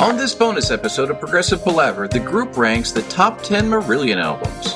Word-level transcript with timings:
On 0.00 0.16
this 0.16 0.34
bonus 0.34 0.70
episode 0.70 1.10
of 1.10 1.20
Progressive 1.20 1.62
Palaver, 1.62 2.08
the 2.08 2.18
group 2.18 2.56
ranks 2.56 2.90
the 2.90 3.02
top 3.02 3.42
10 3.42 3.68
Marillion 3.68 4.16
albums. 4.16 4.72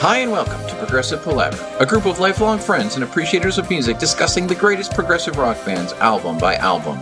Hi, 0.00 0.20
and 0.20 0.32
welcome 0.32 0.66
to 0.66 0.74
Progressive 0.76 1.22
Palaver, 1.22 1.76
a 1.78 1.84
group 1.84 2.06
of 2.06 2.18
lifelong 2.18 2.58
friends 2.58 2.94
and 2.94 3.04
appreciators 3.04 3.58
of 3.58 3.68
music 3.68 3.98
discussing 3.98 4.46
the 4.46 4.54
greatest 4.54 4.94
progressive 4.94 5.36
rock 5.36 5.62
bands 5.66 5.92
album 5.94 6.38
by 6.38 6.56
album. 6.56 6.98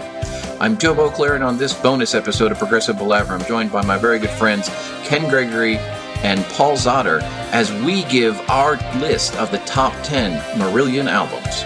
I'm 0.60 0.76
Joe 0.76 0.92
Beauclair, 0.92 1.36
and 1.36 1.44
on 1.44 1.56
this 1.56 1.72
bonus 1.72 2.16
episode 2.16 2.50
of 2.50 2.58
Progressive 2.58 2.96
Palaver, 2.96 3.32
I'm 3.32 3.44
joined 3.44 3.70
by 3.70 3.84
my 3.84 3.96
very 3.96 4.18
good 4.18 4.30
friends 4.30 4.68
Ken 5.04 5.30
Gregory 5.30 5.78
and 6.22 6.44
Paul 6.46 6.76
Zotter 6.76 7.22
as 7.52 7.72
we 7.82 8.04
give 8.04 8.38
our 8.50 8.76
list 8.98 9.34
of 9.36 9.50
the 9.50 9.58
top 9.58 9.92
10 10.02 10.40
Marillion 10.58 11.06
albums. 11.08 11.64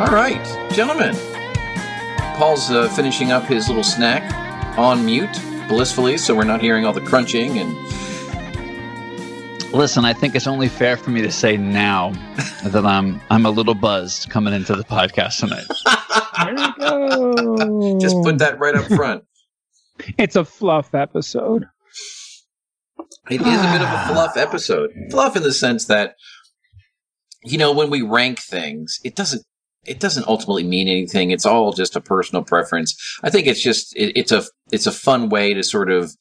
All 0.00 0.14
right, 0.14 0.44
gentlemen. 0.72 1.14
Paul's 2.36 2.70
uh, 2.70 2.88
finishing 2.90 3.30
up 3.30 3.44
his 3.44 3.68
little 3.68 3.84
snack 3.84 4.76
on 4.76 5.06
mute, 5.06 5.40
blissfully, 5.68 6.18
so 6.18 6.34
we're 6.34 6.44
not 6.44 6.60
hearing 6.60 6.84
all 6.84 6.92
the 6.92 7.00
crunching 7.00 7.58
and 7.58 7.74
Listen, 9.72 10.04
I 10.04 10.12
think 10.12 10.36
it's 10.36 10.46
only 10.46 10.68
fair 10.68 10.96
for 10.96 11.10
me 11.10 11.20
to 11.22 11.32
say 11.32 11.56
now 11.56 12.10
that 12.64 12.86
I'm 12.86 13.20
I'm 13.28 13.44
a 13.44 13.50
little 13.50 13.74
buzzed 13.74 14.30
coming 14.30 14.54
into 14.54 14.76
the 14.76 14.84
podcast 14.84 15.40
tonight. 15.40 15.66
there 16.44 16.54
we 16.54 16.72
go. 16.78 17.98
Just 18.00 18.16
put 18.22 18.38
that 18.38 18.58
right 18.58 18.74
up 18.74 18.86
front. 18.86 19.24
It's 20.18 20.34
a 20.34 20.44
fluff 20.44 20.92
episode. 20.92 21.66
It 23.30 23.40
is 23.40 23.46
a 23.46 23.72
bit 23.72 23.80
of 23.80 23.88
a 23.88 23.96
ah. 23.96 24.10
fluff 24.10 24.36
episode. 24.36 24.90
Fluff 25.10 25.36
in 25.36 25.44
the 25.44 25.52
sense 25.52 25.84
that 25.84 26.16
you 27.44 27.58
know 27.58 27.72
when 27.72 27.90
we 27.90 28.02
rank 28.02 28.40
things, 28.40 28.98
it 29.04 29.14
doesn't 29.14 29.44
it 29.86 30.00
doesn't 30.00 30.26
ultimately 30.26 30.64
mean 30.64 30.88
anything. 30.88 31.30
It's 31.30 31.46
all 31.46 31.72
just 31.72 31.96
a 31.96 32.00
personal 32.00 32.42
preference. 32.42 32.96
I 33.22 33.30
think 33.30 33.46
it's 33.46 33.62
just 33.62 33.94
it, 33.96 34.18
it's 34.18 34.32
a 34.32 34.42
it's 34.72 34.86
a 34.86 34.92
fun 34.92 35.28
way 35.28 35.54
to 35.54 35.62
sort 35.62 35.90
of 35.90 36.12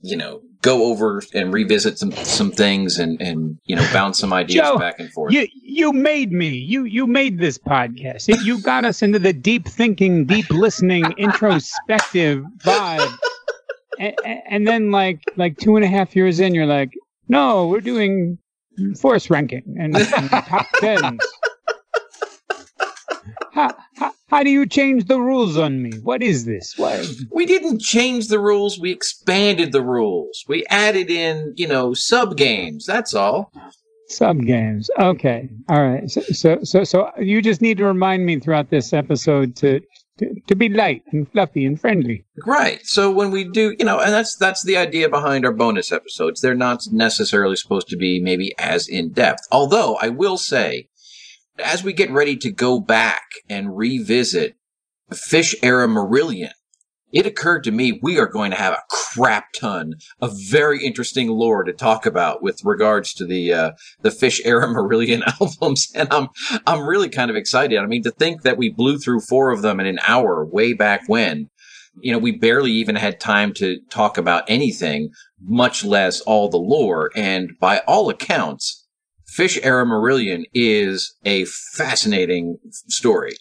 you 0.00 0.16
know 0.16 0.42
go 0.62 0.84
over 0.84 1.22
and 1.34 1.52
revisit 1.52 1.98
some 1.98 2.12
some 2.12 2.50
things 2.50 2.98
and 2.98 3.20
and 3.20 3.58
you 3.64 3.76
know 3.76 3.86
bounce 3.92 4.18
some 4.18 4.32
ideas 4.32 4.68
Joe, 4.68 4.78
back 4.78 4.98
and 4.98 5.10
forth. 5.12 5.32
You 5.32 5.46
you 5.52 5.92
made 5.92 6.32
me. 6.32 6.48
You 6.48 6.84
you 6.84 7.06
made 7.06 7.38
this 7.38 7.58
podcast. 7.58 8.28
It, 8.28 8.42
you 8.42 8.60
got 8.60 8.84
us 8.84 9.02
into 9.02 9.18
the 9.18 9.32
deep 9.32 9.66
thinking, 9.66 10.26
deep 10.26 10.50
listening, 10.50 11.04
introspective 11.18 12.44
vibe. 12.58 13.16
And, 13.98 14.14
and 14.24 14.68
then 14.68 14.90
like 14.90 15.22
like 15.36 15.58
two 15.58 15.76
and 15.76 15.84
a 15.84 15.88
half 15.88 16.14
years 16.14 16.40
in, 16.40 16.54
you're 16.54 16.66
like, 16.66 16.92
no, 17.28 17.68
we're 17.68 17.80
doing 17.80 18.38
force 18.98 19.30
ranking 19.30 19.76
and, 19.78 19.96
and 19.96 20.30
top 20.30 20.66
tens. 20.76 21.20
How, 23.60 23.76
how, 23.96 24.12
how 24.28 24.42
do 24.42 24.48
you 24.48 24.64
change 24.64 25.04
the 25.04 25.20
rules 25.20 25.58
on 25.58 25.82
me? 25.82 25.92
What 26.02 26.22
is 26.22 26.46
this? 26.46 26.72
Why? 26.78 27.04
we 27.30 27.44
didn't 27.44 27.82
change 27.82 28.28
the 28.28 28.38
rules. 28.38 28.80
We 28.80 28.90
expanded 28.90 29.72
the 29.72 29.82
rules. 29.82 30.44
We 30.48 30.64
added 30.70 31.10
in, 31.10 31.52
you 31.56 31.68
know, 31.68 31.92
sub 31.92 32.38
games. 32.38 32.86
That's 32.86 33.12
all. 33.12 33.52
Sub 34.08 34.40
games. 34.46 34.88
Okay. 34.98 35.50
All 35.68 35.82
right. 35.86 36.10
So, 36.10 36.22
so, 36.32 36.58
so, 36.62 36.84
so 36.84 37.10
you 37.20 37.42
just 37.42 37.60
need 37.60 37.76
to 37.78 37.84
remind 37.84 38.24
me 38.24 38.40
throughout 38.40 38.70
this 38.70 38.94
episode 38.94 39.56
to, 39.56 39.80
to, 40.20 40.40
to 40.46 40.54
be 40.54 40.70
light 40.70 41.02
and 41.12 41.30
fluffy 41.30 41.66
and 41.66 41.78
friendly. 41.78 42.24
Right. 42.46 42.80
So 42.84 43.10
when 43.10 43.30
we 43.30 43.44
do, 43.44 43.76
you 43.78 43.84
know, 43.84 44.00
and 44.00 44.12
that's 44.12 44.36
that's 44.36 44.64
the 44.64 44.78
idea 44.78 45.08
behind 45.10 45.44
our 45.44 45.52
bonus 45.52 45.92
episodes. 45.92 46.40
They're 46.40 46.54
not 46.54 46.80
necessarily 46.90 47.56
supposed 47.56 47.88
to 47.88 47.96
be 47.96 48.20
maybe 48.20 48.54
as 48.58 48.88
in 48.88 49.12
depth. 49.12 49.46
Although 49.52 49.96
I 49.96 50.08
will 50.08 50.38
say, 50.38 50.88
as 51.58 51.82
we 51.82 51.92
get 51.92 52.10
ready 52.10 52.36
to 52.36 52.50
go 52.50 52.80
back 52.80 53.24
and 53.48 53.76
revisit 53.76 54.56
the 55.08 55.16
fish 55.16 55.54
era 55.62 55.86
Marillion, 55.86 56.52
it 57.12 57.26
occurred 57.26 57.64
to 57.64 57.72
me 57.72 57.98
we 58.02 58.18
are 58.18 58.26
going 58.26 58.50
to 58.50 58.56
have 58.56 58.72
a 58.72 58.82
crap 58.88 59.52
ton 59.58 59.94
of 60.20 60.32
very 60.48 60.84
interesting 60.84 61.28
lore 61.28 61.64
to 61.64 61.72
talk 61.72 62.06
about 62.06 62.42
with 62.42 62.64
regards 62.64 63.12
to 63.14 63.26
the 63.26 63.52
uh, 63.52 63.70
the 64.02 64.10
Fish 64.10 64.40
era 64.44 64.66
Marillion 64.68 65.22
albums, 65.40 65.90
and 65.94 66.12
I'm 66.12 66.28
I'm 66.66 66.86
really 66.86 67.08
kind 67.08 67.30
of 67.30 67.36
excited. 67.36 67.78
I 67.78 67.86
mean, 67.86 68.02
to 68.04 68.10
think 68.10 68.42
that 68.42 68.58
we 68.58 68.70
blew 68.70 68.98
through 68.98 69.20
four 69.20 69.50
of 69.50 69.62
them 69.62 69.80
in 69.80 69.86
an 69.86 69.98
hour 70.06 70.44
way 70.44 70.72
back 70.72 71.02
when, 71.08 71.50
you 72.00 72.12
know, 72.12 72.18
we 72.18 72.32
barely 72.32 72.72
even 72.72 72.96
had 72.96 73.20
time 73.20 73.52
to 73.54 73.80
talk 73.90 74.16
about 74.16 74.44
anything, 74.48 75.10
much 75.42 75.84
less 75.84 76.20
all 76.20 76.48
the 76.48 76.58
lore. 76.58 77.10
And 77.16 77.52
by 77.58 77.78
all 77.86 78.08
accounts, 78.08 78.79
Fish 79.40 79.58
era 79.62 79.86
Marillion 79.86 80.44
is 80.52 81.16
a 81.24 81.46
fascinating 81.46 82.58
story. 82.88 83.32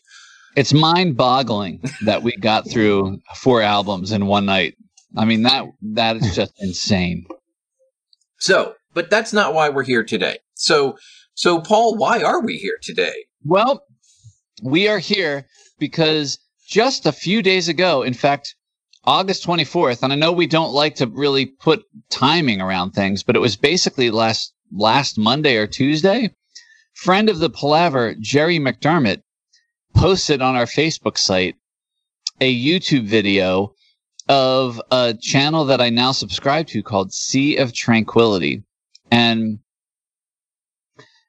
It's 0.56 0.72
mind-boggling 0.72 1.84
that 2.06 2.24
we 2.24 2.38
got 2.38 2.72
through 2.72 3.20
four 3.36 3.62
albums 3.62 4.14
in 4.14 4.26
one 4.26 4.46
night. 4.46 4.78
I 5.18 5.26
mean 5.26 5.44
that 5.44 5.66
that 5.82 6.16
is 6.16 6.34
just 6.34 6.54
insane. 6.62 7.26
So, 8.38 8.76
but 8.94 9.10
that's 9.10 9.34
not 9.34 9.54
why 9.54 9.68
we're 9.68 9.84
here 9.84 10.06
today. 10.06 10.38
So, 10.54 10.98
so 11.34 11.60
Paul, 11.60 11.98
why 11.98 12.24
are 12.24 12.42
we 12.42 12.56
here 12.56 12.78
today? 12.82 13.26
Well, 13.44 13.84
we 14.64 14.88
are 14.88 15.00
here 15.00 15.48
because 15.80 16.40
just 16.66 17.08
a 17.08 17.12
few 17.12 17.42
days 17.42 17.68
ago, 17.68 18.04
in 18.04 18.14
fact, 18.14 18.56
August 19.04 19.46
24th, 19.46 20.02
and 20.02 20.14
I 20.14 20.16
know 20.16 20.32
we 20.32 20.48
don't 20.48 20.72
like 20.72 20.96
to 20.96 21.08
really 21.08 21.46
put 21.46 21.84
timing 22.10 22.62
around 22.62 22.92
things, 22.92 23.22
but 23.22 23.36
it 23.36 23.40
was 23.40 23.58
basically 23.58 24.12
last 24.12 24.54
last 24.72 25.18
Monday 25.18 25.58
or 25.58 25.68
Tuesday. 25.68 26.34
Friend 26.94 27.30
of 27.30 27.40
the 27.40 27.50
Palaver, 27.50 28.16
Jerry 28.20 28.60
McDermott, 28.60 29.22
posted 29.96 30.42
on 30.42 30.56
our 30.56 30.66
Facebook 30.66 31.18
site 31.18 31.56
a 32.42 32.54
YouTube 32.54 33.06
video 33.06 33.74
of 34.28 34.82
a 34.92 35.16
channel 35.20 35.66
that 35.66 35.82
I 35.82 35.90
now 35.90 36.12
subscribe 36.12 36.68
to 36.68 36.84
called 36.84 37.14
Sea 37.14 37.58
of 37.58 37.74
Tranquility. 37.74 38.64
And 39.12 39.60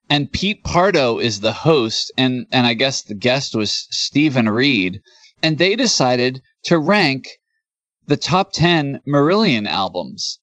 and 0.08 0.30
Pete 0.30 0.64
Pardo 0.64 1.18
is 1.18 1.40
the 1.40 1.52
host 1.52 2.12
and 2.18 2.46
and 2.52 2.66
I 2.66 2.74
guess 2.74 3.02
the 3.02 3.14
guest 3.14 3.54
was 3.54 3.86
Stephen 3.90 4.48
Reed 4.48 5.00
and 5.42 5.56
they 5.56 5.76
decided 5.76 6.42
to 6.64 6.78
rank 6.78 7.28
the 8.06 8.16
top 8.16 8.52
10 8.52 9.00
Marillion 9.06 9.66
albums. 9.66 10.40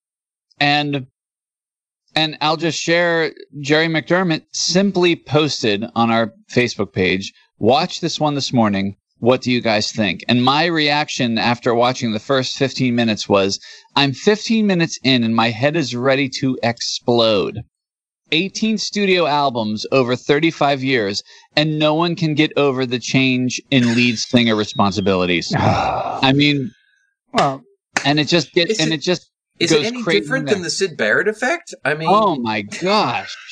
And 0.58 1.06
and 2.14 2.36
I'll 2.40 2.56
just 2.56 2.78
share 2.80 3.32
Jerry 3.60 3.86
McDermott 3.88 4.42
simply 4.52 5.16
posted 5.16 5.84
on 5.94 6.10
our 6.10 6.32
Facebook 6.50 6.92
page, 6.92 7.32
watch 7.58 8.00
this 8.00 8.18
one 8.20 8.34
this 8.34 8.52
morning. 8.52 8.96
What 9.20 9.42
do 9.42 9.50
you 9.50 9.60
guys 9.60 9.90
think? 9.90 10.24
And 10.28 10.44
my 10.44 10.66
reaction 10.66 11.38
after 11.38 11.74
watching 11.74 12.12
the 12.12 12.20
first 12.20 12.56
15 12.56 12.94
minutes 12.94 13.28
was, 13.28 13.58
I'm 13.96 14.12
15 14.12 14.66
minutes 14.66 14.98
in 15.02 15.24
and 15.24 15.34
my 15.34 15.50
head 15.50 15.76
is 15.76 15.94
ready 15.96 16.28
to 16.40 16.56
explode. 16.62 17.60
18 18.30 18.76
studio 18.78 19.26
albums 19.26 19.86
over 19.90 20.14
35 20.14 20.84
years, 20.84 21.22
and 21.56 21.78
no 21.78 21.94
one 21.94 22.14
can 22.14 22.34
get 22.34 22.52
over 22.58 22.84
the 22.84 22.98
change 22.98 23.60
in 23.70 23.94
lead 23.94 24.18
singer 24.18 24.54
responsibilities. 24.54 25.52
I 25.58 26.32
mean, 26.34 26.70
Well, 27.32 27.62
and 28.04 28.20
it 28.20 28.28
just 28.28 28.52
gets, 28.52 28.78
and 28.80 28.92
it- 28.92 28.96
it 28.96 29.00
just 29.02 29.30
Is 29.60 29.70
goes 29.70 29.84
it 29.84 29.86
any 29.88 30.02
crazy 30.02 30.20
different 30.20 30.48
than 30.48 30.62
the 30.62 30.70
Syd 30.70 30.96
Barrett 30.96 31.28
effect? 31.28 31.74
I 31.84 31.94
mean, 31.94 32.08
Oh 32.10 32.36
my 32.36 32.62
gosh! 32.62 33.34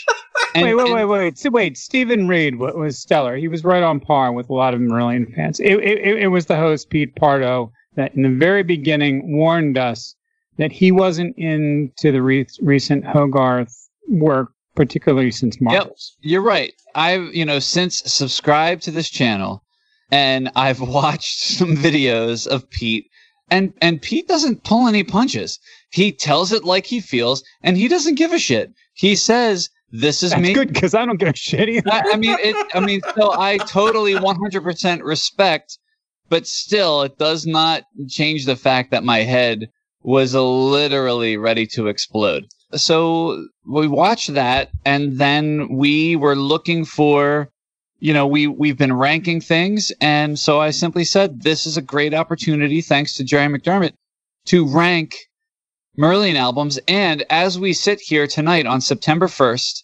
And- 0.54 0.64
wait, 0.64 0.74
wait, 0.74 0.92
wait, 0.92 1.04
wait. 1.04 1.38
So 1.38 1.50
wait, 1.50 1.76
Stephen 1.76 2.28
Reed 2.28 2.58
wa- 2.58 2.72
was 2.72 2.98
stellar. 2.98 3.36
He 3.36 3.48
was 3.48 3.64
right 3.64 3.82
on 3.82 4.00
par 4.00 4.32
with 4.32 4.48
a 4.48 4.54
lot 4.54 4.74
of 4.74 4.80
Marillion 4.80 5.34
fans. 5.34 5.60
It, 5.60 5.72
it, 5.74 5.98
it- 5.98 6.22
it 6.24 6.28
was 6.28 6.46
the 6.46 6.56
host, 6.56 6.88
Pete 6.90 7.14
Pardo, 7.16 7.72
that 7.96 8.14
in 8.14 8.22
the 8.22 8.28
very 8.30 8.62
beginning 8.62 9.36
warned 9.36 9.76
us 9.78 10.14
that 10.58 10.72
he 10.72 10.92
wasn't 10.92 11.36
into 11.36 12.12
the 12.12 12.22
re- 12.22 12.46
recent 12.60 13.04
Hogarth 13.04 13.74
work, 14.08 14.52
particularly 14.74 15.30
since 15.30 15.60
Mars. 15.60 16.16
You're 16.20 16.42
right. 16.42 16.72
I've, 16.94 17.34
you 17.34 17.44
know, 17.44 17.58
since 17.58 17.98
subscribed 18.06 18.82
to 18.84 18.90
this 18.90 19.10
channel 19.10 19.62
and 20.10 20.50
I've 20.56 20.80
watched 21.00 21.40
some 21.58 21.76
videos 21.76 22.46
of 22.46 22.68
Pete 22.70 23.06
and 23.50 23.72
and 23.80 24.02
Pete 24.02 24.26
doesn't 24.28 24.64
pull 24.64 24.88
any 24.88 25.04
punches. 25.04 25.58
He 25.96 26.12
tells 26.12 26.52
it 26.52 26.62
like 26.62 26.84
he 26.84 27.00
feels 27.00 27.42
and 27.62 27.74
he 27.74 27.88
doesn't 27.88 28.16
give 28.16 28.34
a 28.34 28.38
shit. 28.38 28.70
He 28.92 29.16
says 29.16 29.70
this 29.90 30.22
is 30.22 30.32
me. 30.32 30.42
That's 30.42 30.48
me. 30.48 30.52
good 30.52 30.68
because 30.74 30.94
I 30.94 31.06
don't 31.06 31.18
give 31.18 31.30
a 31.30 31.34
shit 31.34 31.70
either. 31.70 31.90
I, 31.90 32.02
I 32.12 32.16
mean 32.18 32.36
it 32.38 32.54
I 32.74 32.80
mean 32.80 33.00
so 33.16 33.32
I 33.32 33.56
totally 33.56 34.12
100% 34.12 35.02
respect 35.02 35.78
but 36.28 36.46
still 36.46 37.00
it 37.00 37.16
does 37.16 37.46
not 37.46 37.84
change 38.10 38.44
the 38.44 38.56
fact 38.56 38.90
that 38.90 39.04
my 39.04 39.20
head 39.20 39.70
was 40.02 40.34
literally 40.34 41.38
ready 41.38 41.66
to 41.68 41.86
explode. 41.86 42.44
So 42.74 43.46
we 43.66 43.88
watched 43.88 44.34
that 44.34 44.68
and 44.84 45.16
then 45.16 45.78
we 45.78 46.14
were 46.14 46.36
looking 46.36 46.84
for 46.84 47.48
you 48.00 48.12
know, 48.12 48.26
we 48.26 48.46
we've 48.46 48.76
been 48.76 48.92
ranking 48.92 49.40
things 49.40 49.92
and 50.02 50.38
so 50.38 50.60
I 50.60 50.72
simply 50.72 51.04
said 51.04 51.40
this 51.40 51.64
is 51.64 51.78
a 51.78 51.82
great 51.94 52.12
opportunity 52.12 52.82
thanks 52.82 53.14
to 53.14 53.24
Jerry 53.24 53.48
McDermott 53.48 53.94
to 54.48 54.68
rank 54.68 55.16
Marillion 55.98 56.36
albums. 56.36 56.78
And 56.88 57.24
as 57.30 57.58
we 57.58 57.72
sit 57.72 58.00
here 58.00 58.26
tonight 58.26 58.66
on 58.66 58.80
September 58.80 59.26
1st, 59.26 59.82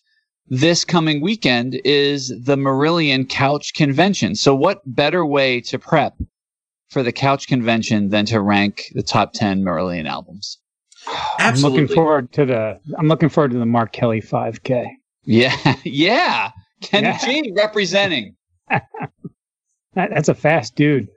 this 0.49 0.85
coming 0.85 1.23
weekend 1.23 1.81
is 1.85 2.29
the 2.29 2.57
Marillion 2.57 3.29
Couch 3.29 3.73
Convention. 3.75 4.35
So, 4.35 4.55
what 4.55 4.83
better 4.85 5.25
way 5.25 5.61
to 5.63 5.79
prep 5.79 6.15
for 6.91 7.03
the 7.03 7.13
Couch 7.13 7.47
Convention 7.49 8.11
than 8.11 8.27
to 8.27 8.41
rank 8.41 8.85
the 8.93 9.03
top 9.03 9.33
10 9.33 9.63
Marillion 9.63 10.07
albums? 10.07 10.59
Absolutely. 11.39 11.81
I'm 11.81 11.83
looking 11.87 11.95
forward 11.95 12.33
to 12.33 12.45
the 12.45 12.81
I'm 12.99 13.09
looking 13.09 13.29
forward 13.29 13.53
to 13.53 13.59
the 13.59 13.67
Mark 13.67 13.93
Kelly 13.93 14.21
5K. 14.21 14.87
Yeah, 15.25 15.57
yeah. 15.85 16.51
Kenny 16.83 17.07
Yeah. 17.09 17.19
G 17.19 17.53
representing. 17.57 18.37
That, 19.95 20.09
that's 20.09 20.31
a 20.31 20.35
fast 20.35 20.75
dude. 20.75 21.09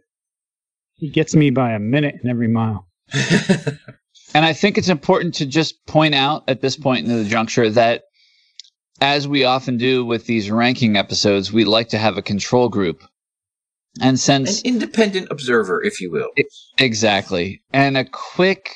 He 0.95 1.09
gets 1.09 1.33
me 1.33 1.49
by 1.49 1.71
a 1.71 1.79
minute 1.79 2.15
in 2.21 2.29
every 2.29 2.49
mile. 2.49 2.89
And 4.35 4.43
I 4.43 4.51
think 4.51 4.77
it's 4.77 4.89
important 4.89 5.35
to 5.35 5.45
just 5.45 5.85
point 5.85 6.13
out 6.13 6.43
at 6.49 6.59
this 6.59 6.75
point 6.75 7.07
in 7.07 7.23
the 7.23 7.23
juncture 7.23 7.69
that, 7.69 8.03
as 8.99 9.29
we 9.29 9.45
often 9.45 9.77
do 9.77 10.03
with 10.03 10.25
these 10.25 10.51
ranking 10.51 10.97
episodes, 10.97 11.53
we 11.53 11.63
like 11.63 11.87
to 11.89 11.97
have 11.97 12.17
a 12.17 12.21
control 12.21 12.67
group. 12.67 13.01
And 14.01 14.19
since 14.19 14.59
An 14.59 14.73
independent 14.73 15.29
observer, 15.31 15.81
if 15.81 16.01
you 16.01 16.11
will. 16.11 16.31
exactly, 16.77 17.61
and 17.71 17.95
a 17.95 18.03
quick 18.03 18.75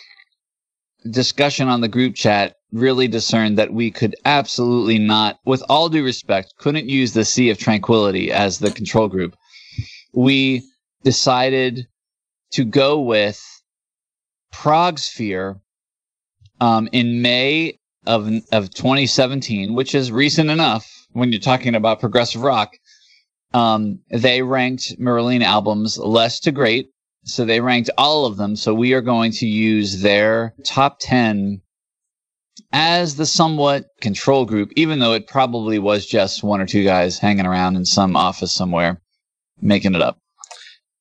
discussion 1.11 1.67
on 1.67 1.81
the 1.81 1.89
group 1.89 2.15
chat 2.15 2.56
really 2.71 3.09
discerned 3.09 3.57
that 3.57 3.73
we 3.73 3.91
could 3.91 4.15
absolutely 4.23 4.97
not, 4.97 5.39
with 5.45 5.61
all 5.67 5.89
due 5.89 6.06
respect, 6.06 6.53
couldn't 6.57 6.88
use 6.88 7.11
the 7.11 7.25
Sea 7.25 7.50
of 7.50 7.57
Tranquility 7.57 8.31
as 8.31 8.59
the 8.59 8.71
control 8.71 9.09
group. 9.09 9.35
We 10.13 10.63
decided 11.03 11.85
to 12.51 12.63
go 12.63 13.01
with 13.01 13.44
Prog 14.51 15.00
Sphere 15.00 15.60
um, 16.60 16.90
in 16.92 17.22
May 17.22 17.80
of 18.06 18.28
of 18.51 18.74
2017, 18.74 19.74
which 19.74 19.94
is 19.94 20.12
recent 20.12 20.50
enough 20.50 20.90
when 21.12 21.31
you're 21.31 21.42
talking 21.42 21.75
about 21.75 22.00
progressive 22.00 22.42
rock. 22.42 22.74
Um, 23.54 24.00
they 24.12 24.42
ranked 24.42 25.00
Marillion 25.00 25.42
albums 25.42 25.98
less 25.98 26.40
to 26.42 26.51
great, 26.51 26.90
so 27.24 27.46
they 27.46 27.62
ranked 27.62 27.90
all 27.98 28.25
of 28.25 28.38
them. 28.38 28.56
So 28.56 28.74
we 28.74 28.94
are 28.94 29.01
going 29.01 29.31
to 29.34 29.48
use 29.48 30.01
their 30.01 30.54
top 30.63 30.98
10 31.00 31.62
as 32.72 33.16
the 33.16 33.25
somewhat 33.25 33.86
control 34.02 34.45
group, 34.45 34.72
even 34.75 35.00
though 35.00 35.13
it 35.13 35.28
probably 35.28 35.80
was 35.80 36.06
just 36.06 36.44
one 36.44 36.62
or 36.62 36.68
two 36.68 36.84
guys 36.84 37.18
hanging 37.18 37.45
around 37.45 37.75
in 37.75 37.86
some 37.86 38.16
office 38.16 38.52
somewhere 38.52 39.02
making 39.62 39.95
it 39.95 40.02
up. 40.02 40.19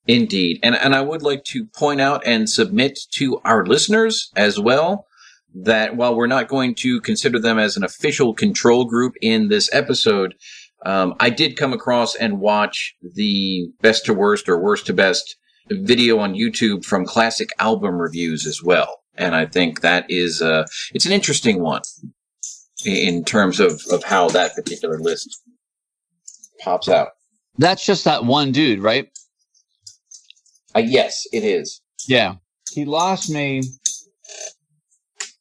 Indeed. 0.08 0.58
And 0.62 0.74
and 0.74 0.94
I 0.94 1.02
would 1.02 1.22
like 1.22 1.44
to 1.44 1.66
point 1.66 2.00
out 2.00 2.22
and 2.26 2.48
submit 2.48 2.98
to 3.12 3.40
our 3.44 3.64
listeners 3.66 4.32
as 4.34 4.58
well 4.58 5.06
that 5.54 5.96
while 5.96 6.16
we're 6.16 6.26
not 6.26 6.48
going 6.48 6.74
to 6.76 7.00
consider 7.02 7.38
them 7.38 7.58
as 7.58 7.76
an 7.76 7.84
official 7.84 8.32
control 8.34 8.86
group 8.86 9.14
in 9.20 9.48
this 9.48 9.68
episode, 9.72 10.34
um, 10.86 11.14
I 11.20 11.28
did 11.28 11.58
come 11.58 11.74
across 11.74 12.14
and 12.14 12.40
watch 12.40 12.94
the 13.02 13.68
best 13.82 14.06
to 14.06 14.14
worst 14.14 14.48
or 14.48 14.58
worst 14.58 14.86
to 14.86 14.94
best 14.94 15.36
video 15.70 16.18
on 16.18 16.34
YouTube 16.34 16.86
from 16.86 17.04
classic 17.04 17.50
album 17.58 17.96
reviews 17.96 18.46
as 18.46 18.62
well. 18.62 19.02
And 19.14 19.34
I 19.34 19.44
think 19.44 19.82
that 19.82 20.06
is 20.08 20.40
uh, 20.40 20.64
it's 20.94 21.04
an 21.04 21.12
interesting 21.12 21.60
one 21.60 21.82
in 22.86 23.24
terms 23.24 23.60
of, 23.60 23.82
of 23.90 24.04
how 24.04 24.28
that 24.30 24.54
particular 24.54 24.98
list 24.98 25.42
pops 26.60 26.88
out. 26.88 27.08
That's 27.58 27.84
just 27.84 28.04
that 28.04 28.24
one 28.24 28.52
dude, 28.52 28.80
right? 28.80 29.10
Uh, 30.78 30.82
yes, 30.86 31.26
it 31.32 31.44
is. 31.44 31.80
Yeah. 32.06 32.36
He 32.72 32.84
lost 32.84 33.30
me. 33.30 33.62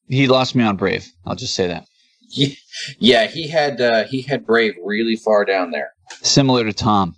He 0.08 0.28
lost 0.28 0.56
me 0.56 0.64
on 0.64 0.78
Brave. 0.78 1.06
I'll 1.26 1.36
just 1.36 1.54
say 1.54 1.68
that. 1.68 1.86
Yeah, 3.00 3.28
he 3.28 3.48
had 3.48 3.80
uh, 3.80 4.06
he 4.06 4.22
had 4.22 4.46
Brave 4.46 4.74
really 4.84 5.16
far 5.16 5.46
down 5.46 5.72
there. 5.72 5.92
Similar 6.24 6.64
to 6.66 6.74
Tom. 6.74 7.16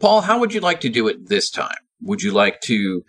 Paul, 0.00 0.20
how 0.20 0.38
would 0.38 0.54
you 0.54 0.60
like 0.60 0.80
to 0.80 0.88
do 0.88 1.08
it 1.08 1.28
this 1.28 1.50
time? 1.50 1.76
Would 2.02 2.22
you 2.22 2.32
like 2.32 2.60
to 2.62 3.04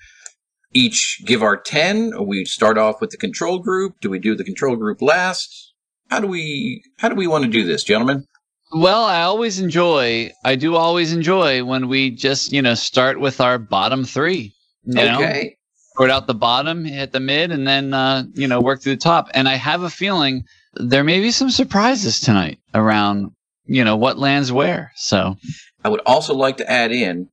each 0.74 1.22
give 1.25 1.42
our 1.44 1.58
10? 1.58 2.13
Or 2.13 2.25
we 2.25 2.46
start 2.46 2.78
off 2.78 3.00
with 3.00 3.12
the 3.12 3.18
control 3.18 3.60
group? 3.60 3.96
Do 4.02 4.10
we 4.10 4.19
do 4.19 4.36
the 4.36 4.44
control 4.44 4.75
group 4.75 5.02
last? 5.02 5.74
How 6.10 6.19
do 6.19 6.28
we 6.28 6.84
how 6.98 7.10
do 7.10 7.16
we 7.16 7.28
want 7.28 7.46
to 7.46 7.50
do 7.50 7.63
this, 7.63 7.84
gentlemen? 7.84 8.25
Well, 8.73 9.03
I 9.03 9.23
always 9.23 9.59
enjoy. 9.59 10.31
I 10.45 10.56
do 10.56 10.75
always 10.75 11.12
enjoy 11.12 11.63
when 11.63 11.88
we 11.89 12.12
just 12.12 12.53
you 12.53 12.62
know 12.62 12.73
start 12.73 13.19
with 13.19 13.41
our 13.41 13.57
bottom 13.57 14.06
three. 14.06 14.53
You 14.83 14.95
know, 14.95 15.15
okay. 15.15 15.57
start 15.94 16.09
out 16.09 16.27
the 16.27 16.33
bottom, 16.33 16.85
hit 16.85 17.12
the 17.12 17.19
mid, 17.19 17.51
and 17.51 17.68
then 17.68 17.94
uh, 17.94 18.23
you 18.33 18.47
know 18.47 18.62
work 18.62 18.81
through 18.81 18.95
the 18.95 19.01
top. 19.01 19.29
And 19.33 19.47
I 19.50 19.56
have 19.56 19.83
a 19.83 19.89
feeling 19.89 20.45
there 20.75 21.03
may 21.03 21.19
be 21.19 21.31
some 21.31 21.51
surprises 21.51 22.21
tonight 22.21 22.59
around 22.73 23.31
you 23.65 23.83
know 23.83 23.97
what 23.97 24.18
lands 24.18 24.51
where. 24.51 24.91
So 24.95 25.35
I 25.83 25.89
would 25.89 26.01
also 26.06 26.33
like 26.33 26.57
to 26.57 26.71
add 26.71 26.91
in 26.91 27.29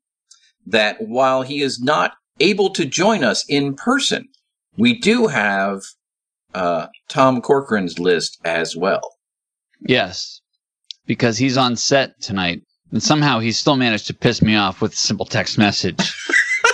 that 0.66 0.96
while 1.00 1.42
he 1.42 1.62
is 1.62 1.80
not 1.80 2.14
able 2.40 2.70
to 2.70 2.84
join 2.84 3.24
us 3.24 3.44
in 3.48 3.74
person, 3.74 4.28
we 4.76 4.98
do 4.98 5.28
have 5.28 5.82
uh, 6.54 6.88
Tom 7.08 7.40
Corcoran's 7.40 7.98
list 7.98 8.38
as 8.44 8.76
well. 8.76 9.02
yes, 9.80 10.37
because 11.08 11.38
he's 11.38 11.56
on 11.56 11.74
set 11.74 12.20
tonight, 12.20 12.62
and 12.92 13.02
somehow 13.02 13.40
he 13.40 13.50
still 13.50 13.74
managed 13.74 14.06
to 14.06 14.14
piss 14.14 14.40
me 14.40 14.54
off 14.54 14.80
with 14.80 14.92
a 14.92 14.96
simple 14.96 15.26
text 15.26 15.58
message. 15.58 16.14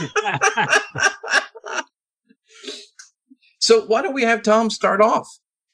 So 3.64 3.86
why 3.86 4.02
don't 4.02 4.12
we 4.12 4.24
have 4.24 4.42
Tom 4.42 4.68
start 4.68 5.00
off? 5.00 5.26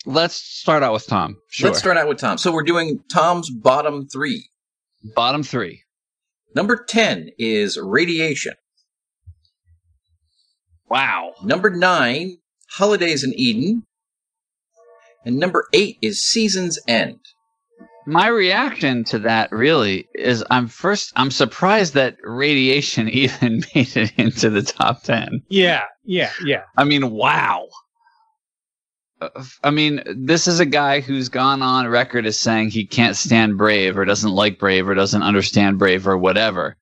Let's 0.06 0.36
start 0.36 0.84
out 0.84 0.92
with 0.92 1.08
Tom. 1.08 1.38
Sure. 1.48 1.70
Let's 1.70 1.80
start 1.80 1.96
out 1.96 2.06
with 2.06 2.18
Tom. 2.18 2.38
So 2.38 2.52
we're 2.52 2.62
doing 2.62 3.02
Tom's 3.12 3.50
bottom 3.50 4.06
three. 4.06 4.48
Bottom 5.16 5.42
three. 5.42 5.82
Number 6.54 6.84
10 6.88 7.30
is 7.36 7.76
Radiation. 7.76 8.54
Wow. 10.88 11.32
Number 11.42 11.68
9, 11.68 12.36
Holidays 12.76 13.24
in 13.24 13.32
Eden. 13.34 13.82
And 15.24 15.36
number 15.38 15.66
8 15.72 15.98
is 16.00 16.24
Season's 16.24 16.78
End. 16.86 17.18
My 18.06 18.28
reaction 18.28 19.04
to 19.04 19.18
that 19.20 19.52
really 19.52 20.08
is 20.14 20.44
I'm 20.50 20.68
first 20.68 21.12
I'm 21.16 21.30
surprised 21.30 21.94
that 21.94 22.16
radiation 22.22 23.08
even 23.10 23.62
made 23.74 23.96
it 23.96 24.12
into 24.16 24.50
the 24.50 24.62
top 24.62 25.02
10. 25.02 25.42
Yeah, 25.48 25.84
yeah, 26.04 26.32
yeah. 26.44 26.62
I 26.76 26.84
mean, 26.84 27.10
wow. 27.10 27.68
Uh, 29.20 29.28
I 29.62 29.70
mean, 29.70 30.02
this 30.16 30.48
is 30.48 30.60
a 30.60 30.66
guy 30.66 31.00
who's 31.00 31.28
gone 31.28 31.62
on 31.62 31.86
record 31.88 32.26
as 32.26 32.38
saying 32.38 32.70
he 32.70 32.86
can't 32.86 33.16
stand 33.16 33.58
Brave 33.58 33.98
or 33.98 34.04
doesn't 34.04 34.30
like 34.30 34.58
Brave 34.58 34.88
or 34.88 34.94
doesn't 34.94 35.22
understand 35.22 35.78
Brave 35.78 36.06
or 36.08 36.16
whatever. 36.16 36.76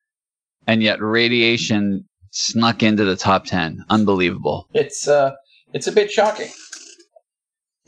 And 0.65 0.81
yet 0.81 1.01
radiation 1.01 2.05
snuck 2.31 2.83
into 2.83 3.03
the 3.03 3.15
top 3.15 3.45
10. 3.45 3.83
Unbelievable. 3.89 4.67
It's 4.73 5.07
uh 5.07 5.31
it's 5.73 5.87
a 5.87 5.91
bit 5.91 6.11
shocking. 6.11 6.49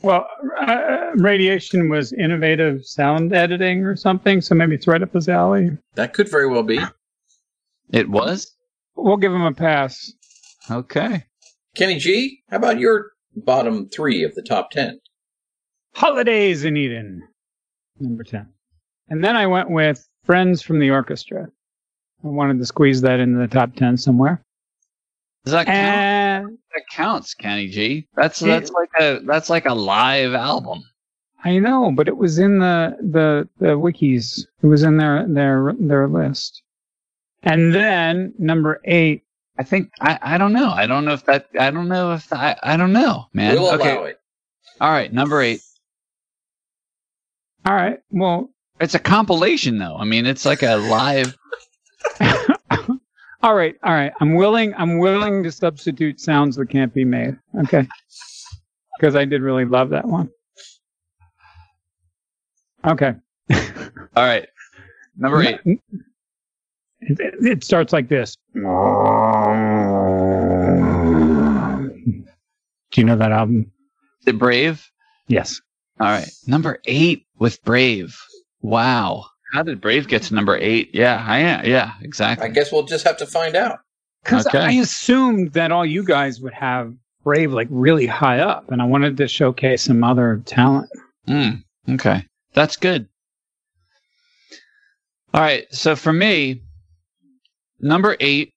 Well, 0.02 0.26
uh, 0.60 1.10
radiation 1.16 1.88
was 1.88 2.12
innovative 2.12 2.84
sound 2.84 3.32
editing 3.32 3.84
or 3.84 3.94
something, 3.96 4.40
so 4.40 4.54
maybe 4.54 4.74
it's 4.74 4.86
right 4.86 5.02
up 5.02 5.12
his 5.12 5.28
alley. 5.28 5.70
That 5.94 6.12
could 6.12 6.28
very 6.28 6.48
well 6.48 6.62
be. 6.64 6.80
It 7.90 8.08
was? 8.08 8.56
We'll 8.96 9.16
give 9.16 9.32
him 9.32 9.42
a 9.42 9.52
pass. 9.52 10.12
Okay. 10.70 11.24
Kenny 11.76 11.98
G, 11.98 12.42
how 12.50 12.56
about 12.56 12.78
your 12.78 13.12
bottom 13.36 13.88
3 13.88 14.24
of 14.24 14.34
the 14.34 14.42
top 14.42 14.70
10? 14.70 15.00
Holidays 15.94 16.64
in 16.64 16.76
Eden, 16.76 17.22
number 18.00 18.24
10. 18.24 18.48
And 19.08 19.22
then 19.22 19.36
I 19.36 19.46
went 19.46 19.70
with 19.70 20.06
Friends 20.24 20.62
from 20.62 20.78
the 20.78 20.90
Orchestra. 20.90 21.46
I 22.24 22.28
wanted 22.28 22.58
to 22.58 22.66
squeeze 22.66 23.00
that 23.02 23.20
into 23.20 23.38
the 23.38 23.48
top 23.48 23.74
10 23.76 23.96
somewhere. 23.96 24.42
Does 25.44 25.52
that 25.52 25.66
count? 25.66 25.78
And 25.78 26.58
that 26.74 26.82
counts, 26.90 27.34
Kenny 27.34 27.68
G. 27.68 28.06
That's 28.14 28.40
Yeah. 28.42 28.58
that's 28.58 28.70
like 28.70 28.90
a 29.00 29.20
that's 29.24 29.50
like 29.50 29.66
a 29.66 29.74
live 29.74 30.34
album. 30.34 30.82
I 31.44 31.58
know, 31.58 31.90
but 31.92 32.06
it 32.06 32.16
was 32.16 32.38
in 32.38 32.60
the, 32.60 32.96
the, 33.00 33.48
the 33.58 33.72
wikis. 33.76 34.46
It 34.62 34.66
was 34.68 34.84
in 34.84 34.96
their, 34.96 35.26
their, 35.26 35.74
their 35.76 36.06
list. 36.06 36.62
And 37.42 37.74
then 37.74 38.32
number 38.38 38.80
eight, 38.84 39.24
I 39.58 39.64
think 39.64 39.90
I, 40.00 40.18
I 40.22 40.38
don't 40.38 40.52
know. 40.52 40.70
I 40.70 40.86
don't 40.86 41.04
know 41.04 41.14
if 41.14 41.24
that 41.24 41.48
I 41.58 41.72
don't 41.72 41.88
know 41.88 42.12
if 42.12 42.32
I 42.32 42.56
I 42.62 42.76
don't 42.76 42.92
know, 42.92 43.26
man. 43.32 43.54
we'll 43.54 43.74
okay. 43.74 43.92
allow 43.96 44.04
it. 44.04 44.20
All 44.80 44.90
right, 44.92 45.12
number 45.12 45.42
8. 45.42 45.60
all 47.66 47.74
right, 47.74 47.98
well, 48.10 48.48
It's 48.80 48.94
a 48.94 48.98
compilation 49.00 49.78
though. 49.78 49.96
I 49.96 50.04
mean, 50.04 50.26
it's 50.26 50.44
like 50.46 50.62
a 50.62 50.76
live 50.76 51.36
all 53.42 53.54
right, 53.54 53.76
all 53.82 53.92
right. 53.92 54.12
I'm 54.20 54.34
willing, 54.34 54.74
I'm 54.76 54.98
willing 54.98 55.42
to 55.42 55.52
substitute 55.52 56.20
sounds 56.20 56.56
that 56.56 56.70
can't 56.70 56.92
be 56.94 57.04
made. 57.04 57.36
Okay. 57.64 57.86
Because 59.00 59.16
I 59.16 59.24
did 59.24 59.42
really 59.42 59.64
love 59.64 59.90
that 59.90 60.06
one. 60.06 60.30
Okay. 62.86 63.14
All 63.50 63.58
right. 64.16 64.46
Number 65.16 65.42
8. 65.42 65.58
It, 65.64 65.80
it- 67.00 67.64
starts 67.64 67.92
like 67.92 68.08
this. 68.08 68.36
Do 68.54 68.60
you 68.60 68.64
know 73.04 73.16
that 73.16 73.32
album? 73.32 73.72
It 74.24 74.38
Brave? 74.38 74.88
Yes. 75.26 75.60
All 75.98 76.06
right. 76.06 76.30
Number 76.46 76.78
eight 76.86 77.26
with 77.38 77.60
Brave. 77.64 78.16
Wow. 78.60 79.24
How 79.52 79.62
did 79.62 79.80
Brave 79.80 80.08
get 80.08 80.22
to 80.24 80.34
number 80.34 80.56
eight? 80.56 80.90
Yeah, 80.94 81.22
I 81.28 81.38
am. 81.40 81.66
Yeah, 81.66 81.92
exactly. 82.00 82.46
I 82.46 82.50
guess 82.50 82.72
we'll 82.72 82.84
just 82.84 83.04
have 83.06 83.18
to 83.18 83.26
find 83.26 83.54
out. 83.54 83.80
Because 84.24 84.46
Okay. 84.46 84.58
I 84.58 84.70
assumed 84.72 85.52
that 85.52 85.72
all 85.72 85.84
you 85.84 86.04
guys 86.04 86.40
would 86.40 86.54
have 86.54 86.94
Brave 87.24 87.52
like 87.52 87.68
really 87.70 88.06
high 88.06 88.38
up, 88.40 88.70
and 88.70 88.80
I 88.80 88.84
wanted 88.86 89.16
to 89.18 89.28
showcase 89.28 89.82
some 89.82 90.02
other 90.02 90.42
talent. 90.46 90.88
Mm, 91.28 91.62
okay. 91.90 92.24
That's 92.54 92.76
good. 92.76 93.08
All 95.34 95.40
right. 95.40 95.66
So 95.72 95.96
for 95.96 96.12
me, 96.12 96.62
number 97.80 98.16
eight 98.20 98.52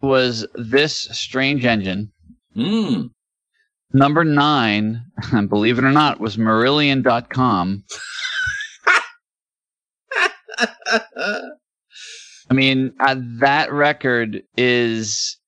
was 0.00 0.46
This 0.54 0.96
Strange 1.12 1.64
Engine. 1.64 2.10
Mm. 2.56 3.10
Number 3.92 4.24
nine, 4.24 5.02
believe 5.48 5.78
it 5.78 5.84
or 5.84 5.92
not, 5.92 6.20
was 6.20 6.36
Marillion.com. 6.36 7.84
I 12.50 12.54
mean, 12.54 12.92
uh, 13.00 13.16
that 13.38 13.72
record 13.72 14.42
is 14.56 15.38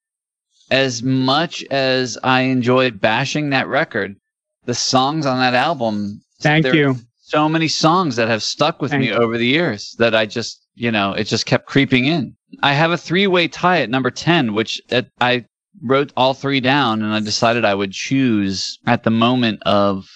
as 0.70 1.02
much 1.02 1.64
as 1.64 2.16
I 2.22 2.42
enjoyed 2.42 3.00
bashing 3.00 3.50
that 3.50 3.68
record. 3.68 4.16
The 4.64 4.74
songs 4.74 5.26
on 5.26 5.38
that 5.38 5.54
album. 5.54 6.22
Thank 6.40 6.66
you. 6.66 6.96
So 7.20 7.48
many 7.48 7.68
songs 7.68 8.16
that 8.16 8.28
have 8.28 8.42
stuck 8.42 8.80
with 8.80 8.92
Thank 8.92 9.02
me 9.02 9.08
you. 9.08 9.14
over 9.14 9.36
the 9.36 9.46
years 9.46 9.94
that 9.98 10.14
I 10.14 10.26
just, 10.26 10.60
you 10.74 10.90
know, 10.90 11.12
it 11.12 11.24
just 11.24 11.46
kept 11.46 11.66
creeping 11.66 12.04
in. 12.04 12.36
I 12.62 12.74
have 12.74 12.92
a 12.92 12.98
three-way 12.98 13.48
tie 13.48 13.80
at 13.80 13.90
number 13.90 14.10
ten, 14.10 14.54
which 14.54 14.80
uh, 14.90 15.02
I 15.20 15.46
wrote 15.82 16.12
all 16.16 16.34
three 16.34 16.60
down, 16.60 17.02
and 17.02 17.12
I 17.12 17.20
decided 17.20 17.64
I 17.64 17.74
would 17.74 17.92
choose 17.92 18.78
at 18.86 19.02
the 19.02 19.10
moment 19.10 19.62
of 19.64 20.08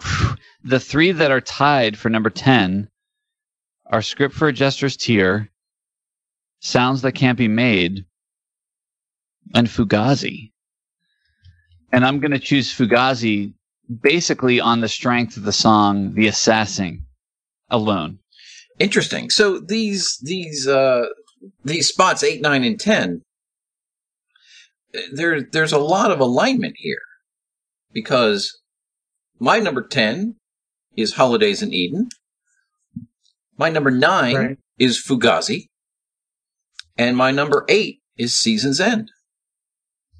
the 0.64 0.80
three 0.80 1.12
that 1.12 1.30
are 1.30 1.40
tied 1.40 1.96
for 1.96 2.10
number 2.10 2.30
ten 2.30 2.88
are 3.90 4.02
Script 4.02 4.34
for 4.34 4.48
a 4.48 4.52
Jester's 4.52 4.96
Tear, 4.96 5.50
Sounds 6.60 7.02
That 7.02 7.12
Can't 7.12 7.38
Be 7.38 7.48
Made, 7.48 8.04
and 9.54 9.68
Fugazi. 9.68 10.52
And 11.92 12.04
I'm 12.04 12.20
going 12.20 12.32
to 12.32 12.38
choose 12.38 12.72
Fugazi 12.72 13.54
basically 14.02 14.60
on 14.60 14.80
the 14.80 14.88
strength 14.88 15.36
of 15.36 15.44
the 15.44 15.52
song 15.52 16.14
The 16.14 16.26
Assassin 16.26 17.06
alone. 17.70 18.18
Interesting. 18.78 19.30
So 19.30 19.58
these 19.58 20.18
these 20.22 20.68
uh 20.68 21.06
these 21.64 21.88
spots 21.88 22.22
eight, 22.22 22.42
nine, 22.42 22.64
and 22.64 22.78
ten. 22.78 23.22
There 25.12 25.40
there's 25.40 25.72
a 25.72 25.78
lot 25.78 26.10
of 26.10 26.20
alignment 26.20 26.74
here 26.76 27.00
because 27.92 28.58
my 29.38 29.58
number 29.58 29.86
ten 29.86 30.36
is 30.96 31.14
Holidays 31.14 31.62
in 31.62 31.72
Eden. 31.72 32.08
My 33.58 33.70
number 33.70 33.90
nine 33.90 34.34
Right. 34.36 34.58
is 34.78 35.02
Fugazi, 35.02 35.68
and 36.96 37.16
my 37.16 37.30
number 37.30 37.64
eight 37.68 38.00
is 38.16 38.34
Season's 38.34 38.80
End. 38.80 39.10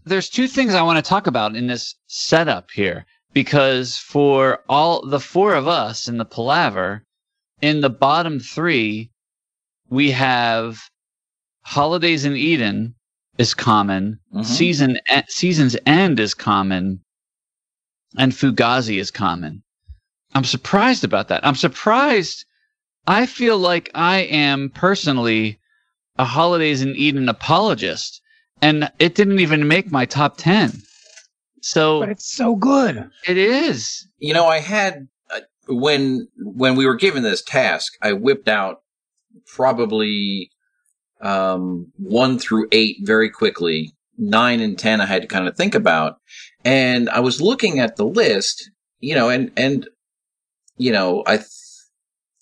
there's 0.05 0.29
two 0.31 0.47
things 0.47 0.73
I 0.73 0.83
want 0.83 1.05
to 1.05 1.09
talk 1.09 1.27
about 1.27 1.57
in 1.57 1.67
this 1.67 1.97
setup 2.07 2.71
here 2.71 3.05
because 3.33 3.97
for 3.97 4.61
all 4.69 5.05
the 5.05 5.19
four 5.19 5.55
of 5.55 5.67
us 5.67 6.07
in 6.07 6.17
the 6.19 6.25
palaver, 6.25 7.03
in 7.61 7.81
the 7.81 7.91
bottom 7.91 8.39
three, 8.39 9.11
we 9.89 10.13
have 10.13 10.79
Holidays 11.63 12.25
in 12.25 12.37
Eden 12.37 12.95
is 13.37 13.53
common, 13.53 14.21
Mhm. 14.33 14.45
season 14.45 14.99
e- 15.13 15.23
season's 15.29 15.77
end 15.87 16.21
is 16.21 16.35
common, 16.35 17.03
and 18.17 18.33
Fugazi 18.33 19.01
is 19.01 19.11
common. 19.11 19.65
I'm 20.35 20.45
surprised 20.45 21.03
about 21.03 21.27
that. 21.29 21.45
I'm 21.45 21.57
surprised. 21.57 22.45
I 23.07 23.27
feel 23.27 23.59
like 23.59 23.91
I 23.95 24.19
am 24.21 24.71
personally 24.71 25.59
a 26.19 26.25
Holidays 26.25 26.83
in 26.83 26.97
Eden 26.97 27.29
apologist, 27.29 28.21
and 28.63 28.91
it 28.99 29.15
didn't 29.15 29.41
even 29.41 29.69
make 29.69 29.91
my 29.91 30.05
top 30.07 30.37
10. 30.39 30.83
So 31.63 32.01
But 32.01 32.09
it's 32.11 32.31
so 32.31 32.57
good. 32.57 33.11
it 33.27 33.37
is. 33.37 34.07
You 34.19 34.35
know, 34.35 34.47
I 34.47 34.61
had 34.61 35.09
uh, 35.31 35.41
when 35.69 36.29
when 36.39 36.77
we 36.77 36.87
were 36.87 36.95
given 36.95 37.23
this 37.23 37.43
task, 37.43 37.93
I 38.03 38.13
whipped 38.13 38.49
out 38.49 38.83
probably 39.47 40.51
um, 41.21 41.93
one 41.99 42.39
through 42.39 42.69
eight 42.73 42.99
very 43.03 43.31
quickly. 43.31 43.93
Nine 44.19 44.61
and 44.61 44.79
ten, 44.79 45.01
I 45.01 45.07
had 45.07 45.23
to 45.23 45.29
kind 45.29 45.47
of 45.47 45.57
think 45.57 45.75
about, 45.75 46.17
and 46.65 47.11
I 47.11 47.21
was 47.21 47.43
looking 47.43 47.81
at 47.81 47.97
the 47.97 48.07
list, 48.07 48.71
you 49.01 49.15
know, 49.15 49.29
and 49.29 49.51
and 49.57 49.89
you 50.79 50.93
know, 50.93 51.23
I 51.27 51.37
th- 51.39 51.49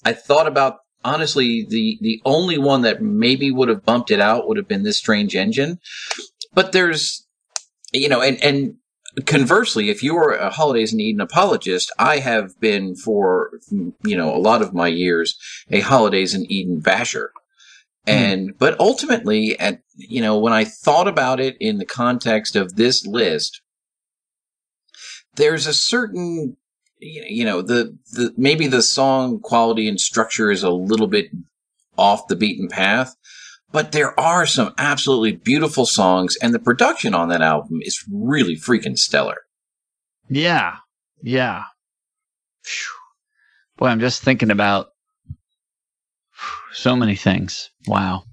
I 0.04 0.12
thought 0.12 0.46
about 0.46 0.78
honestly 1.04 1.66
the 1.68 1.98
the 2.00 2.20
only 2.24 2.58
one 2.58 2.82
that 2.82 3.02
maybe 3.02 3.50
would 3.50 3.68
have 3.68 3.84
bumped 3.84 4.10
it 4.10 4.20
out 4.20 4.46
would 4.48 4.56
have 4.56 4.68
been 4.68 4.82
this 4.82 4.98
strange 4.98 5.34
engine, 5.34 5.78
but 6.52 6.72
there's 6.72 7.26
you 7.94 8.08
know, 8.08 8.20
and 8.20 8.42
and 8.42 8.74
conversely, 9.24 9.88
if 9.88 10.02
you 10.02 10.16
are 10.16 10.32
a 10.32 10.50
Holidays 10.50 10.92
in 10.92 11.00
Eden 11.00 11.20
apologist, 11.20 11.92
I 11.98 12.18
have 12.18 12.58
been 12.60 12.96
for 12.96 13.60
you 13.70 14.16
know 14.16 14.34
a 14.34 14.38
lot 14.38 14.62
of 14.62 14.74
my 14.74 14.88
years 14.88 15.38
a 15.70 15.80
Holidays 15.80 16.34
in 16.34 16.50
Eden 16.50 16.80
basher, 16.80 17.30
hmm. 18.06 18.10
and 18.10 18.58
but 18.58 18.78
ultimately, 18.80 19.58
at 19.58 19.80
you 19.96 20.20
know 20.20 20.38
when 20.38 20.52
I 20.52 20.64
thought 20.64 21.08
about 21.08 21.40
it 21.40 21.56
in 21.60 21.78
the 21.78 21.86
context 21.86 22.56
of 22.56 22.76
this 22.76 23.06
list, 23.06 23.62
there's 25.36 25.66
a 25.66 25.74
certain 25.74 26.56
you 27.04 27.44
know 27.44 27.60
the 27.62 27.96
the 28.12 28.32
maybe 28.36 28.66
the 28.66 28.82
song 28.82 29.38
quality 29.40 29.88
and 29.88 30.00
structure 30.00 30.50
is 30.50 30.62
a 30.62 30.70
little 30.70 31.06
bit 31.06 31.26
off 31.98 32.26
the 32.28 32.36
beaten 32.36 32.68
path 32.68 33.14
but 33.72 33.92
there 33.92 34.18
are 34.18 34.46
some 34.46 34.72
absolutely 34.78 35.32
beautiful 35.32 35.84
songs 35.86 36.36
and 36.42 36.54
the 36.54 36.58
production 36.58 37.14
on 37.14 37.28
that 37.28 37.42
album 37.42 37.78
is 37.82 38.04
really 38.12 38.56
freaking 38.56 38.96
stellar 38.96 39.36
Yeah. 40.28 40.76
Yeah. 41.22 41.64
Phew. 42.62 42.92
Boy, 43.76 43.86
I'm 43.88 44.00
just 44.00 44.22
thinking 44.22 44.50
about 44.50 44.88
so 46.72 46.94
many 46.96 47.16
things. 47.16 47.70
Wow. 47.86 48.24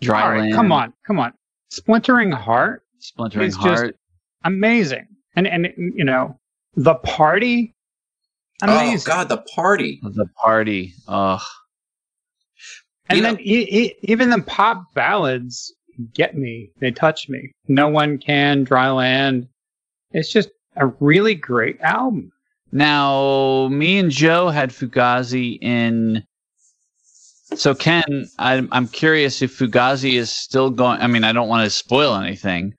Dry 0.00 0.22
All 0.22 0.30
right, 0.30 0.40
land, 0.40 0.54
come 0.54 0.72
on, 0.72 0.92
come 1.06 1.18
on. 1.18 1.32
Splintering 1.70 2.32
Heart, 2.32 2.82
splintering 2.98 3.46
It's 3.46 3.56
just- 3.56 3.66
heart. 3.66 3.96
amazing, 4.44 5.06
and 5.36 5.46
and 5.46 5.68
you 5.76 6.04
know 6.04 6.39
the 6.74 6.94
party, 6.96 7.74
amazing. 8.62 9.10
oh 9.12 9.14
god 9.16 9.28
the 9.28 9.38
party 9.54 10.00
the 10.02 10.26
party. 10.42 10.94
Ugh. 11.08 11.40
And 13.08 13.16
You 13.18 13.22
then 13.24 13.34
know- 13.34 13.40
e- 13.40 13.68
e- 13.70 13.94
even 14.02 14.30
the 14.30 14.42
pop 14.42 14.84
ballads 14.94 15.72
get 16.14 16.36
me. 16.36 16.70
They 16.80 16.90
touch 16.92 17.28
me. 17.28 17.50
No 17.68 17.88
one 17.88 18.18
can. 18.18 18.62
Dry 18.64 18.90
land. 18.90 19.48
It's 20.12 20.32
just 20.32 20.50
a 20.76 20.86
really 21.00 21.34
great 21.34 21.80
album. 21.80 22.30
Now, 22.72 23.66
me 23.68 23.98
and 23.98 24.10
Joe 24.12 24.48
had 24.50 24.70
Fugazi 24.70 25.58
in. 25.60 26.22
So, 27.56 27.74
Ken, 27.74 28.28
I'm, 28.38 28.68
I'm 28.70 28.86
curious 28.86 29.42
if 29.42 29.58
Fugazi 29.58 30.12
is 30.14 30.30
still 30.30 30.70
going. 30.70 31.00
I 31.00 31.08
mean, 31.08 31.24
I 31.24 31.32
don't 31.32 31.48
want 31.48 31.64
to 31.64 31.70
spoil 31.70 32.14
anything. 32.14 32.74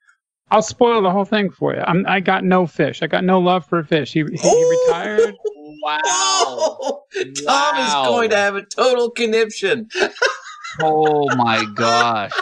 I'll 0.52 0.62
spoil 0.62 1.02
the 1.02 1.10
whole 1.10 1.24
thing 1.24 1.50
for 1.50 1.74
you. 1.74 1.80
I'm, 1.80 2.04
I 2.06 2.20
got 2.20 2.44
no 2.44 2.66
fish. 2.66 3.02
I 3.02 3.06
got 3.06 3.24
no 3.24 3.40
love 3.40 3.66
for 3.66 3.82
fish. 3.82 4.12
He, 4.12 4.20
he, 4.20 4.36
he 4.36 4.64
retired. 4.64 5.34
Wow. 5.82 5.98
Oh, 6.04 7.02
Tom 7.14 7.24
Wow. 7.46 7.84
is 7.86 8.08
going 8.08 8.30
to 8.30 8.36
have 8.36 8.54
a 8.56 8.62
total 8.62 9.10
conniption. 9.10 9.88
Oh 10.80 11.28
my 11.36 11.66
gosh. 11.76 12.32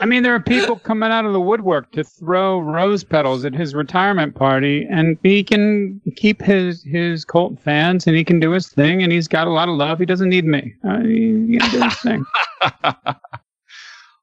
I 0.00 0.06
mean, 0.06 0.22
there 0.22 0.32
are 0.32 0.40
people 0.40 0.76
coming 0.76 1.10
out 1.10 1.24
of 1.24 1.32
the 1.32 1.40
woodwork 1.40 1.90
to 1.92 2.04
throw 2.04 2.60
rose 2.60 3.02
petals 3.02 3.44
at 3.44 3.52
his 3.52 3.74
retirement 3.74 4.36
party, 4.36 4.86
and 4.88 5.18
he 5.24 5.42
can 5.42 6.00
keep 6.14 6.40
his 6.40 6.84
his 6.84 7.24
cult 7.24 7.58
fans, 7.58 8.06
and 8.06 8.14
he 8.16 8.22
can 8.22 8.38
do 8.38 8.52
his 8.52 8.68
thing, 8.68 9.02
and 9.02 9.10
he's 9.10 9.26
got 9.26 9.48
a 9.48 9.50
lot 9.50 9.68
of 9.68 9.74
love. 9.74 9.98
He 9.98 10.06
doesn't 10.06 10.28
need 10.28 10.44
me. 10.44 10.72
Uh, 10.88 11.00
he, 11.00 11.46
he 11.48 11.58
can 11.58 11.70
do 11.72 11.82
his 11.82 11.98
thing. 12.00 12.24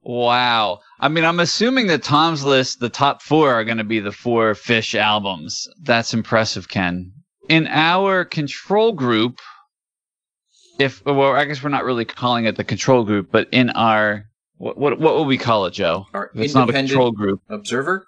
wow. 0.01 0.79
I 0.99 1.07
mean, 1.07 1.23
I'm 1.25 1.39
assuming 1.39 1.87
that 1.87 2.03
Tom's 2.03 2.43
list, 2.43 2.79
the 2.79 2.89
top 2.89 3.21
four 3.21 3.51
are 3.53 3.63
going 3.63 3.77
to 3.77 3.83
be 3.83 3.99
the 3.99 4.11
four 4.11 4.53
Fish 4.55 4.95
albums. 4.95 5.67
That's 5.81 6.13
impressive, 6.13 6.67
Ken. 6.69 7.11
In 7.49 7.67
our 7.67 8.23
control 8.25 8.91
group, 8.93 9.39
if 10.79 11.03
well, 11.05 11.33
I 11.33 11.45
guess 11.45 11.61
we're 11.63 11.69
not 11.69 11.83
really 11.85 12.05
calling 12.05 12.45
it 12.45 12.55
the 12.55 12.63
control 12.63 13.03
group, 13.03 13.29
but 13.31 13.47
in 13.51 13.69
our 13.71 14.25
what 14.57 14.77
what, 14.77 14.99
what 14.99 15.17
would 15.17 15.27
we 15.27 15.37
call 15.37 15.65
it, 15.65 15.71
Joe? 15.71 16.05
Our 16.13 16.31
it's 16.35 16.53
not 16.53 16.69
a 16.69 16.73
control 16.73 17.11
group, 17.11 17.41
observer. 17.49 18.05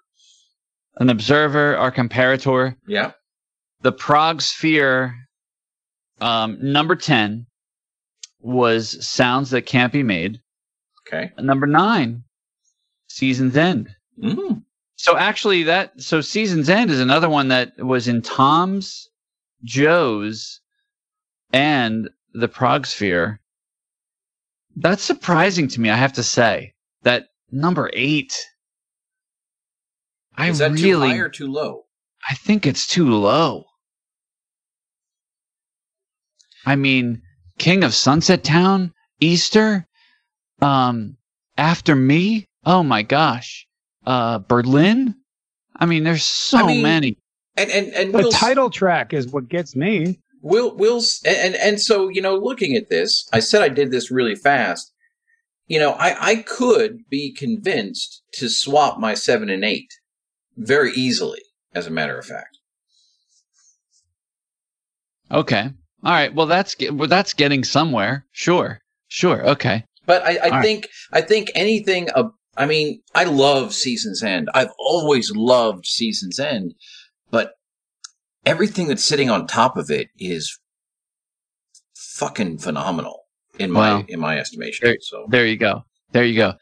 an 0.98 1.10
observer, 1.10 1.76
our 1.78 1.92
comparator, 1.92 2.76
Yeah. 2.88 3.12
the 3.82 3.92
Prog 3.92 4.42
Sphere, 4.42 5.16
um, 6.22 6.58
number 6.62 6.96
ten 6.96 7.48
was 8.40 9.06
sounds 9.06 9.50
that 9.52 9.64
can't 9.66 9.92
be 9.94 10.04
made. 10.04 10.40
Okay. 11.08 11.32
Number 11.38 11.68
nine, 11.68 12.24
Season's 13.08 13.58
End. 13.58 13.96
Mm. 14.22 14.64
So 14.96 15.18
actually, 15.18 15.64
that 15.64 16.02
so 16.02 16.22
Season's 16.22 16.70
End 16.70 16.90
is 16.90 17.00
another 17.00 17.30
one 17.30 17.50
that 17.50 17.74
was 17.78 18.08
in 18.08 18.22
Tom's, 18.22 19.10
Joe's, 19.64 20.62
and 21.52 22.10
the 22.34 22.48
Prog 22.48 22.86
Sphere. 22.86 23.42
That's 24.76 25.04
surprising 25.04 25.68
to 25.70 25.82
me. 25.82 25.90
I 25.90 25.96
have 25.96 26.14
to 26.14 26.24
say 26.24 26.74
that 27.04 27.28
number 27.52 27.90
eight. 27.94 28.34
I 30.36 30.50
Is 30.50 30.58
that 30.60 30.78
too 30.78 31.00
high 31.00 31.18
or 31.18 31.30
too 31.30 31.52
low? 31.52 31.84
I 32.28 32.36
think 32.36 32.66
it's 32.66 32.88
too 32.88 33.10
low. 33.10 33.66
I 36.66 36.76
mean, 36.76 37.22
King 37.60 37.84
of 37.84 37.94
Sunset 37.94 38.44
Town, 38.44 38.94
Easter, 39.20 39.86
um, 40.64 41.18
After 41.58 41.96
Me. 41.96 42.46
Oh 42.66 42.84
my 42.84 43.02
gosh, 43.04 43.68
uh, 44.06 44.40
Berlin. 44.40 45.16
I 45.76 45.86
mean, 45.86 46.04
there's 46.04 46.24
so 46.24 46.60
I 46.60 46.68
mean, 46.68 46.82
many. 46.84 47.18
And 47.58 47.70
and 47.70 47.88
and 47.94 48.14
The 48.14 48.20
we'll, 48.20 48.32
title 48.32 48.70
track 48.70 49.14
is 49.14 49.28
what 49.28 49.50
gets 49.50 49.76
me. 49.76 50.20
we'll 50.42 50.76
we'll 50.76 51.02
and 51.26 51.56
and 51.56 51.80
so 51.82 52.10
you 52.10 52.22
know, 52.22 52.36
looking 52.36 52.76
at 52.76 52.90
this, 52.90 53.28
I 53.34 53.40
said 53.40 53.62
I 53.62 53.70
did 53.70 53.92
this 53.92 54.10
really 54.12 54.36
fast. 54.36 54.92
You 55.68 55.80
know, 55.80 55.92
I 55.94 56.30
I 56.32 56.36
could 56.38 57.00
be 57.10 57.32
convinced 57.34 58.22
to 58.34 58.50
swap 58.50 59.00
my 59.00 59.14
seven 59.14 59.50
and 59.50 59.64
eight 59.64 59.90
very 60.56 60.92
easily. 60.94 61.42
As 61.76 61.88
a 61.88 61.92
matter 61.92 62.18
of 62.20 62.26
fact, 62.26 62.60
Okay, 65.32 65.64
all 66.04 66.12
right. 66.12 66.34
Well, 66.34 66.46
that's 66.46 66.76
well, 66.92 67.08
that's 67.08 67.34
getting 67.34 67.64
somewhere. 67.64 68.26
Sure, 68.32 68.80
sure. 69.08 69.48
Okay. 69.50 69.84
But 70.06 70.24
I, 70.24 70.38
I 70.38 70.50
right. 70.50 70.62
think 70.64 70.88
I 71.12 71.22
think 71.22 71.52
anything. 71.56 72.10
Uh, 72.14 72.30
I 72.56 72.66
mean, 72.66 73.02
I 73.16 73.24
love 73.24 73.74
Season's 73.74 74.22
End. 74.22 74.50
I've 74.54 74.72
always 74.78 75.32
loved 75.36 75.86
Season's 75.86 76.40
End, 76.40 76.76
but 77.32 77.54
everything 78.46 78.88
that's 78.88 79.04
sitting 79.04 79.30
on 79.30 79.48
top 79.48 79.76
of 79.78 79.90
it 79.90 80.10
is 80.20 80.60
fucking 81.96 82.60
phenomenal 82.60 83.22
in 83.60 83.72
my 83.72 83.96
Wow. 83.96 84.06
in 84.08 84.20
my 84.20 84.38
estimation. 84.40 84.86
There- 84.86 84.98
so 85.02 85.26
There 85.30 85.46
you 85.46 85.58
go. 85.58 85.84
There 86.12 86.24
you 86.26 86.36
go. 86.36 86.54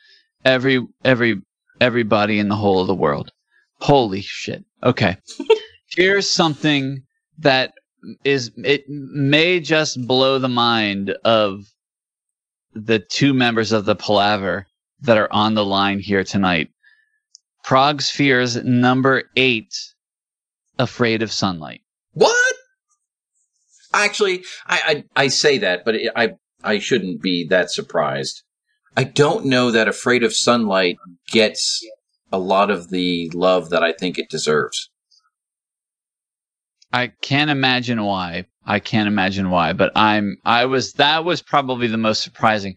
Every 0.46 0.86
every 1.04 1.42
everybody 1.80 2.40
in 2.40 2.48
the 2.48 2.56
whole 2.56 2.80
of 2.82 2.88
the 2.88 2.96
world. 2.96 3.32
Holy 3.80 4.22
shit. 4.22 4.64
Okay. 4.84 5.18
Here's 5.96 6.30
something 6.30 7.04
that 7.40 7.74
is 8.24 8.52
it 8.58 8.84
may 8.88 9.60
just 9.60 10.06
blow 10.08 10.40
the 10.40 10.50
mind 10.50 11.12
of 11.26 11.66
the 12.74 13.00
two 13.00 13.34
members 13.34 13.72
of 13.72 13.86
the 13.86 13.96
palaver 13.96 14.68
that 15.02 15.18
are 15.18 15.32
on 15.32 15.56
the 15.56 15.66
line 15.66 16.00
here 16.00 16.24
tonight. 16.24 16.70
Prog 17.64 18.02
Sphere's 18.02 18.56
number 18.64 19.24
8 19.36 19.74
Afraid 20.80 21.22
of 21.22 21.32
Sunlight. 21.32 21.82
What? 22.14 22.56
Actually, 23.94 24.44
I, 24.68 25.04
I 25.16 25.24
I 25.24 25.28
say 25.28 25.58
that, 25.60 25.84
but 25.84 25.96
it, 25.96 26.12
I 26.16 26.36
I 26.64 26.80
shouldn't 26.80 27.22
be 27.22 27.46
that 27.48 27.72
surprised. 27.72 28.44
I 28.96 29.04
don't 29.04 29.46
know 29.46 29.72
that 29.72 29.88
Afraid 29.88 30.24
of 30.24 30.34
Sunlight 30.34 30.98
gets 31.28 31.86
a 32.32 32.40
lot 32.40 32.70
of 32.72 32.90
the 32.90 33.30
love 33.34 33.70
that 33.70 33.84
I 33.84 33.92
think 33.92 34.18
it 34.18 34.30
deserves. 34.30 34.90
I 36.94 37.08
can't 37.22 37.50
imagine 37.50 38.04
why. 38.04 38.46
I 38.66 38.80
can't 38.80 39.08
imagine 39.08 39.50
why, 39.50 39.74
but 39.74 39.92
I'm 39.96 40.38
I 40.46 40.66
was 40.66 40.94
that 40.94 41.26
was 41.26 41.42
probably 41.42 41.88
the 41.88 41.98
most 41.98 42.22
surprising. 42.22 42.76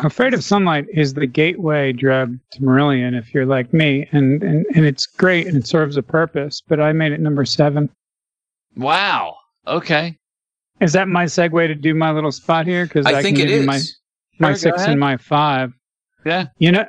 Afraid 0.00 0.34
of 0.34 0.44
Sunlight 0.44 0.86
is 0.92 1.14
the 1.14 1.26
gateway 1.26 1.92
drug 1.92 2.38
to 2.52 2.60
Marillion 2.60 3.18
if 3.18 3.32
you're 3.32 3.46
like 3.46 3.72
me, 3.72 4.06
and, 4.12 4.42
and, 4.42 4.66
and 4.74 4.84
it's 4.84 5.06
great 5.06 5.46
and 5.46 5.56
it 5.56 5.66
serves 5.66 5.96
a 5.96 6.02
purpose, 6.02 6.62
but 6.66 6.80
I 6.80 6.92
made 6.92 7.12
it 7.12 7.20
number 7.20 7.46
seven. 7.46 7.88
Wow. 8.76 9.36
Okay. 9.66 10.18
Is 10.80 10.92
that 10.92 11.08
my 11.08 11.24
segue 11.24 11.66
to 11.66 11.74
do 11.74 11.94
my 11.94 12.10
little 12.10 12.30
spot 12.30 12.66
here? 12.66 12.84
Because 12.84 13.06
I, 13.06 13.22
think 13.22 13.38
can 13.38 13.48
it 13.48 13.60
you 13.60 13.62
my, 13.62 13.80
my 14.38 14.52
six 14.52 14.76
ahead. 14.76 14.90
and 14.90 15.00
my 15.00 15.16
five. 15.16 15.72
Yeah. 16.26 16.48
You 16.58 16.72
know, 16.72 16.84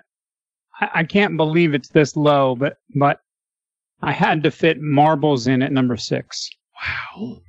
I, 0.81 0.89
I 0.95 1.03
can't 1.05 1.38
believe 1.38 1.73
it's 1.73 1.89
this 1.89 2.17
low, 2.17 2.55
but 2.55 2.77
but 2.95 3.21
I 4.01 4.12
had 4.12 4.43
to 4.43 4.51
fit 4.51 4.81
marbles 4.81 5.47
in 5.47 5.62
at 5.62 5.71
number 5.71 5.95
six. 5.95 6.49
Wow. 6.75 7.41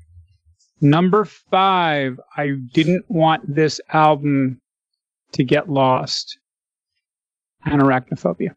Number 0.80 1.24
five, 1.24 2.20
I 2.36 2.52
didn't 2.72 3.04
want 3.08 3.42
this 3.52 3.80
album 3.92 4.60
to 5.32 5.44
get 5.44 5.68
lost. 5.68 6.38
Anoraknophobia. 7.66 8.54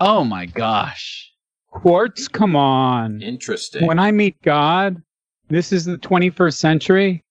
Oh 0.00 0.24
my 0.24 0.46
gosh. 0.46 1.30
Quartz, 1.70 2.28
come 2.28 2.56
on. 2.56 3.22
Interesting. 3.22 3.86
When 3.86 3.98
I 3.98 4.10
meet 4.10 4.40
God, 4.42 5.02
this 5.48 5.72
is 5.72 5.84
the 5.84 5.98
21st 5.98 6.56
century. 6.56 7.24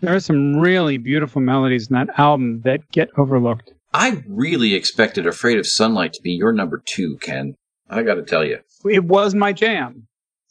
There 0.00 0.14
are 0.14 0.20
some 0.20 0.56
really 0.56 0.98
beautiful 0.98 1.40
melodies 1.40 1.88
in 1.88 1.94
that 1.94 2.18
album 2.18 2.60
that 2.64 2.90
get 2.92 3.08
overlooked. 3.16 3.72
I 3.92 4.22
really 4.28 4.74
expected 4.74 5.26
Afraid 5.26 5.58
of 5.58 5.66
Sunlight 5.66 6.12
to 6.14 6.22
be 6.22 6.32
your 6.32 6.52
number 6.52 6.82
two, 6.84 7.16
Ken. 7.18 7.56
I 7.88 8.02
got 8.02 8.14
to 8.14 8.22
tell 8.22 8.44
you. 8.44 8.60
It 8.84 9.04
was 9.04 9.34
my 9.34 9.52
jam 9.52 10.06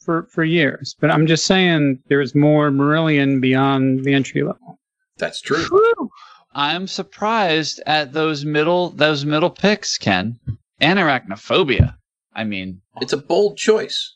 for, 0.06 0.26
for 0.30 0.42
years, 0.44 0.94
but 1.00 1.10
I'm 1.10 1.26
just 1.26 1.44
saying 1.44 1.98
there's 2.08 2.34
more 2.34 2.70
Marillion 2.70 3.40
beyond 3.42 4.04
the 4.04 4.14
entry 4.14 4.42
level. 4.42 4.78
That's 5.18 5.40
true. 5.42 5.64
Whew. 5.64 6.08
I'm 6.54 6.86
surprised 6.86 7.82
at 7.84 8.12
those 8.14 8.46
middle 8.46 8.88
those 8.90 9.26
middle 9.26 9.50
picks, 9.50 9.98
Ken. 9.98 10.38
Anoraknophobia. 10.80 11.94
I 12.34 12.44
mean, 12.44 12.80
It's 13.02 13.12
a 13.12 13.18
bold 13.18 13.58
choice. 13.58 14.14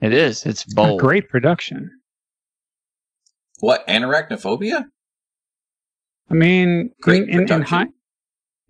it 0.00 0.12
is. 0.14 0.46
It's 0.46 0.64
A 0.72 0.74
bold. 0.74 1.00
great 1.00 1.28
production. 1.28 1.90
What, 3.60 3.86
Anoraknophobia? 3.86 4.84
I 6.30 6.34
mean, 6.34 6.90
Great 7.02 7.24
in, 7.24 7.28
in, 7.28 7.40
in, 7.40 7.46
production. 7.46 7.66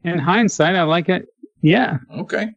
hi- 0.04 0.10
in 0.10 0.18
hindsight, 0.18 0.74
I 0.74 0.82
like 0.82 1.08
it. 1.08 1.26
Yeah. 1.60 1.98
Okay. 2.12 2.48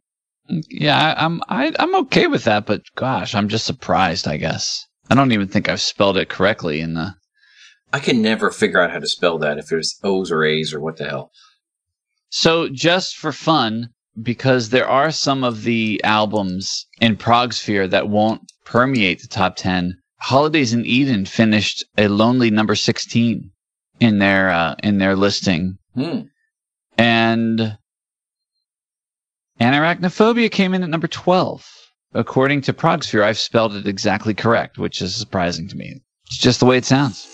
Yeah, 0.48 0.96
I, 0.96 1.24
I'm 1.24 1.40
I, 1.48 1.72
I'm 1.78 1.94
okay 1.96 2.26
with 2.26 2.44
that, 2.44 2.66
but 2.66 2.82
gosh, 2.94 3.34
I'm 3.34 3.48
just 3.48 3.66
surprised. 3.66 4.28
I 4.28 4.36
guess 4.36 4.86
I 5.10 5.14
don't 5.14 5.32
even 5.32 5.48
think 5.48 5.68
I've 5.68 5.80
spelled 5.80 6.16
it 6.16 6.28
correctly 6.28 6.80
in 6.80 6.94
the. 6.94 7.14
I 7.92 8.00
can 8.00 8.20
never 8.20 8.50
figure 8.50 8.80
out 8.80 8.90
how 8.90 8.98
to 8.98 9.08
spell 9.08 9.38
that 9.38 9.58
if 9.58 9.72
it's 9.72 9.98
O's 10.02 10.30
or 10.30 10.44
A's 10.44 10.72
or 10.74 10.80
what 10.80 10.96
the 10.96 11.04
hell. 11.04 11.30
So 12.30 12.68
just 12.68 13.16
for 13.16 13.32
fun, 13.32 13.90
because 14.20 14.70
there 14.70 14.88
are 14.88 15.10
some 15.10 15.44
of 15.44 15.62
the 15.62 16.00
albums 16.04 16.86
in 17.00 17.16
Prog 17.16 17.52
Sphere 17.52 17.86
that 17.88 18.08
won't 18.08 18.42
permeate 18.64 19.20
the 19.22 19.28
top 19.28 19.56
ten. 19.56 19.96
Holidays 20.18 20.72
in 20.72 20.84
Eden 20.84 21.24
finished 21.26 21.84
a 21.96 22.08
lonely 22.08 22.50
number 22.50 22.74
sixteen 22.74 23.50
in 24.00 24.18
their 24.18 24.50
uh, 24.50 24.74
in 24.82 24.98
their 24.98 25.14
listing, 25.16 25.78
Hmm. 25.94 26.22
and 26.98 27.78
Anoraknophobia 29.60 30.50
came 30.50 30.74
in 30.74 30.82
at 30.82 30.88
number 30.90 31.06
twelve. 31.08 31.66
According 32.14 32.62
to 32.62 32.72
Prog 32.72 33.04
Sphere, 33.04 33.22
I've 33.24 33.38
spelled 33.38 33.74
it 33.74 33.86
exactly 33.86 34.32
correct, 34.34 34.78
which 34.78 35.02
is 35.02 35.14
surprising 35.14 35.68
to 35.68 35.76
me. 35.76 36.00
It's 36.26 36.38
just 36.38 36.60
the 36.60 36.66
way 36.66 36.76
it 36.78 36.84
sounds. 36.84 37.28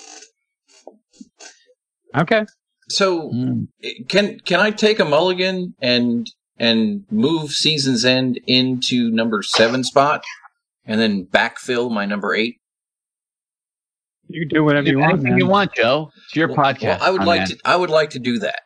Okay. 2.16 2.44
So 2.88 3.30
Mm. 3.30 3.68
can 4.08 4.40
can 4.40 4.60
I 4.60 4.70
take 4.70 4.98
a 5.00 5.04
mulligan 5.04 5.74
and 5.80 6.28
and 6.58 7.04
move 7.10 7.50
Season's 7.52 8.04
End 8.04 8.38
into 8.46 9.10
number 9.10 9.42
seven 9.42 9.82
spot, 9.84 10.22
and 10.84 11.00
then 11.00 11.26
backfill 11.26 11.90
my 11.90 12.04
number 12.06 12.34
eight? 12.34 12.56
You 14.28 14.46
do 14.48 14.64
whatever 14.64 14.86
you 14.86 14.92
Do 14.94 14.98
want, 14.98 15.12
anything 15.14 15.30
man. 15.30 15.38
you 15.38 15.46
want, 15.46 15.74
Joe. 15.74 16.10
It's 16.26 16.36
your 16.36 16.48
Well- 16.48 16.56
podcast. 16.58 16.82
well, 16.82 16.98
I 17.02 17.10
would 17.10 17.20
my 17.20 17.26
like 17.26 17.38
man. 17.40 17.48
to. 17.48 17.58
I 17.64 17.76
would 17.76 17.90
like 17.90 18.10
to 18.10 18.18
do 18.18 18.38
that 18.40 18.60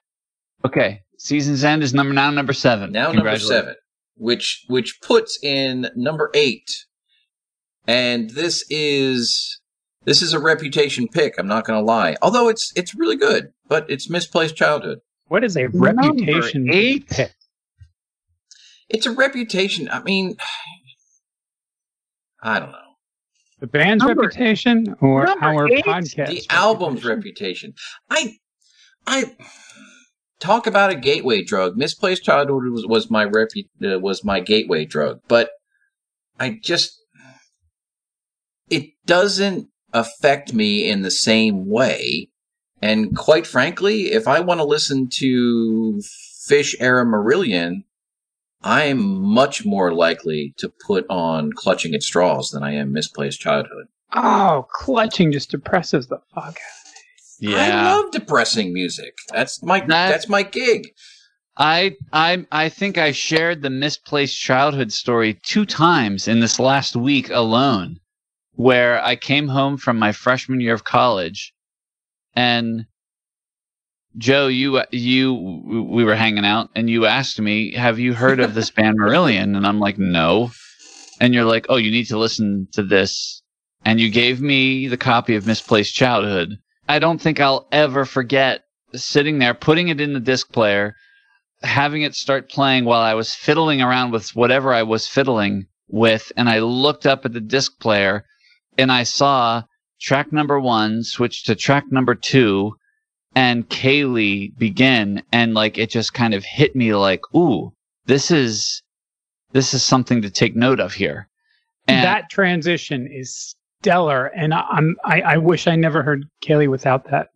Okay, 0.65 1.03
season's 1.19 1.65
end 1.65 1.83
is 1.83 1.95
number 1.95 2.13
now 2.15 2.31
number 2.31 2.53
seven. 2.53 2.93
now. 2.93 3.13
Number 3.13 3.39
seven, 3.39 3.75
which 4.17 4.65
which 4.69 5.01
puts 5.01 5.39
in 5.43 5.89
number 5.97 6.31
eight, 6.35 6.85
and 7.87 8.31
this 8.31 8.65
is 8.71 9.61
this 10.05 10.23
is 10.23 10.33
a 10.33 10.39
reputation 10.39 11.09
pick. 11.09 11.35
I'm 11.39 11.49
not 11.49 11.65
going 11.65 11.79
to 11.79 11.85
lie, 11.85 12.17
although 12.23 12.49
it's 12.49 12.73
it's 12.77 12.95
really 12.95 13.17
good, 13.17 13.53
but 13.69 13.89
it's 13.91 14.09
misplaced 14.11 14.57
childhood. 14.57 14.99
What 15.29 15.43
is 15.45 15.57
a 15.57 15.63
Number 15.69 15.93
reputation 15.93 16.69
eight? 16.71 17.09
pick? 17.09 17.33
It's 18.89 19.07
a 19.07 19.11
reputation. 19.11 19.89
I 19.91 20.03
mean, 20.03 20.37
I 22.43 22.61
don't 22.61 22.71
know. 22.71 22.79
The 23.59 23.67
band's 23.67 24.05
Number- 24.05 24.23
reputation 24.23 24.95
or 25.01 25.25
number 25.25 25.45
our 25.47 25.69
eight? 25.73 25.85
podcast? 25.85 26.29
the 26.29 26.43
album's 26.51 27.05
reputation. 27.05 27.73
I, 28.11 28.35
I 29.07 29.35
talk 30.41 30.67
about 30.67 30.91
a 30.91 30.97
gateway 30.97 31.43
drug. 31.43 31.77
Misplaced 31.77 32.25
childhood 32.25 32.65
was, 32.71 32.87
was 32.87 33.11
my 33.11 33.25
uh, 33.25 33.99
was 33.99 34.25
my 34.25 34.41
gateway 34.41 34.85
drug, 34.85 35.21
but 35.29 35.51
I 36.39 36.59
just 36.63 37.01
it 38.69 38.91
doesn't 39.07 39.69
affect 39.93 40.53
me 40.53 40.89
in 40.89 41.03
the 41.03 41.11
same 41.11 41.69
way. 41.69 42.29
And 42.83 43.17
quite 43.17 43.47
frankly, 43.47 44.13
if 44.13 44.29
I 44.29 44.41
want 44.41 44.61
to 44.61 44.65
listen 44.65 45.09
to 45.15 46.01
Fish 46.47 46.77
Era 46.79 47.07
Marillion, 47.07 47.85
I'm 48.63 49.23
much 49.23 49.65
more 49.65 49.95
likely 49.95 50.55
to 50.59 50.71
put 50.87 51.07
on 51.09 51.53
Clutching 51.53 51.95
at 51.95 52.03
Straws 52.03 52.51
than 52.51 52.63
I 52.63 52.75
am 52.75 52.93
Misplaced 52.93 53.41
Childhood. 53.41 53.87
Oh, 54.13 54.67
clutching 54.71 55.33
just 55.33 55.51
depresses 55.51 56.07
the 56.07 56.21
fuck 56.35 56.59
out. 57.45 57.55
I 57.55 57.95
love 57.95 58.11
depressing 58.13 58.73
music. 58.73 59.15
That's 59.33 59.63
my 59.63 59.81
That- 59.81 60.11
that's 60.11 60.29
my 60.29 60.43
gig. 60.43 60.89
I 61.59 61.97
I 62.13 62.47
I 62.53 62.69
think 62.69 62.99
I 62.99 63.13
shared 63.13 63.63
the 63.63 63.71
misplaced 63.71 64.39
childhood 64.39 64.93
story 64.93 65.39
two 65.43 65.65
times 65.65 66.29
in 66.29 66.41
this 66.41 66.59
last 66.59 66.97
week 66.97 67.31
alone, 67.31 67.99
where 68.53 69.03
I 69.03 69.17
came 69.17 69.49
home 69.49 69.79
from 69.79 69.99
my 69.99 70.13
freshman 70.13 70.61
year 70.61 70.75
of 70.75 70.85
college, 70.85 71.55
and 72.35 72.87
Joe, 74.19 74.49
you 74.49 74.83
you 74.93 75.35
we 75.35 76.05
were 76.05 76.15
hanging 76.17 76.45
out, 76.45 76.71
and 76.75 76.89
you 76.89 77.07
asked 77.07 77.41
me, 77.41 77.73
"Have 77.75 77.99
you 77.99 78.15
heard 78.15 78.41
of 78.41 78.55
this 78.55 78.71
band 78.71 78.99
Marillion?" 78.99 79.57
And 79.57 79.67
I'm 79.67 79.79
like, 79.81 79.99
"No," 79.99 80.51
and 81.21 81.35
you're 81.35 81.45
like, 81.45 81.67
"Oh, 81.69 81.77
you 81.77 81.91
need 81.91 82.07
to 82.07 82.19
listen 82.19 82.69
to 82.73 82.83
this," 82.83 83.43
and 83.85 84.01
you 84.01 84.11
gave 84.11 84.41
me 84.41 84.89
the 84.89 84.97
copy 84.97 85.35
of 85.37 85.47
Misplaced 85.47 85.95
Childhood. 85.95 86.59
I 86.89 86.99
don't 86.99 87.21
think 87.21 87.41
I'll 87.41 87.67
ever 87.73 88.05
forget 88.05 88.63
sitting 88.95 89.39
there, 89.39 89.55
putting 89.55 89.89
it 89.89 90.01
in 90.01 90.13
the 90.13 90.21
disc 90.21 90.53
player 90.53 90.95
having 91.63 92.03
it 92.03 92.15
start 92.15 92.51
playing 92.51 92.85
while 92.85 93.01
I 93.01 93.15
was 93.15 93.35
fiddling 93.35 93.81
around 93.81 94.13
with 94.13 94.35
whatever 94.35 94.73
I 94.73 94.83
was 94.83 95.07
fiddling 95.07 95.67
with, 95.89 96.33
and 96.37 96.49
I 96.49 96.61
looked 96.61 97.07
up 97.07 97.25
at 97.25 97.33
the 97.33 97.41
disc 97.41 97.79
player 97.81 98.25
and 98.79 98.93
I 98.93 99.05
saw 99.05 99.63
track 100.01 100.33
number 100.33 100.61
one 100.61 101.03
switch 101.03 101.45
to 101.45 101.55
track 101.55 101.85
number 101.91 102.15
two 102.15 102.77
and 103.35 103.69
Kayleigh 103.69 104.57
begin, 104.57 105.23
and 105.31 105.53
like 105.53 105.77
it 105.77 105.91
just 105.91 106.15
kind 106.15 106.33
of 106.33 106.43
hit 106.45 106.75
me 106.75 106.95
like, 106.95 107.21
ooh, 107.35 107.73
this 108.07 108.31
is 108.31 108.83
this 109.53 109.75
is 109.75 109.83
something 109.83 110.23
to 110.23 110.31
take 110.31 110.57
note 110.57 110.81
of 110.81 110.95
here. 110.95 111.29
And 111.87 112.03
that 112.03 112.31
transition 112.31 113.07
is 113.11 113.55
stellar, 113.87 114.27
and 114.27 114.55
I- 114.55 114.67
I'm 114.71 114.97
I, 115.05 115.21
I 115.23 115.37
wish 115.39 115.67
I 115.67 115.77
never 115.77 116.03
heard 116.03 116.25
Kayleigh 116.45 116.71
without 116.71 117.11
that. 117.11 117.29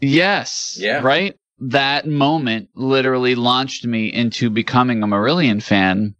Yes. 0.00 0.76
Yeah. 0.78 1.00
Right? 1.02 1.34
That 1.58 2.06
moment 2.06 2.68
literally 2.74 3.34
launched 3.34 3.84
me 3.86 4.12
into 4.12 4.50
becoming 4.50 5.02
a 5.02 5.06
Marillion 5.06 5.62
fan. 5.62 6.14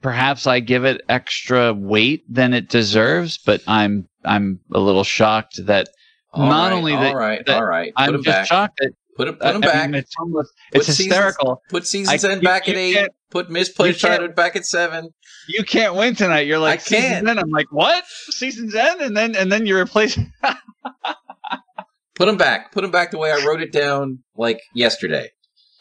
Perhaps 0.00 0.46
I 0.46 0.60
give 0.60 0.84
it 0.84 1.02
extra 1.08 1.74
weight 1.74 2.22
than 2.32 2.54
it 2.54 2.68
deserves, 2.68 3.38
but 3.38 3.60
I'm 3.66 4.08
I'm 4.24 4.60
a 4.72 4.78
little 4.80 5.04
shocked 5.04 5.64
that 5.66 5.88
All 6.32 6.46
Not 6.46 6.70
right, 6.70 6.76
only 6.76 6.92
all 6.94 7.00
that- 7.02 7.14
right, 7.14 7.46
that 7.46 7.56
all 7.56 7.64
right. 7.64 7.92
Put 7.96 8.02
I'm 8.04 8.14
just 8.22 8.26
back. 8.26 8.46
shocked 8.46 8.78
that 8.80 8.92
Put 9.16 9.26
him, 9.28 9.36
I 9.40 9.46
put 9.46 9.54
him 9.56 9.60
mean, 9.62 9.70
back. 9.92 9.94
it's 10.04 10.14
almost 10.20 10.52
Put 10.72 10.78
it's 10.78 10.86
seasons- 10.88 11.06
hysterical. 11.06 11.62
Put 11.70 11.86
seasons 11.88 12.24
I- 12.24 12.30
end 12.30 12.42
you- 12.42 12.48
back 12.48 12.68
at 12.68 12.76
eight. 12.76 13.08
Put 13.30 13.50
misplaced 13.50 14.00
you 14.02 14.08
can't- 14.08 14.18
childhood 14.20 14.36
back 14.36 14.54
at 14.56 14.64
seven. 14.64 15.10
You 15.48 15.64
can't 15.64 15.94
win 15.94 16.14
tonight. 16.14 16.46
You're 16.46 16.58
like 16.58 16.80
I 16.80 16.82
season's 16.82 17.10
can't. 17.10 17.28
end. 17.28 17.40
I'm 17.40 17.50
like, 17.50 17.72
what? 17.72 18.04
Season's 18.06 18.74
end, 18.74 19.00
and 19.00 19.16
then 19.16 19.34
and 19.34 19.50
then 19.50 19.66
you 19.66 19.76
replace. 19.78 20.18
Put 22.14 22.28
him 22.28 22.36
back. 22.36 22.72
Put 22.72 22.84
him 22.84 22.90
back 22.90 23.10
the 23.10 23.18
way 23.18 23.30
I 23.30 23.44
wrote 23.46 23.62
it 23.62 23.72
down 23.72 24.18
like 24.36 24.60
yesterday. 24.74 25.30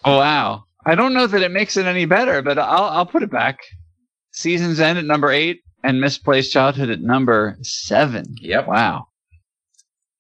Oh 0.06 0.18
wow! 0.18 0.64
I 0.86 0.96
don't 0.96 1.14
know 1.14 1.28
that 1.28 1.42
it 1.42 1.52
makes 1.52 1.78
it 1.78 1.86
any 1.86 2.06
better, 2.06 2.42
but 2.42 2.58
I'll 2.58 2.86
I'll 2.86 3.06
put 3.06 3.24
it 3.24 3.32
back. 3.32 3.60
Season's 4.32 4.80
end 4.80 5.00
at 5.00 5.06
number 5.06 5.32
eight, 5.32 5.62
and 5.84 6.00
misplaced 6.00 6.54
childhood 6.54 6.90
at 6.90 7.02
number 7.02 7.58
seven. 7.62 8.36
Yep. 8.40 8.68
Wow. 8.68 9.08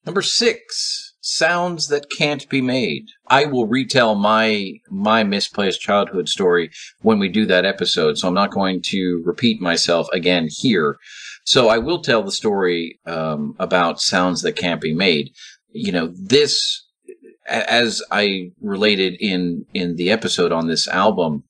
Number 0.05 0.21
six, 0.21 1.13
sounds 1.21 1.87
that 1.89 2.07
can't 2.17 2.49
be 2.49 2.61
made. 2.61 3.05
I 3.29 3.45
will 3.45 3.67
retell 3.67 4.15
my 4.15 4.73
my 4.89 5.23
misplaced 5.23 5.81
childhood 5.81 6.29
story 6.29 6.71
when 7.01 7.19
we 7.19 7.29
do 7.29 7.45
that 7.45 7.65
episode, 7.65 8.17
so 8.17 8.27
I'm 8.27 8.33
not 8.33 8.51
going 8.51 8.81
to 8.83 9.21
repeat 9.25 9.61
myself 9.61 10.07
again 10.13 10.47
here. 10.49 10.97
So 11.43 11.69
I 11.69 11.77
will 11.77 12.01
tell 12.01 12.23
the 12.23 12.31
story 12.31 12.99
um, 13.05 13.55
about 13.59 14.01
sounds 14.01 14.41
that 14.41 14.55
can't 14.55 14.81
be 14.81 14.93
made. 14.93 15.31
You 15.71 15.91
know, 15.91 16.13
this 16.15 16.85
as 17.47 18.01
I 18.11 18.51
related 18.61 19.15
in 19.19 19.65
in 19.73 19.95
the 19.95 20.11
episode 20.11 20.51
on 20.51 20.67
this 20.67 20.87
album, 20.87 21.43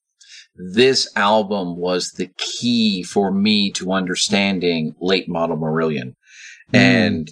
this 0.55 1.11
album 1.15 1.77
was 1.77 2.11
the 2.11 2.29
key 2.37 3.03
for 3.03 3.31
me 3.31 3.71
to 3.73 3.91
understanding 3.91 4.95
late 4.99 5.29
model 5.29 5.57
Marillion. 5.57 6.15
And 6.73 7.29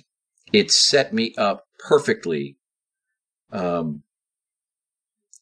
it 0.53 0.71
set 0.71 1.13
me 1.13 1.33
up 1.37 1.65
perfectly 1.79 2.55
um, 3.51 4.03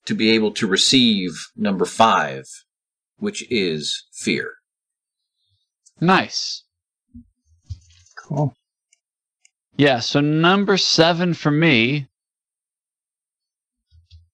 to 0.05 0.13
be 0.13 0.31
able 0.31 0.51
to 0.51 0.67
receive 0.67 1.31
number 1.55 1.85
five, 1.85 2.45
which 3.17 3.49
is 3.49 4.05
fear. 4.13 4.53
Nice. 5.99 6.63
Cool. 8.17 8.53
Yeah. 9.77 9.99
So 9.99 10.19
number 10.19 10.77
seven 10.77 11.33
for 11.33 11.51
me 11.51 12.07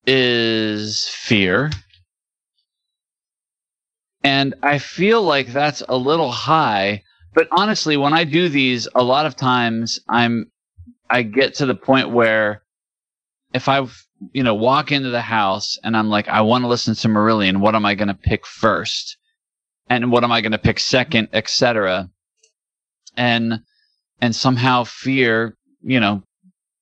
is 0.05 1.07
fear. 1.07 1.69
And 4.23 4.55
I 4.63 4.79
feel 4.79 5.21
like 5.21 5.47
that's 5.47 5.81
a 5.87 5.95
little 5.95 6.31
high, 6.31 7.03
but 7.33 7.47
honestly, 7.51 7.95
when 7.95 8.13
I 8.13 8.25
do 8.25 8.49
these, 8.49 8.87
a 8.93 9.03
lot 9.03 9.25
of 9.25 9.35
times 9.35 9.99
I'm, 10.09 10.51
I 11.09 11.23
get 11.23 11.55
to 11.55 11.65
the 11.65 11.75
point 11.75 12.09
where 12.09 12.63
if 13.53 13.69
I, 13.69 13.87
you 14.33 14.43
know, 14.43 14.53
walk 14.55 14.91
into 14.91 15.09
the 15.09 15.21
house 15.21 15.77
and 15.83 15.95
I'm 15.95 16.09
like, 16.09 16.27
I 16.27 16.41
want 16.41 16.63
to 16.63 16.67
listen 16.67 16.95
to 16.95 17.07
Marillion, 17.07 17.57
what 17.59 17.75
am 17.75 17.85
I 17.85 17.95
going 17.95 18.07
to 18.09 18.13
pick 18.13 18.45
first? 18.45 19.17
And 19.89 20.11
what 20.11 20.23
am 20.23 20.31
I 20.31 20.41
going 20.41 20.51
to 20.51 20.57
pick 20.57 20.79
second, 20.79 21.29
etc. 21.33 22.09
And, 23.17 23.61
and 24.21 24.35
somehow 24.35 24.83
fear, 24.83 25.55
you 25.81 25.99
know, 25.99 26.23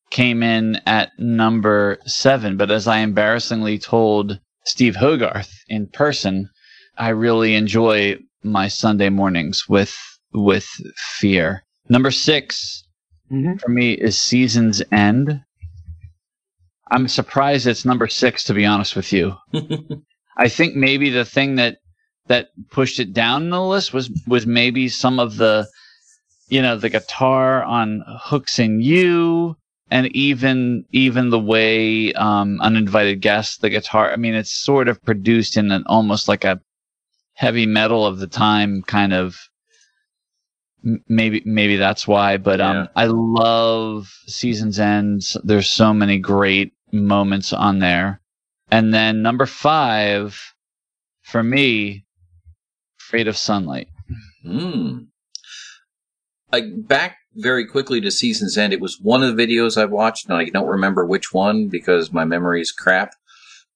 came 0.10 0.42
in 0.44 0.82
at 0.86 1.12
number 1.18 2.00
seven. 2.06 2.58
But 2.58 2.72
as 2.72 2.88
I 2.88 3.00
embarrassingly 3.00 3.78
told 3.80 4.40
Steve 4.66 4.96
Hogarth 4.96 5.52
in 5.68 5.88
person, 5.88 6.50
I 6.98 7.10
really 7.10 7.56
enjoy 7.56 8.18
my 8.44 8.68
Sunday 8.68 9.10
mornings 9.10 9.68
with 9.70 9.96
with 10.34 10.68
fear. 11.20 11.64
Number 11.90 12.12
6 12.12 12.84
Mhm. 13.32 13.60
for 13.60 13.70
me 13.70 13.94
is 13.94 14.18
Season's 14.20 14.82
End. 14.92 15.42
I'm 16.92 17.08
surprised 17.08 17.68
it's 17.68 17.86
number 17.86 18.08
six, 18.08 18.44
to 18.46 18.54
be 18.54 18.66
honest 18.66 18.96
with 18.96 19.12
you. 19.14 19.36
I 20.38 20.50
think 20.50 20.76
maybe 20.76 21.10
the 21.10 21.26
thing 21.26 21.56
that 21.56 21.78
that 22.28 22.50
pushed 22.70 23.00
it 23.00 23.14
down 23.14 23.50
the 23.50 23.62
list 23.62 23.94
was 23.94 24.10
was 24.28 24.46
maybe 24.46 24.90
some 24.90 25.20
of 25.20 25.38
the 25.38 25.68
you 26.50 26.62
know 26.62 26.78
the 26.78 26.90
guitar 26.90 27.64
on 27.64 28.04
hooks 28.08 28.60
in 28.60 28.82
you 28.82 29.56
and 29.90 30.08
even 30.16 30.86
even 30.92 31.30
the 31.30 31.40
way 31.40 32.12
um 32.14 32.60
uninvited 32.62 33.22
guest 33.22 33.62
the 33.62 33.70
guitar 33.70 34.12
i 34.12 34.18
mean 34.18 34.34
it's 34.34 34.52
sort 34.52 34.88
of 34.90 35.02
produced 35.04 35.56
in 35.58 35.72
an 35.72 35.84
almost 35.88 36.28
like 36.28 36.44
a 36.44 36.60
heavy 37.34 37.66
metal 37.66 38.06
of 38.06 38.20
the 38.20 38.28
time 38.28 38.82
kind 38.84 39.14
of 39.14 39.38
maybe 41.08 41.42
maybe 41.46 41.76
that's 41.78 42.08
why 42.08 42.38
but 42.38 42.60
Yeah. 42.60 42.82
um 42.82 42.90
i 42.96 43.06
love 43.06 44.10
seasons 44.28 44.80
ends 44.80 45.38
there's 45.44 45.70
so 45.70 45.94
many 45.94 46.20
great 46.20 46.74
moments 46.92 47.54
on 47.54 47.80
there 47.80 48.22
and 48.70 48.94
then 48.94 49.22
number 49.22 49.46
five 49.46 50.40
for 51.22 51.44
me 51.44 52.06
afraid 53.00 53.28
of 53.28 53.38
sunlight. 53.38 53.88
Hmm. 54.44 54.98
I 56.52 56.64
back 56.78 57.18
very 57.36 57.66
quickly 57.66 58.02
to 58.02 58.12
season's 58.12 58.58
end. 58.58 58.74
It 58.74 58.82
was 58.82 59.00
one 59.02 59.24
of 59.24 59.36
the 59.36 59.46
videos 59.46 59.80
I 59.80 59.86
watched, 59.86 60.28
and 60.28 60.38
I 60.38 60.46
don't 60.46 60.68
remember 60.68 61.06
which 61.06 61.34
one 61.34 61.68
because 61.68 62.12
my 62.12 62.26
memory 62.26 62.62
is 62.62 62.72
crap. 62.72 63.12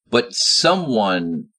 But 0.09 0.33
someone 0.33 1.49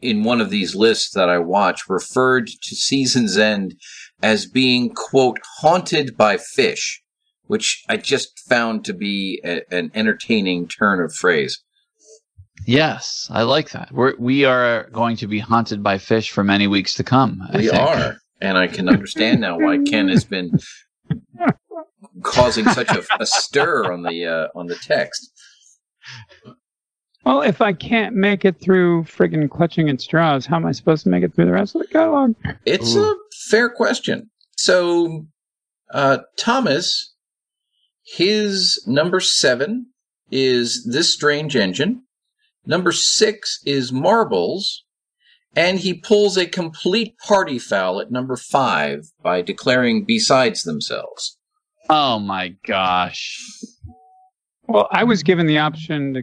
in 0.00 0.22
one 0.22 0.40
of 0.40 0.50
these 0.50 0.74
lists 0.74 1.12
that 1.14 1.28
I 1.28 1.38
watch 1.38 1.88
referred 1.88 2.48
to 2.48 2.76
season's 2.76 3.38
end 3.38 3.74
as 4.22 4.46
being 4.46 4.90
quote 4.90 5.38
haunted 5.60 6.16
by 6.16 6.36
fish, 6.36 7.02
which 7.46 7.82
I 7.88 7.96
just 7.96 8.38
found 8.48 8.84
to 8.86 8.92
be 8.92 9.40
a, 9.44 9.62
an 9.70 9.90
entertaining 9.94 10.68
turn 10.68 11.00
of 11.00 11.14
phrase. 11.14 11.62
Yes, 12.66 13.28
I 13.30 13.42
like 13.42 13.70
that. 13.70 13.92
We're, 13.92 14.14
we 14.18 14.44
are 14.44 14.88
going 14.90 15.16
to 15.16 15.26
be 15.26 15.38
haunted 15.38 15.82
by 15.82 15.98
fish 15.98 16.30
for 16.30 16.42
many 16.44 16.66
weeks 16.66 16.94
to 16.94 17.04
come. 17.04 17.42
I 17.52 17.58
We 17.58 17.68
think. 17.68 17.82
are, 17.82 18.16
and 18.40 18.56
I 18.56 18.68
can 18.68 18.88
understand 18.88 19.40
now 19.40 19.58
why 19.58 19.78
Ken 19.78 20.08
has 20.08 20.24
been 20.24 20.58
causing 22.22 22.64
such 22.66 22.90
a, 22.90 23.02
a 23.20 23.26
stir 23.26 23.92
on 23.92 24.02
the 24.02 24.26
uh, 24.26 24.58
on 24.58 24.66
the 24.66 24.76
text. 24.76 25.30
Well, 27.24 27.40
if 27.42 27.60
I 27.62 27.72
can't 27.72 28.14
make 28.14 28.44
it 28.44 28.60
through 28.60 29.04
friggin' 29.04 29.50
clutching 29.50 29.88
at 29.88 30.00
straws, 30.00 30.44
how 30.46 30.56
am 30.56 30.66
I 30.66 30.72
supposed 30.72 31.04
to 31.04 31.10
make 31.10 31.24
it 31.24 31.34
through 31.34 31.46
the 31.46 31.52
rest 31.52 31.74
of 31.74 31.80
the 31.82 31.88
catalog? 31.88 32.34
It's 32.66 32.94
Ooh. 32.94 33.02
a 33.02 33.16
fair 33.48 33.70
question. 33.70 34.30
So, 34.58 35.26
uh, 35.92 36.18
Thomas, 36.38 37.13
his 38.04 38.82
number 38.86 39.20
seven 39.20 39.86
is 40.30 40.84
this 40.90 41.12
strange 41.12 41.56
engine. 41.56 42.02
Number 42.66 42.92
six 42.92 43.60
is 43.66 43.92
marbles, 43.92 44.84
and 45.56 45.78
he 45.78 45.94
pulls 45.94 46.36
a 46.36 46.46
complete 46.46 47.16
party 47.18 47.58
foul 47.58 48.00
at 48.00 48.10
number 48.10 48.36
five 48.36 49.06
by 49.22 49.42
declaring 49.42 50.04
besides 50.04 50.62
themselves. 50.62 51.38
Oh 51.90 52.18
my 52.18 52.54
gosh. 52.66 53.38
Well, 54.66 54.88
I 54.90 55.04
was 55.04 55.22
given 55.22 55.46
the 55.46 55.58
option 55.58 56.14
to 56.14 56.22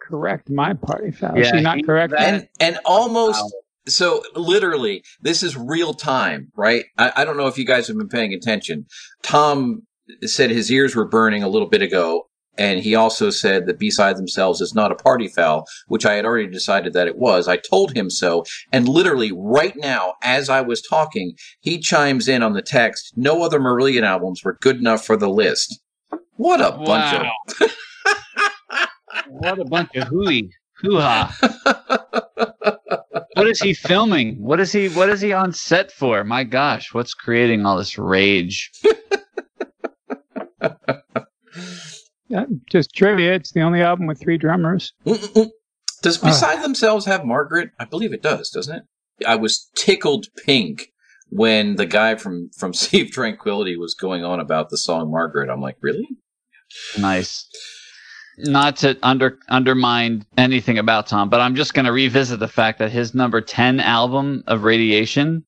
correct 0.00 0.50
my 0.50 0.74
party 0.74 1.10
foul. 1.10 1.38
Yeah, 1.38 1.56
he 1.56 1.62
not 1.62 1.84
correct? 1.86 2.12
And 2.18 2.46
and 2.60 2.78
almost 2.84 3.42
Wow. 3.42 3.50
so 3.88 4.22
literally, 4.34 5.02
this 5.22 5.42
is 5.42 5.56
real 5.56 5.94
time, 5.94 6.52
right? 6.56 6.84
I, 6.98 7.12
I 7.16 7.24
don't 7.24 7.38
know 7.38 7.46
if 7.46 7.56
you 7.56 7.64
guys 7.64 7.88
have 7.88 7.96
been 7.96 8.08
paying 8.08 8.34
attention. 8.34 8.84
Tom 9.22 9.86
said 10.24 10.50
his 10.50 10.70
ears 10.70 10.94
were 10.94 11.06
burning 11.06 11.42
a 11.42 11.48
little 11.48 11.68
bit 11.68 11.82
ago, 11.82 12.28
and 12.56 12.80
he 12.80 12.94
also 12.94 13.30
said 13.30 13.66
that 13.66 13.78
beside 13.78 14.16
themselves 14.16 14.60
is 14.60 14.74
not 14.74 14.92
a 14.92 14.96
party 14.96 15.28
foul, 15.28 15.66
which 15.88 16.06
I 16.06 16.14
had 16.14 16.24
already 16.24 16.48
decided 16.48 16.92
that 16.92 17.08
it 17.08 17.18
was. 17.18 17.48
I 17.48 17.56
told 17.56 17.96
him 17.96 18.10
so, 18.10 18.44
and 18.72 18.88
literally 18.88 19.32
right 19.32 19.74
now, 19.76 20.14
as 20.22 20.48
I 20.48 20.60
was 20.60 20.82
talking, 20.82 21.34
he 21.60 21.78
chimes 21.78 22.28
in 22.28 22.42
on 22.42 22.52
the 22.52 22.62
text. 22.62 23.12
No 23.16 23.42
other 23.42 23.58
Marillion 23.58 24.02
albums 24.02 24.42
were 24.44 24.58
good 24.60 24.76
enough 24.76 25.04
for 25.04 25.16
the 25.16 25.28
list. 25.28 25.80
What 26.36 26.60
a 26.60 26.72
bunch 26.72 27.22
Wow. 27.22 27.32
what 29.28 29.58
a 29.58 29.64
bunch 29.64 29.94
of 29.94 30.08
hooey 30.08 30.50
hoo 30.80 30.98
ha. 30.98 31.34
what 33.34 33.46
is 33.46 33.60
he 33.60 33.74
filming? 33.74 34.36
What 34.40 34.60
is 34.60 34.72
he 34.72 34.88
what 34.88 35.08
is 35.08 35.20
he 35.20 35.32
on 35.32 35.52
set 35.52 35.92
for? 35.92 36.24
My 36.24 36.44
gosh, 36.44 36.92
what's 36.92 37.14
creating 37.14 37.64
all 37.66 37.78
this 37.78 37.98
rage? 37.98 38.70
Yeah, 42.28 42.46
just 42.70 42.94
trivia. 42.94 43.34
It's 43.34 43.52
the 43.52 43.60
only 43.60 43.82
album 43.82 44.06
with 44.06 44.20
three 44.20 44.38
drummers. 44.38 44.92
Mm-mm-mm. 45.06 45.50
Does 46.02 46.22
ah. 46.22 46.26
Beside 46.26 46.62
Themselves 46.62 47.06
have 47.06 47.24
Margaret? 47.24 47.70
I 47.78 47.84
believe 47.84 48.12
it 48.12 48.22
does, 48.22 48.50
doesn't 48.50 48.74
it? 48.74 48.82
I 49.26 49.36
was 49.36 49.70
tickled 49.76 50.26
pink 50.44 50.88
when 51.28 51.76
the 51.76 51.86
guy 51.86 52.14
from, 52.14 52.50
from 52.56 52.74
Sea 52.74 53.02
of 53.02 53.10
Tranquility 53.10 53.76
was 53.76 53.94
going 53.94 54.24
on 54.24 54.40
about 54.40 54.70
the 54.70 54.78
song 54.78 55.10
Margaret. 55.10 55.50
I'm 55.50 55.60
like, 55.60 55.76
really? 55.80 56.08
Nice. 56.98 57.46
Not 58.36 58.78
to 58.78 58.98
under 59.00 59.38
undermine 59.48 60.26
anything 60.36 60.78
about 60.78 61.06
Tom, 61.06 61.28
but 61.28 61.40
I'm 61.40 61.54
just 61.54 61.72
going 61.72 61.84
to 61.84 61.92
revisit 61.92 62.40
the 62.40 62.48
fact 62.48 62.80
that 62.80 62.90
his 62.90 63.14
number 63.14 63.40
10 63.40 63.78
album 63.78 64.42
of 64.48 64.64
Radiation, 64.64 65.44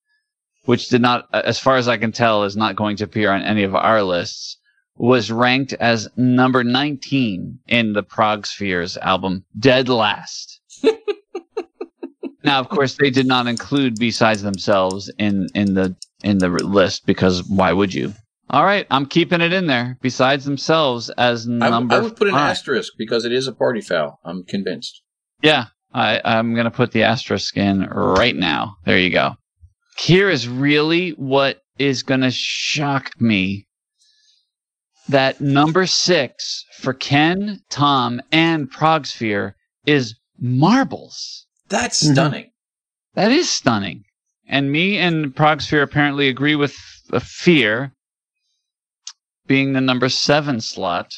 which 0.66 0.88
did 0.88 1.02
not, 1.02 1.26
as 1.33 1.59
far 1.59 1.76
as 1.79 1.88
I 1.88 1.96
can 1.96 2.12
tell, 2.12 2.44
is 2.44 2.57
not 2.57 2.76
going 2.76 2.96
to 2.98 3.05
appear 3.05 3.33
on 3.33 3.42
any 3.42 3.64
of 3.64 3.74
our 3.74 4.05
lists, 4.05 4.59
was 4.97 5.31
ranked 5.31 5.73
as 5.75 6.09
number 6.17 6.65
19 6.65 7.59
in 7.69 7.93
the 7.93 8.03
Prog 8.03 8.47
Spheres 8.47 8.97
album, 8.97 9.45
Dead 9.59 9.89
Last. 9.89 10.61
now, 12.45 12.61
of 12.61 12.69
course, 12.69 12.97
they 12.97 13.11
did 13.11 13.27
not 13.27 13.47
include 13.47 13.99
besides 13.99 14.43
themselves 14.43 15.11
in, 15.19 15.49
in 15.55 15.75
the 15.75 15.97
in 16.23 16.39
the 16.39 16.49
list 16.49 17.07
because 17.07 17.45
why 17.45 17.73
would 17.73 17.93
you? 17.93 18.13
All 18.49 18.65
right, 18.65 18.87
I'm 18.91 19.07
keeping 19.07 19.41
it 19.41 19.53
in 19.53 19.67
there. 19.67 19.99
Besides 20.01 20.45
themselves 20.45 21.11
as 21.11 21.47
I, 21.47 21.51
number 21.51 21.97
I 21.97 21.99
would 21.99 22.17
put 22.17 22.29
an 22.29 22.35
five. 22.35 22.51
asterisk 22.51 22.93
because 22.97 23.25
it 23.25 23.33
is 23.33 23.49
a 23.49 23.53
party 23.53 23.81
foul. 23.81 24.21
I'm 24.25 24.45
convinced. 24.45 25.03
Yeah, 25.43 25.67
I, 25.93 26.21
I'm 26.25 26.55
going 26.55 26.65
to 26.65 26.71
put 26.71 26.93
the 26.93 27.03
asterisk 27.03 27.57
in 27.57 27.87
right 27.87 28.37
now. 28.37 28.77
There 28.85 28.99
you 28.99 29.11
go. 29.11 29.35
Here 29.99 30.31
is 30.31 30.49
really 30.49 31.11
what 31.11 31.63
is 31.79 32.03
going 32.03 32.21
to 32.21 32.31
shock 32.31 33.21
me. 33.21 33.65
That 35.09 35.40
number 35.40 35.87
six 35.87 36.64
for 36.79 36.92
Ken, 36.92 37.61
Tom, 37.71 38.21
and 38.33 38.71
Progsphere 38.71 39.55
is 39.87 40.16
marbles. 40.38 41.47
That's 41.69 42.03
Mhm. 42.03 42.12
stunning. 42.12 42.51
That 43.14 43.31
is 43.31 43.49
stunning. 43.49 44.05
And 44.49 44.71
me 44.71 44.99
and 44.99 45.35
Progsphere 45.35 45.83
apparently 45.83 46.29
agree 46.29 46.55
with 46.57 46.77
uh, 47.12 47.21
Fear 47.21 47.92
being 49.47 49.73
the 49.73 49.81
number 49.81 50.09
seven 50.09 50.61
slot. 50.61 51.12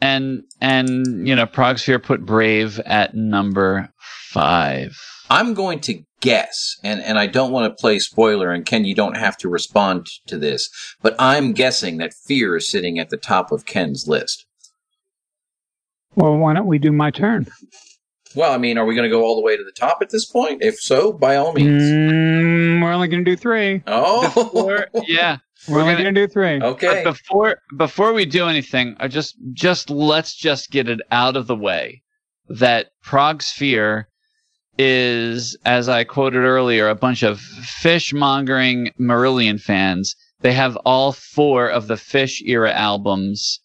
And 0.00 0.42
and 0.60 1.26
you 1.26 1.34
know, 1.34 1.46
Progsphere 1.46 2.02
put 2.02 2.26
Brave 2.26 2.80
at 2.80 3.14
number 3.14 3.92
five. 4.30 4.96
I'm 5.30 5.54
going 5.54 5.80
to 5.80 6.02
guess, 6.20 6.76
and, 6.82 7.00
and 7.00 7.18
I 7.18 7.26
don't 7.26 7.52
want 7.52 7.70
to 7.70 7.80
play 7.80 7.98
spoiler, 7.98 8.50
and 8.52 8.64
Ken, 8.64 8.84
you 8.84 8.94
don't 8.94 9.16
have 9.16 9.36
to 9.38 9.48
respond 9.48 10.06
to 10.26 10.38
this, 10.38 10.68
but 11.02 11.14
I'm 11.18 11.52
guessing 11.52 11.98
that 11.98 12.14
Fear 12.14 12.56
is 12.56 12.68
sitting 12.70 12.98
at 12.98 13.10
the 13.10 13.16
top 13.16 13.52
of 13.52 13.66
Ken's 13.66 14.06
list. 14.06 14.46
Well, 16.14 16.36
why 16.36 16.54
don't 16.54 16.66
we 16.66 16.78
do 16.78 16.92
my 16.92 17.10
turn? 17.10 17.46
Well, 18.34 18.52
I 18.52 18.58
mean, 18.58 18.78
are 18.78 18.84
we 18.84 18.94
going 18.94 19.08
to 19.08 19.14
go 19.14 19.22
all 19.24 19.36
the 19.36 19.42
way 19.42 19.56
to 19.56 19.64
the 19.64 19.72
top 19.72 19.98
at 20.02 20.10
this 20.10 20.26
point? 20.26 20.62
If 20.62 20.78
so, 20.78 21.12
by 21.12 21.36
all 21.36 21.52
means. 21.52 21.82
Mm, 21.82 22.82
we're 22.82 22.92
only 22.92 23.08
going 23.08 23.24
to 23.24 23.30
do 23.30 23.36
three. 23.36 23.82
Oh, 23.86 24.22
Before, 24.34 24.86
yeah. 25.06 25.38
We're, 25.68 25.74
We're 25.76 25.80
only 25.82 25.94
gonna- 25.96 26.12
do 26.12 26.28
three. 26.28 26.60
okay. 26.60 27.02
But 27.02 27.12
before 27.12 27.56
before 27.76 28.12
we 28.12 28.24
do 28.24 28.46
anything, 28.46 28.94
I 29.00 29.08
just 29.08 29.34
just 29.52 29.90
let's 29.90 30.34
just 30.36 30.70
get 30.70 30.86
it 30.88 31.00
out 31.10 31.36
of 31.36 31.46
the 31.48 31.56
way 31.56 32.02
that 32.48 32.90
Prog 33.02 33.42
Sphere 33.42 34.08
is, 34.78 35.56
as 35.64 35.88
I 35.88 36.04
quoted 36.04 36.44
earlier, 36.44 36.88
a 36.88 36.94
bunch 36.94 37.22
of 37.22 37.40
fish 37.40 38.12
mongering 38.12 38.92
Marillion 38.98 39.60
fans. 39.60 40.14
They 40.40 40.52
have 40.52 40.76
all 40.84 41.12
four 41.12 41.68
of 41.68 41.88
the 41.88 41.96
Fish 41.96 42.42
era 42.44 42.72
albums 42.72 43.60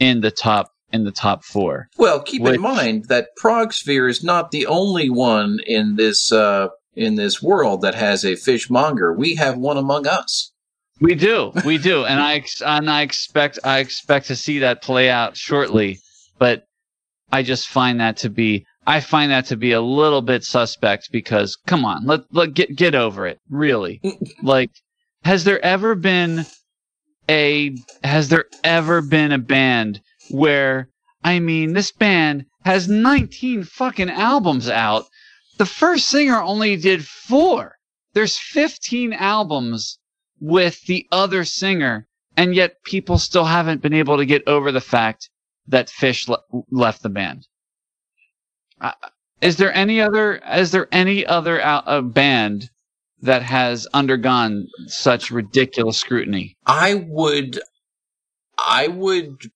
in 0.00 0.20
the 0.20 0.30
top 0.30 0.72
in 0.92 1.04
the 1.04 1.12
top 1.12 1.44
four. 1.44 1.88
Well, 1.98 2.20
keep 2.20 2.42
Which- 2.42 2.54
in 2.54 2.60
mind 2.60 3.06
that 3.06 3.28
Prog 3.36 3.72
Sphere 3.72 4.08
is 4.08 4.22
not 4.22 4.50
the 4.50 4.66
only 4.66 5.10
one 5.10 5.58
in 5.66 5.96
this 5.96 6.32
uh, 6.32 6.68
in 6.94 7.16
this 7.16 7.42
world 7.42 7.82
that 7.82 7.94
has 7.94 8.24
a 8.24 8.36
fishmonger. 8.36 9.12
We 9.12 9.34
have 9.34 9.58
one 9.58 9.76
among 9.76 10.06
us. 10.06 10.52
We 10.98 11.14
do, 11.14 11.52
we 11.66 11.76
do, 11.76 12.06
and 12.06 12.18
I 12.18 12.36
ex- 12.36 12.62
and 12.62 12.90
I 12.90 13.02
expect 13.02 13.58
I 13.64 13.80
expect 13.80 14.28
to 14.28 14.36
see 14.36 14.60
that 14.60 14.82
play 14.82 15.10
out 15.10 15.36
shortly. 15.36 15.98
But 16.38 16.64
I 17.30 17.42
just 17.42 17.68
find 17.68 18.00
that 18.00 18.16
to 18.18 18.30
be 18.30 18.64
I 18.88 19.00
find 19.00 19.32
that 19.32 19.46
to 19.46 19.56
be 19.56 19.72
a 19.72 19.80
little 19.80 20.22
bit 20.22 20.44
suspect 20.44 21.10
because 21.10 21.56
come 21.66 21.84
on, 21.84 22.06
let 22.06 22.20
let 22.32 22.54
get 22.54 22.76
get 22.76 22.94
over 22.94 23.26
it. 23.26 23.40
Really, 23.50 24.00
like 24.42 24.70
has 25.24 25.44
there 25.44 25.62
ever 25.64 25.94
been 25.94 26.46
a 27.28 27.76
has 28.04 28.28
there 28.28 28.44
ever 28.62 29.02
been 29.02 29.32
a 29.32 29.38
band 29.38 30.00
where 30.30 30.88
I 31.24 31.40
mean 31.40 31.72
this 31.72 31.90
band 31.90 32.46
has 32.64 32.88
19 32.88 33.64
fucking 33.64 34.10
albums 34.10 34.68
out. 34.68 35.06
The 35.56 35.66
first 35.66 36.08
singer 36.08 36.40
only 36.40 36.76
did 36.76 37.04
4. 37.04 37.76
There's 38.12 38.38
15 38.38 39.12
albums 39.12 39.98
with 40.40 40.82
the 40.86 41.06
other 41.10 41.44
singer 41.44 42.06
and 42.36 42.54
yet 42.54 42.82
people 42.84 43.18
still 43.18 43.46
haven't 43.46 43.82
been 43.82 43.94
able 43.94 44.18
to 44.18 44.26
get 44.26 44.46
over 44.46 44.70
the 44.70 44.80
fact 44.80 45.30
that 45.66 45.90
Fish 45.90 46.28
le- 46.28 46.42
left 46.70 47.02
the 47.02 47.08
band. 47.08 47.46
Uh, 48.80 48.92
is 49.40 49.56
there 49.56 49.74
any 49.74 50.00
other 50.00 50.40
is 50.54 50.70
there 50.70 50.88
any 50.92 51.26
other 51.26 51.64
uh, 51.64 52.00
band 52.02 52.70
that 53.22 53.42
has 53.42 53.86
undergone 53.92 54.68
such 54.86 55.30
ridiculous 55.30 55.98
scrutiny? 55.98 56.56
I 56.66 57.04
would, 57.08 57.60
I 58.58 58.88
would 58.88 59.50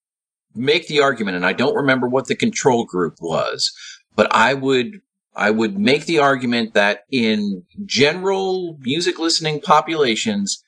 make 0.54 0.88
the 0.88 1.00
argument, 1.00 1.36
and 1.36 1.46
I 1.46 1.52
don't 1.52 1.74
remember 1.74 2.08
what 2.08 2.26
the 2.26 2.34
control 2.34 2.84
group 2.84 3.16
was, 3.20 3.72
but 4.16 4.32
I 4.34 4.54
would, 4.54 5.00
I 5.34 5.50
would 5.50 5.78
make 5.78 6.06
the 6.06 6.18
argument 6.18 6.74
that 6.74 7.04
in 7.10 7.64
general 7.84 8.76
music 8.80 9.18
listening 9.18 9.60
populations, 9.60 10.62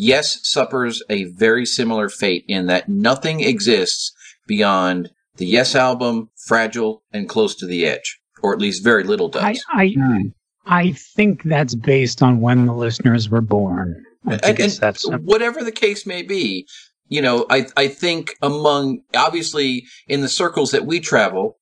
Yes 0.00 0.38
suffers 0.48 1.02
a 1.10 1.24
very 1.24 1.66
similar 1.66 2.08
fate 2.08 2.44
in 2.46 2.66
that 2.66 2.88
nothing 2.88 3.40
exists 3.40 4.12
beyond 4.46 5.10
the 5.38 5.46
Yes 5.46 5.74
album, 5.74 6.30
Fragile, 6.46 7.02
and 7.12 7.28
Close 7.28 7.54
to 7.56 7.66
the 7.66 7.86
Edge, 7.86 8.20
or 8.42 8.52
at 8.52 8.60
least 8.60 8.84
very 8.84 9.04
little 9.04 9.28
does. 9.28 9.64
I, 9.72 9.94
I, 9.96 10.24
I 10.66 10.92
think 10.92 11.44
that's 11.44 11.74
based 11.74 12.22
on 12.22 12.40
when 12.40 12.66
the 12.66 12.74
listeners 12.74 13.30
were 13.30 13.40
born. 13.40 14.04
I 14.26 14.36
think 14.36 14.44
and, 14.44 14.58
it's 14.60 14.74
and 14.74 14.82
that 14.82 15.00
simple. 15.00 15.24
whatever 15.24 15.64
the 15.64 15.72
case 15.72 16.04
may 16.06 16.22
be, 16.22 16.66
you 17.08 17.22
know, 17.22 17.46
I, 17.48 17.66
I 17.76 17.88
think 17.88 18.34
among, 18.42 19.00
obviously, 19.16 19.86
in 20.06 20.20
the 20.20 20.28
circles 20.28 20.72
that 20.72 20.84
we 20.84 21.00
travel, 21.00 21.56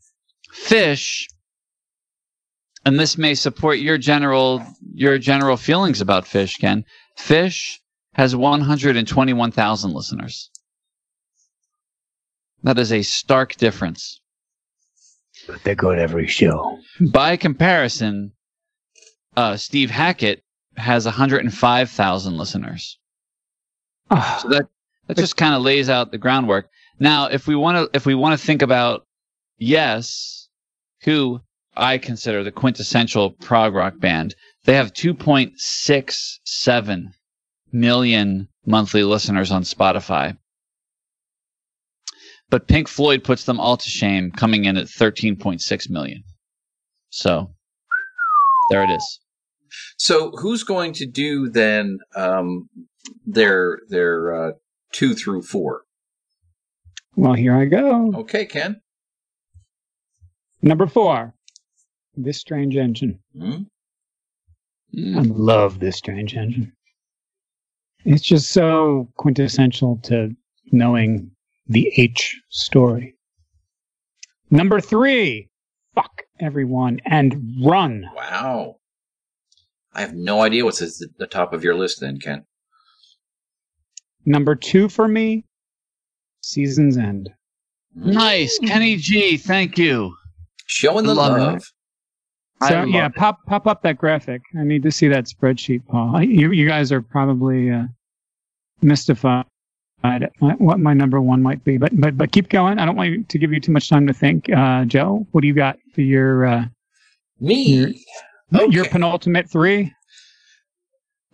Fish, 0.52 1.28
and 2.86 3.00
this 3.00 3.18
may 3.18 3.36
support 3.36 3.80
your 3.80 3.98
general 3.98 4.66
your 4.94 5.18
general 5.18 5.58
feelings 5.58 6.02
about 6.02 6.28
Fish, 6.28 6.58
Ken. 6.58 6.86
Fish 7.18 7.82
has 8.14 8.36
121,000 8.36 9.94
listeners. 9.94 10.50
That 12.64 12.78
is 12.80 12.92
a 12.92 13.02
stark 13.02 13.56
difference. 13.56 14.22
But 15.48 15.64
they 15.64 15.76
go 15.76 15.94
to 15.94 16.02
every 16.02 16.28
show. 16.28 16.80
By 17.12 17.36
comparison, 17.38 18.32
uh, 19.36 19.58
Steve 19.58 19.90
Hackett 19.90 20.44
has 20.78 21.06
105,000 21.06 22.38
listeners. 22.38 23.00
Ah, 24.10 24.40
So 24.42 24.50
that 24.50 24.68
that 25.08 25.18
just 25.18 25.36
kind 25.36 25.54
of 25.54 25.62
lays 25.62 25.90
out 25.90 26.12
the 26.12 26.18
groundwork. 26.18 26.70
Now, 27.00 27.28
if 27.28 27.48
we 27.48 27.56
want 27.56 27.78
to 27.92 27.96
if 27.96 28.06
we 28.06 28.16
want 28.16 28.40
to 28.40 28.46
think 28.46 28.62
about 28.62 29.06
Yes, 29.58 30.50
who 31.04 31.42
I 31.76 31.98
consider 31.98 32.44
the 32.44 32.52
quintessential 32.52 33.32
prog 33.32 33.74
rock 33.74 34.00
band, 34.00 34.36
they 34.66 34.76
have 34.76 34.94
2.67 34.94 37.06
million 37.72 38.48
monthly 38.66 39.04
listeners 39.04 39.52
on 39.52 39.64
Spotify. 39.64 40.38
But 42.50 42.68
Pink 42.68 42.88
Floyd 42.88 43.24
puts 43.24 43.46
them 43.46 43.60
all 43.60 43.78
to 43.78 43.90
shame, 43.90 44.32
coming 44.32 44.66
in 44.66 44.78
at 44.78 44.86
13.6 44.86 45.90
million. 45.90 46.24
So 47.10 47.50
there 48.70 48.84
it 48.84 48.92
is. 48.92 49.20
So 49.98 50.30
who's 50.32 50.64
going 50.64 50.94
to 50.94 51.08
do 51.08 51.50
then 51.50 51.98
um, 52.16 52.70
their 53.26 53.80
their 53.90 54.36
uh, 54.36 54.52
two 54.92 55.16
through 55.16 55.42
four? 55.44 55.84
well, 57.16 57.34
here 57.34 57.56
I 57.56 57.66
go. 57.66 58.14
Okay, 58.16 58.46
Ken. 58.46 58.82
Number 60.62 60.88
four, 60.88 61.34
This 62.16 62.40
Strange 62.40 62.76
Engine. 62.76 63.20
Hmm? 63.38 63.64
I 65.18 65.22
love 65.22 65.80
This 65.80 65.98
Strange 65.98 66.36
Engine. 66.36 66.72
It's 68.06 68.24
just 68.24 68.52
so 68.52 69.10
quintessential 69.18 70.00
to 70.04 70.36
knowing 70.72 71.32
the 71.68 71.92
H 71.98 72.40
story. 72.50 73.16
Number 74.52 74.80
three, 74.80 75.50
Fuck 75.96 76.24
Everyone 76.40 77.00
and 77.06 77.36
Run. 77.64 78.06
Wow. 78.16 78.76
I 79.94 80.02
have 80.02 80.14
no 80.14 80.42
idea 80.42 80.66
what's 80.66 80.82
at 80.82 80.90
the 81.18 81.28
top 81.28 81.54
of 81.54 81.64
your 81.64 81.76
list 81.76 82.02
then, 82.02 82.20
Ken. 82.20 82.46
Number 84.26 84.56
two 84.56 84.90
for 84.90 85.08
me, 85.08 85.46
Season's 86.42 86.98
End. 86.98 87.30
Nice. 87.96 88.58
Kenny 88.60 88.96
G, 88.96 89.38
thank 89.38 89.78
you. 89.78 90.16
Showing 90.66 91.06
the 91.06 91.14
Love 91.14 91.38
love. 91.38 91.64
I 92.64 92.70
So 92.70 92.84
yeah, 92.86 93.08
it. 93.08 93.16
pop 93.16 93.46
pop 93.46 93.68
up 93.68 93.82
that 93.84 93.98
graphic. 93.98 94.42
I 94.58 94.64
need 94.64 94.84
to 94.84 94.92
see 94.92 95.08
that 95.10 95.26
spreadsheet, 95.26 95.86
Paul. 95.88 96.22
You, 96.24 96.52
you 96.52 96.68
guys 96.68 96.92
are 96.92 97.02
probably 97.02 97.70
uh, 97.72 97.84
mystified 98.82 99.46
at 100.04 100.32
what 100.40 100.80
my 100.80 100.94
number 100.94 101.22
one 101.22 101.42
might 101.42 101.64
be, 101.64 101.78
but 101.78 101.92
but 102.00 102.18
but 102.18 102.32
keep 102.32 102.50
going. 102.50 102.80
I 102.80 102.86
don't 102.86 102.96
want 102.96 103.10
you 103.10 103.24
to 103.24 103.38
give 103.38 103.54
you 103.54 103.60
too 103.60 103.72
much 103.72 103.90
time 103.90 104.06
to 104.08 104.14
think. 104.14 104.50
Uh, 104.50 104.86
Joe, 104.86 105.26
what 105.32 105.42
do 105.42 105.48
you 105.48 105.54
got 105.54 105.78
for 105.94 106.02
your 106.02 106.46
uh, 106.46 106.66
Me. 107.40 108.06
your 108.52 108.84
Okay. 108.84 108.90
penultimate 108.90 109.50
three? 109.50 109.94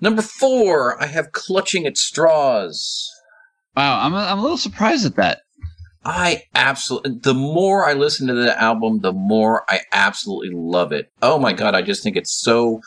Number 0.01 0.21
four, 0.21 1.01
I 1.01 1.07
have 1.07 1.31
Clutching 1.33 1.85
at 1.85 1.97
Straws. 1.97 3.09
Wow, 3.75 3.99
I'm 4.01 4.13
a, 4.13 4.17
I'm 4.17 4.39
a 4.39 4.41
little 4.41 4.57
surprised 4.57 5.05
at 5.05 5.15
that. 5.17 5.41
I 6.05 6.43
absolutely, 6.55 7.19
the 7.21 7.33
more 7.33 7.85
I 7.87 7.93
listen 7.93 8.27
to 8.27 8.33
the 8.33 8.59
album, 8.61 8.99
the 9.01 9.11
more 9.11 9.63
I 9.69 9.81
absolutely 9.91 10.51
love 10.53 10.91
it. 10.91 11.11
Oh 11.21 11.37
my 11.37 11.53
God, 11.53 11.75
I 11.75 11.81
just 11.81 12.03
think 12.03 12.15
it's 12.15 12.33
so 12.33 12.81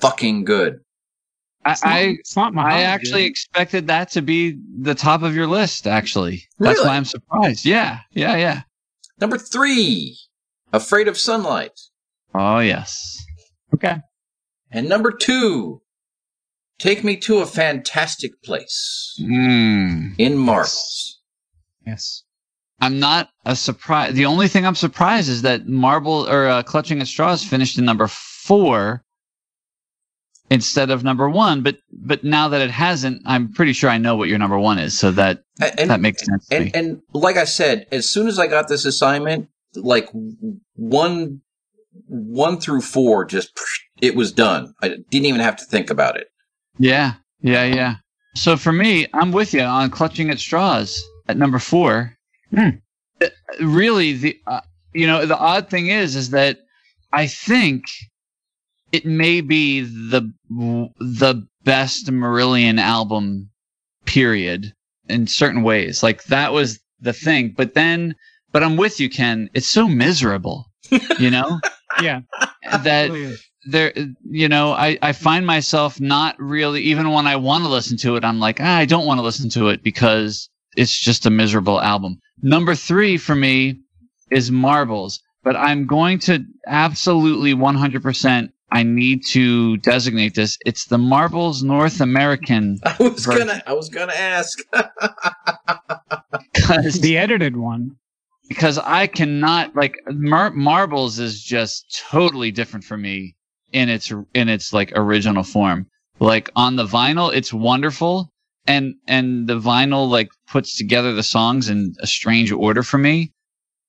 fucking 0.00 0.44
good. 0.44 0.80
I, 1.64 1.70
not, 1.70 1.78
I 1.84 1.98
it's 2.18 2.36
not 2.36 2.54
my 2.54 2.62
I 2.72 2.82
actually 2.82 3.24
expected 3.24 3.86
that 3.86 4.10
to 4.12 4.22
be 4.22 4.58
the 4.80 4.94
top 4.94 5.22
of 5.22 5.34
your 5.34 5.46
list. 5.46 5.86
Actually, 5.86 6.44
that's 6.58 6.82
why 6.82 6.96
I'm 6.96 7.04
surprised. 7.04 7.64
Yeah, 7.64 8.00
yeah, 8.12 8.36
yeah. 8.36 8.62
Number 9.20 9.38
three, 9.38 10.18
Afraid 10.72 11.06
of 11.08 11.18
Sunlight. 11.18 11.78
Oh 12.34 12.58
yes. 12.58 13.24
okay. 13.74 13.98
And 14.70 14.88
number 14.88 15.12
two, 15.12 15.82
Take 16.78 17.04
Me 17.04 17.16
to 17.18 17.38
a 17.38 17.46
Fantastic 17.46 18.42
Place 18.42 19.16
Mm. 19.20 20.14
in 20.18 20.36
Marbles. 20.36 21.20
Yes. 21.86 22.24
I'm 22.82 22.98
not 22.98 23.30
a 23.46 23.54
surprise. 23.54 24.14
The 24.14 24.26
only 24.26 24.48
thing 24.48 24.66
I'm 24.66 24.74
surprised 24.74 25.28
is 25.28 25.42
that 25.42 25.68
Marble 25.68 26.28
or 26.28 26.48
uh, 26.48 26.62
Clutching 26.64 27.00
at 27.00 27.06
Straws 27.06 27.44
finished 27.44 27.78
in 27.78 27.84
number 27.84 28.08
four 28.08 29.04
instead 30.50 30.90
of 30.90 31.04
number 31.04 31.30
one. 31.30 31.62
But 31.62 31.78
but 31.92 32.24
now 32.24 32.48
that 32.48 32.60
it 32.60 32.72
hasn't, 32.72 33.22
I'm 33.24 33.52
pretty 33.52 33.72
sure 33.72 33.88
I 33.88 33.98
know 33.98 34.16
what 34.16 34.28
your 34.28 34.38
number 34.38 34.58
one 34.58 34.80
is. 34.80 34.98
So 34.98 35.12
that 35.12 35.44
And, 35.60 35.88
that 35.90 36.00
makes 36.00 36.26
sense. 36.26 36.48
to 36.48 36.56
and, 36.56 36.74
and 36.74 37.02
like 37.12 37.36
I 37.36 37.44
said, 37.44 37.86
as 37.92 38.10
soon 38.10 38.26
as 38.26 38.40
I 38.40 38.48
got 38.48 38.66
this 38.66 38.84
assignment, 38.84 39.48
like 39.76 40.08
one, 40.74 41.40
one 42.08 42.58
through 42.58 42.80
four, 42.80 43.24
just 43.24 43.52
it 44.00 44.16
was 44.16 44.32
done. 44.32 44.74
I 44.82 44.88
didn't 44.88 45.26
even 45.26 45.40
have 45.40 45.54
to 45.58 45.64
think 45.64 45.88
about 45.88 46.16
it. 46.16 46.26
Yeah, 46.78 47.12
yeah, 47.42 47.64
yeah. 47.64 47.94
So 48.34 48.56
for 48.56 48.72
me, 48.72 49.06
I'm 49.14 49.30
with 49.30 49.54
you 49.54 49.60
on 49.60 49.88
clutching 49.90 50.30
at 50.30 50.40
straws 50.40 51.00
at 51.28 51.36
number 51.36 51.60
four. 51.60 52.18
Hmm. 52.54 52.68
Uh, 53.20 53.26
Really, 53.60 54.14
the 54.14 54.40
uh, 54.46 54.60
you 54.94 55.06
know 55.06 55.26
the 55.26 55.36
odd 55.38 55.68
thing 55.68 55.88
is 55.88 56.16
is 56.16 56.30
that 56.30 56.58
I 57.12 57.26
think 57.26 57.84
it 58.92 59.04
may 59.04 59.40
be 59.40 59.80
the 59.82 60.32
the 60.98 61.46
best 61.64 62.06
Marillion 62.06 62.78
album, 62.78 63.50
period, 64.06 64.72
in 65.08 65.26
certain 65.26 65.62
ways. 65.62 66.02
Like 66.02 66.24
that 66.24 66.52
was 66.52 66.80
the 67.00 67.12
thing. 67.12 67.54
But 67.56 67.74
then, 67.74 68.14
but 68.52 68.62
I'm 68.62 68.76
with 68.76 69.00
you, 69.00 69.08
Ken. 69.10 69.50
It's 69.54 69.68
so 69.68 69.86
miserable, 69.88 70.66
you 71.18 71.30
know, 71.30 71.60
Yeah. 72.02 72.22
that 72.82 73.10
there 73.66 73.92
you 74.28 74.48
know 74.48 74.72
I, 74.72 74.98
I 75.02 75.12
find 75.12 75.46
myself 75.46 76.00
not 76.00 76.34
really 76.40 76.80
even 76.82 77.10
when 77.12 77.28
i 77.28 77.36
want 77.36 77.62
to 77.62 77.70
listen 77.70 77.96
to 77.98 78.16
it 78.16 78.24
i'm 78.24 78.40
like 78.40 78.60
ah, 78.60 78.76
i 78.78 78.84
don't 78.84 79.06
want 79.06 79.18
to 79.18 79.22
listen 79.22 79.48
to 79.50 79.68
it 79.68 79.84
because 79.84 80.48
it's 80.76 80.98
just 80.98 81.26
a 81.26 81.30
miserable 81.30 81.80
album 81.80 82.18
number 82.42 82.74
three 82.74 83.16
for 83.16 83.34
me 83.34 83.80
is 84.30 84.50
marbles 84.50 85.20
but 85.44 85.56
i'm 85.56 85.86
going 85.86 86.18
to 86.18 86.44
absolutely 86.66 87.54
100% 87.54 88.50
i 88.72 88.82
need 88.82 89.22
to 89.26 89.76
designate 89.78 90.34
this 90.34 90.58
it's 90.66 90.86
the 90.86 90.98
marbles 90.98 91.62
north 91.62 92.00
american 92.00 92.78
I 92.84 92.96
was 92.98 93.24
Version. 93.24 93.46
gonna, 93.48 93.62
I 93.66 93.72
was 93.74 93.88
gonna 93.88 94.12
ask. 94.14 94.58
because 96.52 97.00
the 97.00 97.16
edited 97.18 97.56
one. 97.56 97.96
because 98.48 98.78
I 98.78 99.06
cannot 99.06 99.74
like 99.76 99.96
Mar- 100.08 100.50
Marbles 100.52 101.18
is 101.18 101.42
just 101.42 102.02
totally 102.10 102.50
different 102.50 102.84
for 102.84 102.96
me 102.96 103.36
in 103.72 103.88
its 103.88 104.12
in 104.34 104.48
its 104.48 104.72
like 104.72 104.92
original 104.96 105.42
form. 105.42 105.86
Like 106.20 106.50
on 106.56 106.76
the 106.76 106.84
vinyl, 106.86 107.32
it's 107.34 107.52
wonderful, 107.52 108.31
and 108.66 108.94
and 109.06 109.48
the 109.48 109.58
vinyl 109.58 110.08
like 110.08 110.28
puts 110.48 110.76
together 110.76 111.12
the 111.12 111.22
songs 111.22 111.68
in 111.68 111.94
a 112.00 112.06
strange 112.06 112.52
order 112.52 112.82
for 112.82 112.98
me. 112.98 113.32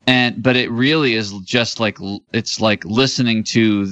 And 0.05 0.41
but 0.43 0.55
it 0.55 0.69
really 0.71 1.13
is 1.13 1.31
just 1.45 1.79
like 1.79 1.97
it's 2.33 2.59
like 2.59 2.83
listening 2.85 3.43
to 3.45 3.87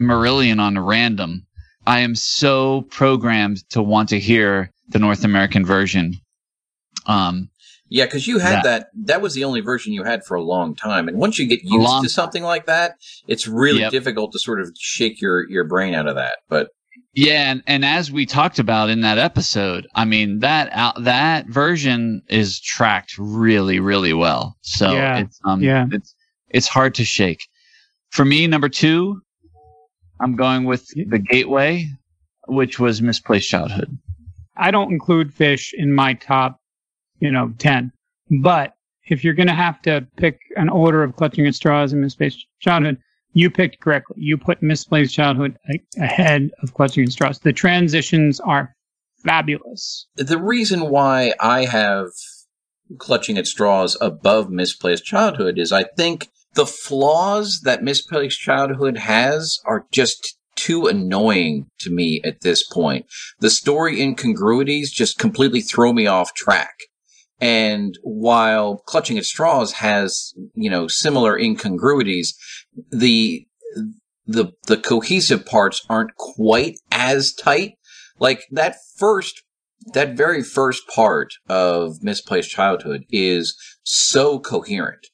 Marillion 0.00 0.60
on 0.60 0.76
a 0.76 0.82
random. 0.82 1.46
I 1.86 2.00
am 2.00 2.14
so 2.14 2.82
programmed 2.90 3.68
to 3.70 3.82
want 3.82 4.08
to 4.10 4.18
hear 4.18 4.70
the 4.88 4.98
North 4.98 5.24
American 5.24 5.64
version. 5.64 6.14
Um, 7.06 7.50
Yeah, 7.88 8.06
because 8.06 8.26
you 8.26 8.38
had 8.40 8.56
Yeah. 8.56 8.62
that. 8.62 8.88
That 9.04 9.22
was 9.22 9.34
the 9.34 9.44
only 9.44 9.60
version 9.60 9.92
you 9.92 10.02
had 10.02 10.24
for 10.24 10.34
a 10.34 10.42
long 10.42 10.74
time, 10.74 11.06
and 11.06 11.18
once 11.18 11.38
you 11.38 11.46
get 11.46 11.62
used 11.62 11.84
long 11.84 12.02
to 12.02 12.08
something 12.08 12.42
like 12.42 12.66
that, 12.66 12.96
it's 13.28 13.46
really 13.46 13.80
Yep. 13.82 13.92
difficult 13.92 14.32
to 14.32 14.40
sort 14.40 14.60
of 14.60 14.72
shake 14.76 15.20
your 15.20 15.48
your 15.48 15.62
brain 15.62 15.94
out 15.94 16.08
of 16.08 16.16
that. 16.16 16.38
But 16.48 16.70
Yeah, 17.14 17.50
and, 17.50 17.62
and 17.66 17.84
as 17.84 18.12
we 18.12 18.26
talked 18.26 18.58
about 18.58 18.90
in 18.90 19.00
that 19.00 19.16
episode, 19.18 19.86
I 19.94 20.04
mean 20.04 20.40
that 20.40 20.68
out 20.72 21.02
that 21.04 21.46
version 21.46 22.22
is 22.28 22.60
tracked 22.60 23.16
really, 23.18 23.80
really 23.80 24.12
well. 24.12 24.56
So 24.60 24.92
Yeah, 24.92 25.18
it's 25.18 25.40
um 25.44 25.62
yeah. 25.62 25.86
it's 25.90 26.14
it's 26.50 26.68
hard 26.68 26.94
to 26.96 27.04
shake. 27.04 27.48
For 28.10 28.24
me, 28.24 28.46
number 28.46 28.68
two, 28.68 29.20
I'm 30.20 30.36
going 30.36 30.64
with 30.64 30.86
the 30.88 31.18
Gateway, 31.18 31.88
which 32.48 32.78
was 32.78 33.02
Misplaced 33.02 33.48
Childhood. 33.48 33.96
I 34.56 34.70
don't 34.70 34.90
include 34.90 35.34
fish 35.34 35.74
in 35.76 35.92
my 35.92 36.14
top, 36.14 36.58
you 37.20 37.30
know, 37.30 37.52
10. 37.58 37.92
But 38.40 38.74
if 39.08 39.22
you're 39.22 39.34
going 39.34 39.48
to 39.48 39.54
have 39.54 39.82
to 39.82 40.06
pick 40.16 40.40
an 40.56 40.68
order 40.68 41.02
of 41.02 41.16
clutching 41.16 41.46
at 41.46 41.54
straws 41.54 41.92
and 41.92 42.00
misplaced 42.00 42.46
childhood, 42.60 42.98
you 43.36 43.50
picked 43.50 43.80
correctly. 43.80 44.16
You 44.18 44.38
put 44.38 44.62
misplaced 44.62 45.14
childhood 45.14 45.58
ahead 45.98 46.50
of 46.62 46.72
clutching 46.72 47.04
at 47.04 47.12
straws. 47.12 47.38
The 47.38 47.52
transitions 47.52 48.40
are 48.40 48.74
fabulous. 49.22 50.06
The 50.16 50.38
reason 50.38 50.88
why 50.88 51.34
I 51.38 51.66
have 51.66 52.08
clutching 52.98 53.36
at 53.36 53.46
straws 53.46 53.94
above 54.00 54.48
misplaced 54.48 55.04
childhood 55.04 55.58
is 55.58 55.70
I 55.70 55.84
think 55.98 56.28
the 56.54 56.64
flaws 56.64 57.60
that 57.64 57.82
misplaced 57.82 58.40
childhood 58.40 58.96
has 58.96 59.58
are 59.66 59.84
just 59.92 60.38
too 60.54 60.86
annoying 60.86 61.66
to 61.80 61.90
me 61.90 62.22
at 62.24 62.40
this 62.40 62.66
point. 62.66 63.04
The 63.40 63.50
story 63.50 64.00
incongruities 64.00 64.90
just 64.90 65.18
completely 65.18 65.60
throw 65.60 65.92
me 65.92 66.06
off 66.06 66.32
track. 66.32 66.72
And 67.38 67.98
while 68.02 68.78
clutching 68.86 69.18
at 69.18 69.26
straws 69.26 69.72
has, 69.72 70.32
you 70.54 70.70
know, 70.70 70.88
similar 70.88 71.38
incongruities, 71.38 72.34
the 72.90 73.46
the 74.26 74.52
the 74.66 74.76
cohesive 74.76 75.46
parts 75.46 75.84
aren't 75.88 76.14
quite 76.16 76.78
as 76.90 77.32
tight. 77.32 77.74
Like 78.18 78.42
that 78.50 78.76
first 78.96 79.42
that 79.92 80.16
very 80.16 80.42
first 80.42 80.82
part 80.88 81.34
of 81.48 82.02
misplaced 82.02 82.50
childhood 82.50 83.04
is 83.10 83.56
so 83.84 84.38
coherent 84.38 85.06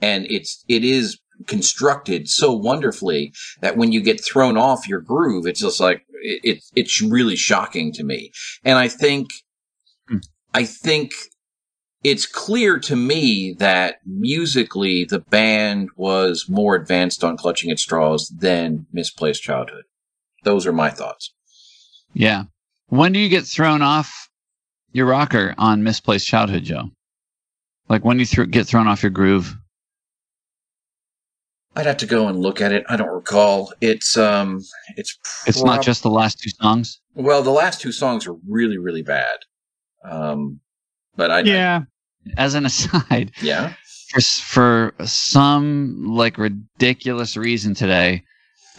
and 0.00 0.26
it's 0.28 0.64
it 0.68 0.84
is 0.84 1.18
constructed 1.46 2.28
so 2.28 2.52
wonderfully 2.52 3.32
that 3.60 3.76
when 3.76 3.92
you 3.92 4.00
get 4.00 4.24
thrown 4.24 4.56
off 4.56 4.88
your 4.88 5.00
groove 5.00 5.46
it's 5.46 5.60
just 5.60 5.80
like 5.80 6.02
it, 6.22 6.40
it 6.42 6.64
it's 6.74 7.00
really 7.02 7.36
shocking 7.36 7.92
to 7.92 8.02
me 8.02 8.32
and 8.64 8.78
i 8.78 8.88
think 8.88 9.28
Hmm. 10.08 10.18
i 10.54 10.64
think 10.64 11.10
it's 12.08 12.26
clear 12.26 12.78
to 12.78 12.94
me 12.96 13.52
that 13.58 13.96
musically 14.04 15.04
the 15.04 15.18
band 15.18 15.88
was 15.96 16.46
more 16.48 16.74
advanced 16.76 17.24
on 17.24 17.36
clutching 17.36 17.70
at 17.70 17.78
straws 17.78 18.28
than 18.44 18.86
misplaced 18.92 19.42
childhood 19.42 19.84
those 20.44 20.66
are 20.66 20.72
my 20.84 20.90
thoughts 20.90 21.32
Yeah. 22.14 22.44
When 22.88 23.12
do 23.12 23.18
you 23.18 23.28
get 23.28 23.44
thrown 23.44 23.82
off 23.82 24.08
your 24.92 25.06
rocker 25.06 25.54
on 25.58 25.82
Misplaced 25.82 26.26
Childhood, 26.26 26.62
Joe? 26.62 26.84
Like 27.88 28.04
when 28.04 28.16
do 28.16 28.22
you 28.22 28.26
th- 28.26 28.50
get 28.50 28.66
thrown 28.68 28.86
off 28.86 29.02
your 29.02 29.10
groove? 29.10 29.54
I'd 31.74 31.86
have 31.86 31.98
to 31.98 32.06
go 32.06 32.28
and 32.28 32.38
look 32.38 32.60
at 32.60 32.72
it. 32.72 32.84
I 32.88 32.96
don't 32.96 33.12
recall. 33.12 33.72
It's 33.80 34.16
um, 34.16 34.60
it's 34.96 35.18
It's 35.46 35.62
not 35.62 35.82
just 35.82 36.02
the 36.02 36.10
last 36.10 36.38
two 36.40 36.50
songs. 36.62 37.00
well. 37.14 37.42
The 37.42 37.50
last 37.50 37.80
two 37.80 37.92
songs 37.92 38.26
are 38.26 38.36
really 38.48 38.78
really 38.78 39.02
bad. 39.02 39.38
Um, 40.04 40.60
but 41.16 41.30
I 41.30 41.40
Yeah. 41.40 41.82
As 42.36 42.54
an 42.54 42.66
aside, 42.70 43.32
yeah 43.40 43.74
for 44.08 44.20
for 44.20 45.06
some 45.06 46.14
like 46.14 46.38
ridiculous 46.38 47.36
reason 47.36 47.74
today, 47.74 48.24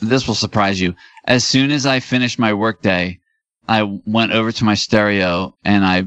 this 0.02 0.28
will 0.28 0.36
surprise 0.36 0.80
you. 0.80 0.96
As 1.26 1.44
soon 1.44 1.72
as 1.72 1.86
I 1.86 2.00
finished 2.00 2.40
my 2.40 2.54
workday, 2.54 3.20
I 3.68 3.84
went 4.06 4.32
over 4.32 4.52
to 4.52 4.64
my 4.64 4.76
stereo 4.76 5.56
and 5.64 5.86
I 5.86 6.06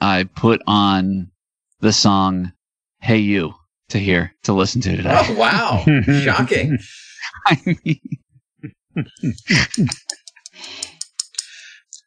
I 0.00 0.24
put 0.24 0.60
on 0.66 1.30
the 1.80 1.92
song 1.92 2.52
"Hey 3.00 3.18
You" 3.18 3.54
to 3.90 3.98
hear 3.98 4.34
to 4.44 4.52
listen 4.52 4.80
to 4.82 4.96
today. 4.96 5.14
Oh 5.14 5.34
wow! 5.34 5.84
Shocking. 6.22 6.78
I 7.46 7.60
mean, 7.84 8.00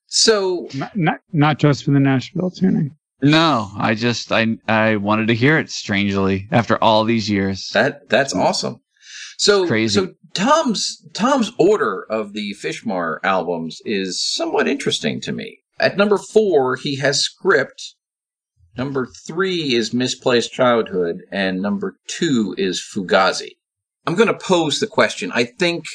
So 0.08 0.70
Not, 0.74 0.96
not, 0.96 1.20
not 1.34 1.60
just 1.60 1.84
for 1.84 1.92
the 1.92 2.00
Nashville 2.00 2.50
tuning. 2.50 2.96
No, 3.22 3.72
I 3.78 3.96
just 3.96 4.32
I 4.32 4.58
I 4.68 4.98
wanted 4.98 5.28
to 5.28 5.36
hear 5.36 5.58
it 5.58 5.70
strangely 5.70 6.48
after 6.52 6.82
all 6.84 7.04
these 7.04 7.30
years. 7.30 7.70
that 7.74 8.10
that's 8.10 8.34
awesome. 8.34 8.82
So 9.38 9.68
Crazy. 9.68 10.00
So 10.00 10.14
Tom's 10.34 11.06
Tom's 11.14 11.52
order 11.58 12.06
of 12.10 12.34
the 12.34 12.54
Fishmar 12.62 13.20
albums 13.24 13.82
is 13.86 14.22
somewhat 14.22 14.68
interesting 14.68 15.22
to 15.22 15.32
me. 15.32 15.60
At 15.80 15.98
number 15.98 16.18
four, 16.18 16.76
he 16.76 16.98
has 16.98 17.22
script. 17.22 17.96
Number 18.78 19.08
three 19.26 19.74
is 19.74 19.94
misplaced 19.94 20.52
childhood, 20.52 21.22
and 21.32 21.62
number 21.62 21.98
two 22.08 22.56
is 22.58 22.82
Fugazi. 22.82 23.52
I'm 24.06 24.16
going 24.16 24.28
to 24.28 24.34
pose 24.34 24.80
the 24.80 24.88
question. 24.88 25.32
I 25.34 25.46
think 25.46 25.86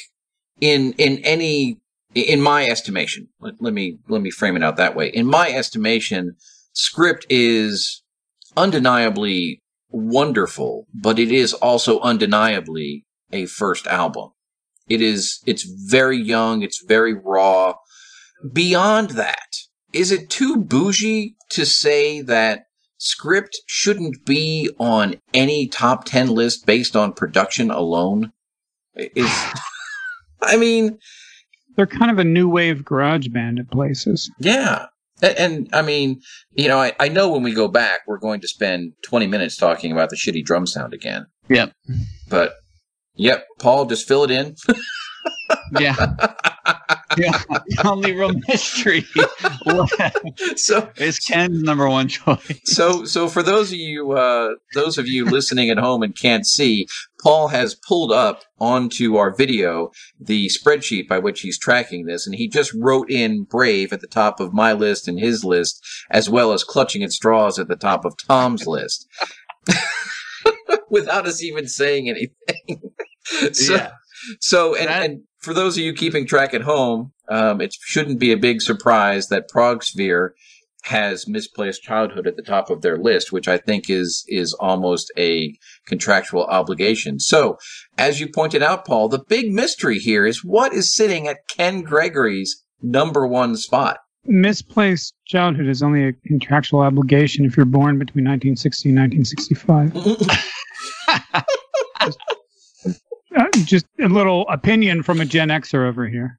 in 0.59 0.93
in 0.93 1.19
any 1.19 1.77
in 2.13 2.41
my 2.41 2.65
estimation, 2.65 3.29
let, 3.39 3.55
let 3.61 3.73
me 3.73 3.99
let 4.07 4.21
me 4.21 4.31
frame 4.31 4.55
it 4.55 4.63
out 4.63 4.77
that 4.77 4.95
way. 4.95 5.09
In 5.09 5.25
my 5.27 5.49
estimation, 5.49 6.35
script 6.73 7.25
is 7.29 8.03
undeniably 8.55 9.61
wonderful, 9.89 10.87
but 10.93 11.19
it 11.19 11.31
is 11.31 11.53
also 11.53 11.99
undeniably 11.99 13.05
a 13.31 13.45
first 13.45 13.87
album. 13.87 14.31
It 14.89 15.01
is 15.01 15.39
it's 15.45 15.63
very 15.63 16.17
young, 16.17 16.61
it's 16.63 16.83
very 16.85 17.13
raw. 17.13 17.75
Beyond 18.53 19.11
that, 19.11 19.55
is 19.93 20.11
it 20.11 20.29
too 20.29 20.57
bougie 20.57 21.35
to 21.49 21.65
say 21.65 22.21
that 22.21 22.63
script 22.97 23.61
shouldn't 23.67 24.25
be 24.25 24.69
on 24.79 25.15
any 25.33 25.67
top 25.67 26.05
10 26.05 26.27
list 26.29 26.65
based 26.65 26.95
on 26.95 27.13
production 27.13 27.71
alone? 27.71 28.31
Is 28.95 29.29
I 30.41 30.57
mean, 30.57 30.97
They're 31.75 31.85
kind 31.85 32.11
of 32.11 32.19
a 32.19 32.23
new 32.23 32.49
wave 32.49 32.83
garage 32.83 33.27
band 33.29 33.59
at 33.59 33.69
places. 33.71 34.29
Yeah. 34.39 34.87
And, 35.21 35.37
and 35.37 35.69
I 35.73 35.81
mean, 35.81 36.21
you 36.53 36.67
know, 36.67 36.79
I, 36.79 36.93
I 36.99 37.07
know 37.07 37.31
when 37.31 37.43
we 37.43 37.53
go 37.53 37.67
back, 37.67 38.01
we're 38.07 38.19
going 38.19 38.41
to 38.41 38.47
spend 38.47 38.93
20 39.03 39.27
minutes 39.27 39.57
talking 39.57 39.91
about 39.91 40.09
the 40.09 40.15
shitty 40.15 40.43
drum 40.43 40.65
sound 40.65 40.93
again. 40.93 41.25
Yep. 41.49 41.73
But, 42.29 42.53
yep, 43.15 43.45
Paul, 43.59 43.85
just 43.85 44.07
fill 44.07 44.23
it 44.23 44.31
in. 44.31 44.55
Yeah. 45.79 45.95
The 47.17 47.81
only 47.85 48.13
real 48.13 48.31
mystery 48.47 49.05
so, 50.55 50.89
is 50.95 51.19
Ken's 51.19 51.61
number 51.61 51.89
one 51.89 52.07
choice. 52.07 52.59
so, 52.63 53.03
so 53.05 53.27
for 53.27 53.43
those 53.43 53.71
of 53.71 53.77
you, 53.77 54.13
uh, 54.13 54.51
those 54.75 54.97
of 54.97 55.07
you 55.07 55.25
listening 55.25 55.69
at 55.69 55.77
home 55.77 56.03
and 56.03 56.17
can't 56.17 56.45
see, 56.45 56.87
Paul 57.21 57.49
has 57.49 57.75
pulled 57.75 58.11
up 58.11 58.43
onto 58.59 59.17
our 59.17 59.35
video 59.35 59.91
the 60.19 60.47
spreadsheet 60.47 61.07
by 61.07 61.19
which 61.19 61.41
he's 61.41 61.59
tracking 61.59 62.05
this, 62.05 62.25
and 62.25 62.35
he 62.35 62.47
just 62.47 62.73
wrote 62.73 63.09
in 63.11 63.43
Brave 63.43 63.91
at 63.91 63.99
the 64.01 64.07
top 64.07 64.39
of 64.39 64.53
my 64.53 64.73
list 64.73 65.07
and 65.07 65.19
his 65.19 65.43
list, 65.43 65.83
as 66.09 66.29
well 66.29 66.53
as 66.53 66.63
Clutching 66.63 67.03
at 67.03 67.11
Straws 67.11 67.59
at 67.59 67.67
the 67.67 67.75
top 67.75 68.05
of 68.05 68.15
Tom's 68.25 68.65
list. 68.67 69.07
Without 70.89 71.25
us 71.27 71.41
even 71.43 71.67
saying 71.67 72.09
anything. 72.09 72.91
so, 73.53 73.75
Yeah. 73.75 73.91
So, 74.39 74.75
and, 74.75 74.87
That- 74.87 75.03
and 75.03 75.21
for 75.39 75.53
those 75.53 75.77
of 75.77 75.83
you 75.83 75.93
keeping 75.93 76.27
track 76.27 76.53
at 76.53 76.61
home, 76.61 77.11
um, 77.29 77.61
it 77.61 77.73
shouldn't 77.81 78.19
be 78.19 78.31
a 78.31 78.37
big 78.37 78.61
surprise 78.61 79.27
that 79.27 79.49
Prog 79.49 79.83
Sphere 79.83 80.33
has 80.83 81.27
misplaced 81.27 81.83
childhood 81.83 82.25
at 82.25 82.35
the 82.35 82.41
top 82.41 82.69
of 82.69 82.81
their 82.81 82.97
list, 82.97 83.31
which 83.31 83.47
I 83.47 83.57
think 83.57 83.89
is 83.89 84.25
is 84.27 84.53
almost 84.55 85.11
a 85.17 85.55
contractual 85.85 86.45
obligation. 86.45 87.19
So, 87.19 87.57
as 87.97 88.19
you 88.19 88.27
pointed 88.27 88.63
out, 88.63 88.85
Paul, 88.85 89.07
the 89.07 89.23
big 89.27 89.51
mystery 89.51 89.99
here 89.99 90.25
is 90.25 90.43
what 90.43 90.73
is 90.73 90.93
sitting 90.93 91.27
at 91.27 91.47
Ken 91.47 91.81
Gregory's 91.81 92.63
number 92.81 93.27
one 93.27 93.55
spot. 93.57 93.97
Misplaced 94.25 95.13
childhood 95.25 95.67
is 95.67 95.81
only 95.81 96.07
a 96.07 96.13
contractual 96.13 96.81
obligation 96.81 97.45
if 97.45 97.57
you're 97.57 97.65
born 97.65 97.97
between 97.97 98.25
1960 98.25 98.89
and 98.89 98.97
1965. 98.97 101.97
Uh, 103.41 103.47
just 103.63 103.87
a 103.99 104.07
little 104.07 104.47
opinion 104.49 105.01
from 105.01 105.19
a 105.19 105.25
Gen 105.25 105.49
Xer 105.49 105.87
over 105.87 106.07
here. 106.07 106.37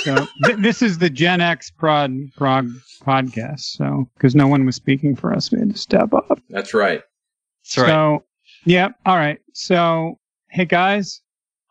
So 0.00 0.26
th- 0.44 0.58
this 0.58 0.82
is 0.82 0.98
the 0.98 1.08
Gen 1.08 1.40
X 1.40 1.70
prod 1.70 2.12
prog 2.36 2.68
podcast. 3.02 3.60
So 3.60 4.08
because 4.14 4.34
no 4.34 4.48
one 4.48 4.66
was 4.66 4.74
speaking 4.74 5.14
for 5.14 5.32
us, 5.32 5.52
we 5.52 5.60
had 5.60 5.70
to 5.70 5.78
step 5.78 6.12
up. 6.12 6.40
That's 6.50 6.74
right. 6.74 7.02
That's 7.62 7.78
right. 7.78 7.88
So, 7.88 8.24
yeah, 8.64 8.88
all 9.06 9.16
right. 9.16 9.38
So, 9.52 10.18
hey 10.50 10.64
guys, 10.64 11.20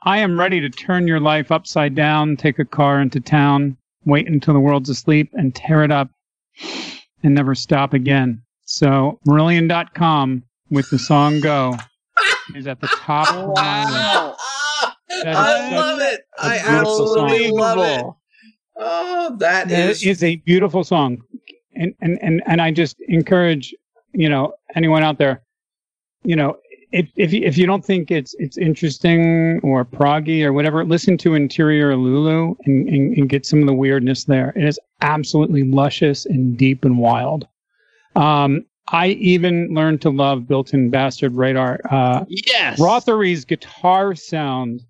I 0.04 0.20
am 0.20 0.40
ready 0.40 0.62
to 0.62 0.70
turn 0.70 1.08
your 1.08 1.20
life 1.20 1.52
upside 1.52 1.94
down, 1.94 2.38
take 2.38 2.58
a 2.58 2.66
car 2.66 3.02
into 3.02 3.20
town, 3.20 3.78
wait 4.06 4.30
until 4.30 4.54
the 4.54 4.60
world's 4.62 4.90
asleep, 4.90 5.30
and 5.34 5.54
tear 5.54 5.84
it 5.84 5.92
up 5.92 6.10
and 7.22 7.34
never 7.36 7.54
stop 7.54 7.94
again. 7.94 8.42
So, 8.64 9.20
Marillion.com 9.28 10.44
with 10.70 10.90
the 10.90 11.00
song 11.00 11.42
Go 11.42 11.78
is 12.56 12.68
at 12.68 12.80
the 12.80 12.88
top 12.88 13.30
of 13.34 13.56
my 13.56 13.84
list. 13.86 14.40
Ah, 14.40 14.96
That 15.10 15.28
is 15.28 15.36
I 15.36 15.72
love 15.76 16.00
it. 16.02 16.22
I 16.40 16.58
beautiful 16.60 17.08
song. 17.08 17.26
absolutely 17.30 17.52
love 17.52 17.78
it. 17.80 18.06
Oh, 18.76 19.36
that 19.40 19.72
It 19.72 19.78
is 19.92 20.04
is 20.06 20.24
a 20.24 20.38
beautiful 20.38 20.84
song, 20.84 21.20
and 21.76 21.94
and 22.02 22.18
and 22.22 22.42
and 22.46 22.62
I 22.62 22.72
just 22.72 22.98
encourage 23.08 23.74
you 24.14 24.30
know 24.30 24.54
anyone 24.76 25.04
out 25.04 25.18
there, 25.20 25.44
you 26.24 26.36
know, 26.36 26.58
if 26.92 27.08
if 27.16 27.32
you, 27.34 27.42
if 27.44 27.58
you 27.58 27.66
don't 27.68 27.86
think 27.86 28.10
it's 28.12 28.34
it's 28.40 28.58
interesting 28.58 29.60
or 29.64 29.86
proggy 29.86 30.44
or 30.44 30.54
whatever, 30.54 30.84
listen 30.86 31.18
to 31.20 31.36
Interior 31.36 31.96
Lulu 31.96 32.56
and, 32.66 32.90
and 32.90 33.18
and 33.18 33.30
get 33.30 33.46
some 33.46 33.60
of 33.60 33.68
the 33.68 33.74
weirdness 33.74 34.24
there. 34.26 34.52
It 34.56 34.66
is 34.66 34.80
absolutely 35.02 35.64
luscious 35.64 36.26
and 36.26 36.58
deep 36.58 36.84
and 36.84 36.98
wild. 36.98 37.48
Um, 38.16 38.66
I 38.90 39.08
even 39.10 39.74
learned 39.74 40.02
to 40.02 40.10
love 40.10 40.48
Built-in 40.48 40.90
Bastard 40.90 41.34
Radar. 41.34 41.80
Uh, 41.90 42.26
Yes. 42.28 42.80
Rothery's 42.80 43.46
guitar 43.46 44.16
sound. 44.16 44.82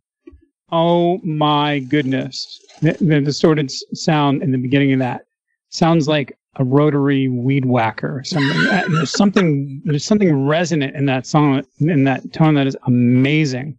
Oh 0.72 1.20
my 1.20 1.80
goodness. 1.80 2.60
The, 2.82 2.94
the 3.00 3.22
distorted 3.22 3.72
sound 3.96 4.42
in 4.42 4.52
the 4.52 4.58
beginning 4.58 4.94
of 4.94 5.00
that 5.00 5.26
sounds 5.70 6.08
like 6.08 6.36
a 6.56 6.64
rotary 6.64 7.28
weed 7.30 7.66
whacker 7.66 8.20
or 8.20 8.24
something. 8.24 8.58
Uh, 8.68 8.84
there's 8.90 9.12
something 9.12 9.82
there's 9.86 10.06
something 10.06 10.48
resonant 10.48 10.96
in 10.96 11.06
that 11.08 11.26
song 11.26 11.64
in 11.80 12.04
that 12.06 12.32
tone 12.34 12.56
that 12.56 12.68
is 12.68 12.78
amazing. 12.88 13.78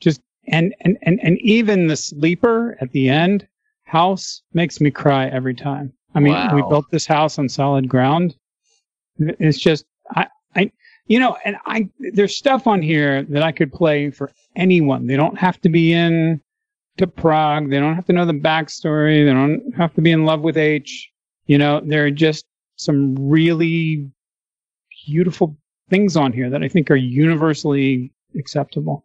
Just 0.00 0.20
and 0.48 0.74
and 0.80 0.98
and, 1.02 1.18
and 1.22 1.38
even 1.40 1.86
the 1.88 1.96
sleeper 1.96 2.76
at 2.80 2.90
the 2.92 3.08
end 3.08 3.46
house 3.84 4.42
makes 4.52 4.80
me 4.80 4.90
cry 4.90 5.26
every 5.28 5.54
time. 5.54 5.92
I 6.14 6.20
mean, 6.20 6.34
we 6.54 6.62
built 6.62 6.90
this 6.90 7.06
house 7.06 7.38
on 7.38 7.48
solid 7.48 7.88
ground. 7.88 8.34
It's 9.18 9.58
just 9.58 9.84
I 10.14 10.26
I 10.54 10.70
you 11.06 11.20
know, 11.20 11.36
and 11.44 11.56
I 11.66 11.88
there's 12.12 12.36
stuff 12.36 12.66
on 12.66 12.82
here 12.82 13.22
that 13.24 13.42
I 13.42 13.52
could 13.52 13.72
play 13.72 14.10
for 14.10 14.32
anyone. 14.56 15.06
They 15.06 15.16
don't 15.16 15.38
have 15.38 15.60
to 15.62 15.68
be 15.68 15.92
in 15.92 16.40
to 16.98 17.06
prog. 17.06 17.70
They 17.70 17.78
don't 17.78 17.94
have 17.94 18.06
to 18.06 18.12
know 18.12 18.24
the 18.24 18.32
backstory. 18.32 19.24
They 19.24 19.32
don't 19.32 19.74
have 19.76 19.94
to 19.94 20.00
be 20.00 20.10
in 20.10 20.24
love 20.24 20.40
with 20.40 20.56
H. 20.56 21.10
You 21.46 21.58
know, 21.58 21.80
there 21.84 22.06
are 22.06 22.10
just 22.10 22.46
some 22.76 23.14
really 23.16 24.10
beautiful 25.06 25.56
things 25.88 26.16
on 26.16 26.32
here 26.32 26.50
that 26.50 26.62
I 26.62 26.68
think 26.68 26.90
are 26.90 26.96
universally 26.96 28.12
acceptable. 28.36 29.04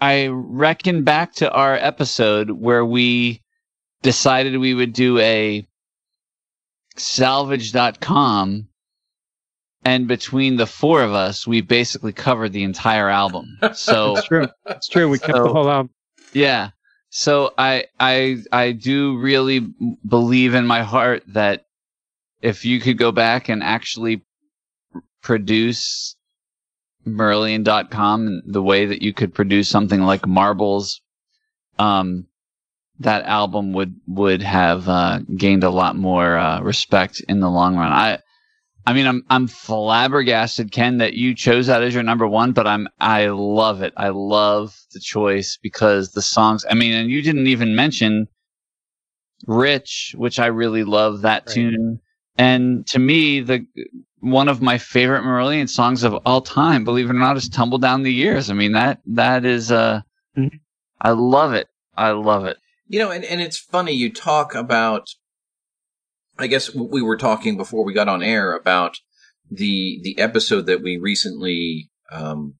I 0.00 0.28
reckon 0.28 1.04
back 1.04 1.34
to 1.34 1.50
our 1.52 1.74
episode 1.74 2.50
where 2.50 2.84
we 2.84 3.42
decided 4.02 4.56
we 4.56 4.74
would 4.74 4.92
do 4.92 5.18
a 5.18 5.66
salvage.com 6.96 8.68
and 9.84 10.08
between 10.08 10.56
the 10.56 10.66
four 10.66 11.02
of 11.02 11.12
us 11.12 11.46
we 11.46 11.60
basically 11.60 12.12
covered 12.12 12.52
the 12.52 12.62
entire 12.62 13.08
album. 13.08 13.58
So 13.74 14.16
It's 14.16 14.26
true. 14.26 14.48
It's 14.66 14.88
true. 14.88 15.08
We 15.08 15.18
kept 15.18 15.38
the 15.38 15.52
whole 15.52 15.70
album. 15.70 15.90
yeah. 16.32 16.70
So 17.10 17.52
I 17.56 17.84
I 18.00 18.38
I 18.50 18.72
do 18.72 19.18
really 19.18 19.60
believe 20.06 20.54
in 20.54 20.66
my 20.66 20.82
heart 20.82 21.22
that 21.28 21.64
if 22.42 22.64
you 22.64 22.80
could 22.80 22.98
go 22.98 23.12
back 23.12 23.48
and 23.48 23.62
actually 23.62 24.22
produce 25.22 26.16
Marillion.com 27.06 28.42
the 28.46 28.62
way 28.62 28.86
that 28.86 29.02
you 29.02 29.12
could 29.12 29.34
produce 29.34 29.68
something 29.68 30.02
like 30.02 30.26
Marbles, 30.26 31.00
um, 31.78 32.26
that 33.00 33.24
album 33.26 33.72
would 33.74 33.94
would 34.06 34.42
have 34.42 34.88
uh, 34.88 35.20
gained 35.36 35.64
a 35.64 35.70
lot 35.70 35.96
more 35.96 36.36
uh, 36.36 36.60
respect 36.62 37.20
in 37.28 37.40
the 37.40 37.50
long 37.50 37.76
run. 37.76 37.92
I 37.92 38.18
I 38.86 38.92
mean, 38.92 39.06
I'm 39.06 39.24
I'm 39.30 39.46
flabbergasted, 39.46 40.70
Ken, 40.70 40.98
that 40.98 41.14
you 41.14 41.34
chose 41.34 41.68
that 41.68 41.82
as 41.82 41.94
your 41.94 42.02
number 42.02 42.26
one. 42.26 42.52
But 42.52 42.66
I'm 42.66 42.88
I 43.00 43.28
love 43.28 43.82
it. 43.82 43.94
I 43.96 44.08
love 44.10 44.78
the 44.92 45.00
choice 45.00 45.58
because 45.62 46.12
the 46.12 46.22
songs. 46.22 46.64
I 46.68 46.74
mean, 46.74 46.92
and 46.92 47.10
you 47.10 47.22
didn't 47.22 47.46
even 47.46 47.74
mention 47.74 48.28
"Rich," 49.46 50.14
which 50.18 50.38
I 50.38 50.46
really 50.46 50.84
love 50.84 51.22
that 51.22 51.44
Right. 51.46 51.54
tune. 51.54 52.00
And 52.36 52.86
to 52.88 52.98
me, 52.98 53.40
the 53.40 53.66
one 54.20 54.48
of 54.48 54.60
my 54.60 54.78
favorite 54.78 55.22
Marillion 55.22 55.68
songs 55.68 56.02
of 56.02 56.14
all 56.26 56.40
time, 56.40 56.84
believe 56.84 57.06
it 57.06 57.16
or 57.16 57.18
not, 57.18 57.36
is 57.36 57.48
"Tumble 57.48 57.78
Down 57.78 58.02
the 58.02 58.12
Years." 58.12 58.50
I 58.50 58.54
mean 58.54 58.72
that 58.72 59.00
that 59.06 59.44
is 59.44 59.72
uh, 59.72 60.00
Mhm. 60.36 60.60
I 61.00 61.10
love 61.10 61.54
it. 61.54 61.68
I 61.96 62.10
love 62.10 62.44
it. 62.44 62.58
You 62.86 62.98
know, 62.98 63.10
and, 63.10 63.24
and 63.24 63.40
it's 63.40 63.58
funny 63.58 63.92
you 63.92 64.12
talk 64.12 64.54
about. 64.54 65.08
I 66.38 66.46
guess 66.46 66.74
we 66.74 67.02
were 67.02 67.16
talking 67.16 67.56
before 67.56 67.84
we 67.84 67.92
got 67.92 68.08
on 68.08 68.22
air 68.22 68.54
about 68.54 68.96
the 69.50 70.00
the 70.02 70.18
episode 70.18 70.66
that 70.66 70.82
we 70.82 70.96
recently 70.98 71.90
um, 72.10 72.54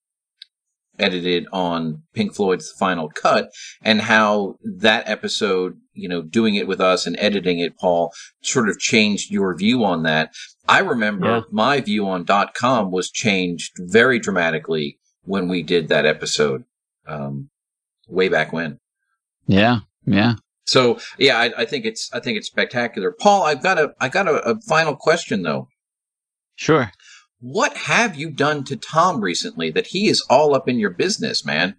edited 0.98 1.46
on 1.52 2.02
Pink 2.14 2.34
Floyd's 2.34 2.70
Final 2.78 3.08
Cut, 3.08 3.50
and 3.82 4.02
how 4.02 4.56
that 4.62 5.08
episode, 5.08 5.76
you 5.92 6.08
know, 6.08 6.22
doing 6.22 6.54
it 6.54 6.68
with 6.68 6.80
us 6.80 7.06
and 7.06 7.16
editing 7.18 7.58
it, 7.58 7.76
Paul, 7.78 8.12
sort 8.42 8.68
of 8.68 8.78
changed 8.78 9.30
your 9.30 9.56
view 9.56 9.84
on 9.84 10.04
that. 10.04 10.30
I 10.68 10.78
remember 10.80 11.26
Yeah. 11.26 11.40
my 11.50 11.80
view 11.80 12.06
on 12.06 12.24
dot 12.24 12.54
.com 12.54 12.92
was 12.92 13.10
changed 13.10 13.72
very 13.78 14.18
dramatically 14.20 14.98
when 15.24 15.48
we 15.48 15.62
did 15.62 15.88
that 15.88 16.06
episode, 16.06 16.64
um, 17.06 17.50
way 18.08 18.28
back 18.28 18.52
when. 18.52 18.78
Yeah, 19.46 19.80
yeah. 20.06 20.34
So 20.66 20.98
yeah, 21.18 21.38
I, 21.38 21.62
I 21.62 21.64
think 21.64 21.84
it's 21.84 22.10
I 22.12 22.20
think 22.20 22.38
it's 22.38 22.46
spectacular. 22.46 23.12
Paul, 23.12 23.42
I've 23.44 23.62
got 23.62 23.78
a 23.78 23.94
I 24.00 24.08
got 24.08 24.28
a, 24.28 24.36
a 24.48 24.60
final 24.62 24.96
question 24.96 25.42
though. 25.42 25.68
Sure. 26.56 26.90
What 27.40 27.76
have 27.76 28.16
you 28.16 28.30
done 28.30 28.64
to 28.64 28.76
Tom 28.76 29.20
recently 29.20 29.70
that 29.72 29.88
he 29.88 30.08
is 30.08 30.24
all 30.30 30.54
up 30.54 30.68
in 30.68 30.78
your 30.78 30.90
business, 30.90 31.44
man? 31.44 31.76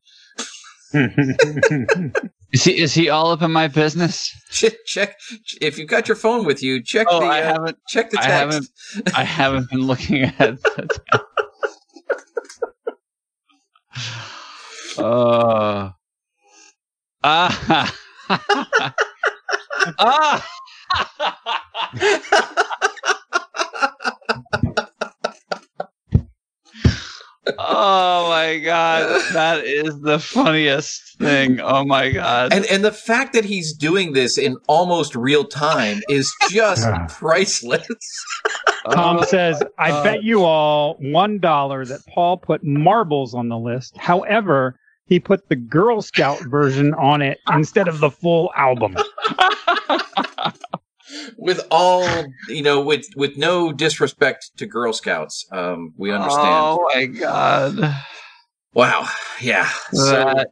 Is 2.52 2.64
he 2.64 2.78
is 2.78 2.94
he 2.94 3.10
all 3.10 3.32
up 3.32 3.42
in 3.42 3.52
my 3.52 3.68
business? 3.68 4.32
Check, 4.52 4.74
check 4.86 5.16
if 5.60 5.78
you've 5.78 5.90
got 5.90 6.08
your 6.08 6.16
phone 6.16 6.46
with 6.46 6.64
you. 6.64 6.82
Check 6.82 7.08
Oh, 7.10 7.20
the 7.20 7.26
I 7.26 7.42
uh, 7.42 7.54
haven't. 7.54 7.78
check 7.90 8.12
the 8.12 8.20
I 8.20 8.22
text. 8.22 8.72
haven't- 8.94 9.18
I 9.18 9.24
haven't 9.24 9.70
been 9.72 9.82
looking 9.82 10.24
at. 10.24 10.38
that. 10.38 11.00
uh, 14.98 15.90
ah. 17.24 17.96
Ah. 20.00 20.46
oh 27.58 28.30
my 28.30 28.58
god, 28.60 29.22
that 29.34 29.64
is 29.64 30.00
the 30.02 30.20
funniest 30.20 31.18
thing. 31.20 31.60
Oh 31.62 31.86
my 31.86 32.10
god. 32.12 32.54
and 32.54 32.66
and 32.66 32.84
the 32.84 32.92
fact 32.92 33.34
that 33.34 33.46
he's 33.46 33.74
doing 33.74 34.14
this 34.14 34.38
in 34.38 34.58
almost 34.68 35.16
real 35.16 35.44
time 35.46 36.02
is 36.10 36.34
just 36.50 36.88
priceless. 37.10 37.86
Tom 38.92 39.18
Oh, 39.18 39.24
says, 39.24 39.62
I 39.80 39.92
uh, 39.92 40.04
bet 40.04 40.24
you 40.24 40.44
all 40.44 40.96
one 41.00 41.40
dollar 41.40 41.86
that 41.86 42.02
Paul 42.08 42.38
put 42.38 42.64
marbles 42.64 43.34
on 43.34 43.50
the 43.50 43.58
list. 43.58 43.98
However, 43.98 44.80
he 45.08 45.20
put 45.20 45.50
the 45.50 45.56
Girl 45.56 46.02
Scout 46.02 46.42
version 46.46 46.94
on 46.96 47.22
it 47.22 47.40
instead 47.52 47.88
of 47.88 48.00
the 48.00 48.10
full 48.10 48.52
album. 48.56 48.96
with 51.38 51.66
all 51.70 52.26
you 52.50 52.64
know, 52.64 52.82
with 52.82 53.06
with 53.16 53.38
no 53.38 53.72
disrespect 53.72 54.52
to 54.58 54.66
Girl 54.66 54.94
Scouts, 54.94 55.46
um, 55.52 55.94
we 55.98 56.12
understand. 56.12 56.66
Oh 56.68 56.90
my 56.94 57.06
god. 57.06 57.96
Wow, 58.74 59.08
yeah. 59.42 59.70
So 59.94 60.44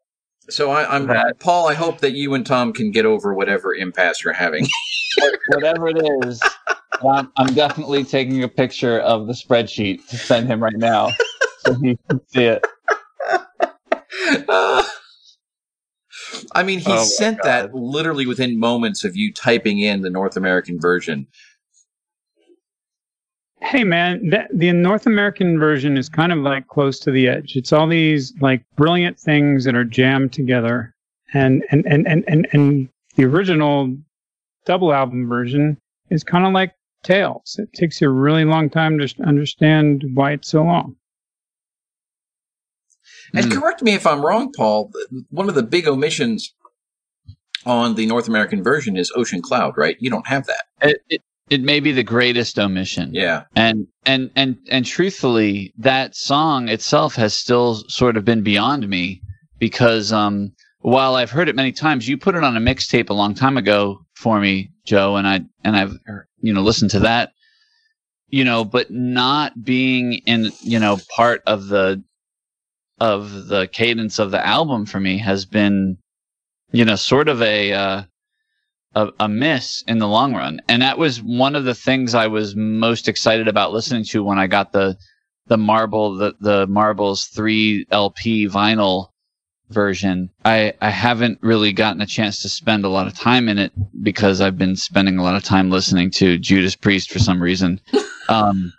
So 0.49 0.71
I, 0.71 0.95
I'm 0.95 1.07
That- 1.07 1.39
Paul. 1.39 1.67
I 1.67 1.73
hope 1.73 1.99
that 2.01 2.11
you 2.13 2.33
and 2.33 2.45
Tom 2.45 2.73
can 2.73 2.91
get 2.91 3.05
over 3.05 3.33
whatever 3.33 3.73
impasse 3.73 4.23
you're 4.23 4.33
having. 4.33 4.67
whatever 5.47 5.89
it 5.89 6.25
is, 6.25 6.41
I'm, 7.07 7.31
I'm 7.37 7.53
definitely 7.53 8.03
taking 8.03 8.43
a 8.43 8.47
picture 8.47 8.99
of 8.99 9.27
the 9.27 9.33
spreadsheet 9.33 10.07
to 10.07 10.17
send 10.17 10.47
him 10.47 10.61
right 10.63 10.77
now 10.77 11.09
so 11.59 11.73
he 11.75 11.97
can 12.09 12.21
see 12.27 12.45
it. 12.45 12.65
Uh, 14.47 14.83
I 16.53 16.63
mean, 16.63 16.79
he 16.79 16.91
Oh 16.91 17.03
sent 17.03 17.37
God. 17.37 17.45
that 17.45 17.75
literally 17.75 18.25
within 18.25 18.59
moments 18.59 19.03
of 19.03 19.15
you 19.15 19.33
typing 19.33 19.79
in 19.79 20.01
the 20.01 20.09
North 20.09 20.37
American 20.37 20.79
version. 20.79 21.27
Hey 23.61 23.83
man, 23.83 24.29
that, 24.29 24.49
the 24.53 24.71
North 24.73 25.07
American 25.07 25.57
version 25.57 25.97
is 25.97 26.09
kind 26.09 26.31
of 26.33 26.39
like 26.39 26.67
close 26.67 26.99
to 26.99 27.11
the 27.11 27.27
edge. 27.29 27.55
It's 27.55 27.71
all 27.71 27.87
these 27.87 28.33
like 28.41 28.63
brilliant 28.75 29.17
things 29.17 29.63
that 29.63 29.75
are 29.75 29.85
jammed 29.85 30.33
together, 30.33 30.93
and 31.33 31.63
and 31.71 31.85
and 31.87 32.05
and 32.07 32.23
and, 32.27 32.47
and 32.51 32.89
the 33.15 33.23
original 33.25 33.95
double 34.65 34.93
album 34.93 35.27
version 35.29 35.77
is 36.09 36.23
kind 36.23 36.45
of 36.45 36.51
like 36.53 36.73
Tales. 37.03 37.55
It 37.57 37.71
takes 37.73 38.01
you 38.01 38.09
a 38.09 38.13
really 38.13 38.45
long 38.45 38.69
time 38.69 38.99
to 38.99 39.07
understand 39.23 40.03
why 40.13 40.33
it's 40.33 40.49
so 40.49 40.63
long. 40.63 40.95
And 43.33 43.45
Mm. 43.51 43.59
correct 43.59 43.81
me 43.81 43.93
if 43.93 44.05
I'm 44.05 44.25
wrong, 44.25 44.51
Paul. 44.55 44.91
One 45.29 45.49
of 45.49 45.55
the 45.55 45.63
big 45.63 45.87
omissions 45.87 46.53
on 47.65 47.95
the 47.95 48.05
North 48.05 48.27
American 48.27 48.61
version 48.63 48.97
is 48.97 49.11
Ocean 49.15 49.41
Cloud, 49.41 49.73
right? 49.77 49.95
You 49.99 50.09
don't 50.09 50.27
have 50.27 50.45
that. 50.47 50.63
It, 50.81 50.97
it 51.09 51.21
it 51.49 51.61
may 51.61 51.79
be 51.81 51.91
the 51.91 52.03
greatest 52.03 52.57
omission. 52.57 53.13
Yeah. 53.13 53.43
And 53.55 53.87
and 54.05 54.31
and 54.35 54.57
and 54.69 54.85
truthfully, 54.85 55.73
that 55.77 56.15
song 56.15 56.69
itself 56.69 57.15
has 57.15 57.33
still 57.33 57.83
sort 57.89 58.17
of 58.17 58.23
been 58.25 58.43
beyond 58.43 58.87
me 58.87 59.21
because 59.59 60.11
um 60.13 60.53
while 60.79 61.15
I've 61.15 61.31
heard 61.31 61.47
it 61.47 61.55
many 61.55 61.71
times, 61.71 62.07
you 62.07 62.17
put 62.17 62.35
it 62.35 62.43
on 62.43 62.57
a 62.57 62.59
mixtape 62.59 63.09
a 63.09 63.13
long 63.13 63.33
time 63.33 63.57
ago 63.57 64.05
for 64.15 64.39
me, 64.39 64.71
Joe, 64.85 65.15
and 65.15 65.27
I 65.27 65.41
and 65.63 65.75
I've 65.75 65.97
you 66.41 66.53
know 66.53 66.61
listened 66.61 66.91
to 66.91 66.99
that, 67.01 67.31
you 68.29 68.43
know, 68.43 68.63
but 68.65 68.91
not 68.91 69.63
being 69.63 70.13
in 70.25 70.51
you 70.61 70.79
know 70.79 70.97
part 71.15 71.41
of 71.47 71.67
the 71.67 72.03
of 72.99 73.47
the 73.47 73.67
cadence 73.67 74.19
of 74.19 74.31
the 74.31 74.45
album 74.45 74.85
for 74.85 74.99
me 74.99 75.17
has 75.17 75.45
been, 75.45 75.97
you 76.71 76.85
know, 76.85 76.95
sort 76.95 77.27
of 77.27 77.41
a 77.41 77.73
uh, 77.73 78.03
a, 78.95 79.09
a 79.19 79.27
miss 79.27 79.83
in 79.87 79.97
the 79.97 80.07
long 80.07 80.35
run, 80.35 80.61
and 80.67 80.81
that 80.81 80.97
was 80.97 81.21
one 81.21 81.55
of 81.55 81.65
the 81.65 81.75
things 81.75 82.13
I 82.13 82.27
was 82.27 82.55
most 82.55 83.07
excited 83.07 83.47
about 83.47 83.73
listening 83.73 84.03
to 84.05 84.23
when 84.23 84.39
I 84.39 84.47
got 84.47 84.71
the 84.71 84.97
the 85.47 85.57
marble 85.57 86.15
the 86.15 86.35
the 86.39 86.67
marbles 86.67 87.25
three 87.25 87.85
LP 87.91 88.47
vinyl 88.47 89.07
version. 89.69 90.29
I 90.45 90.73
I 90.81 90.89
haven't 90.89 91.39
really 91.41 91.73
gotten 91.73 92.01
a 92.01 92.05
chance 92.05 92.41
to 92.43 92.49
spend 92.49 92.85
a 92.85 92.89
lot 92.89 93.07
of 93.07 93.17
time 93.17 93.49
in 93.49 93.57
it 93.57 93.71
because 94.03 94.41
I've 94.41 94.57
been 94.57 94.75
spending 94.75 95.17
a 95.17 95.23
lot 95.23 95.35
of 95.35 95.43
time 95.43 95.69
listening 95.69 96.11
to 96.11 96.37
Judas 96.37 96.75
Priest 96.75 97.11
for 97.11 97.19
some 97.19 97.41
reason. 97.41 97.79
Um, 98.29 98.71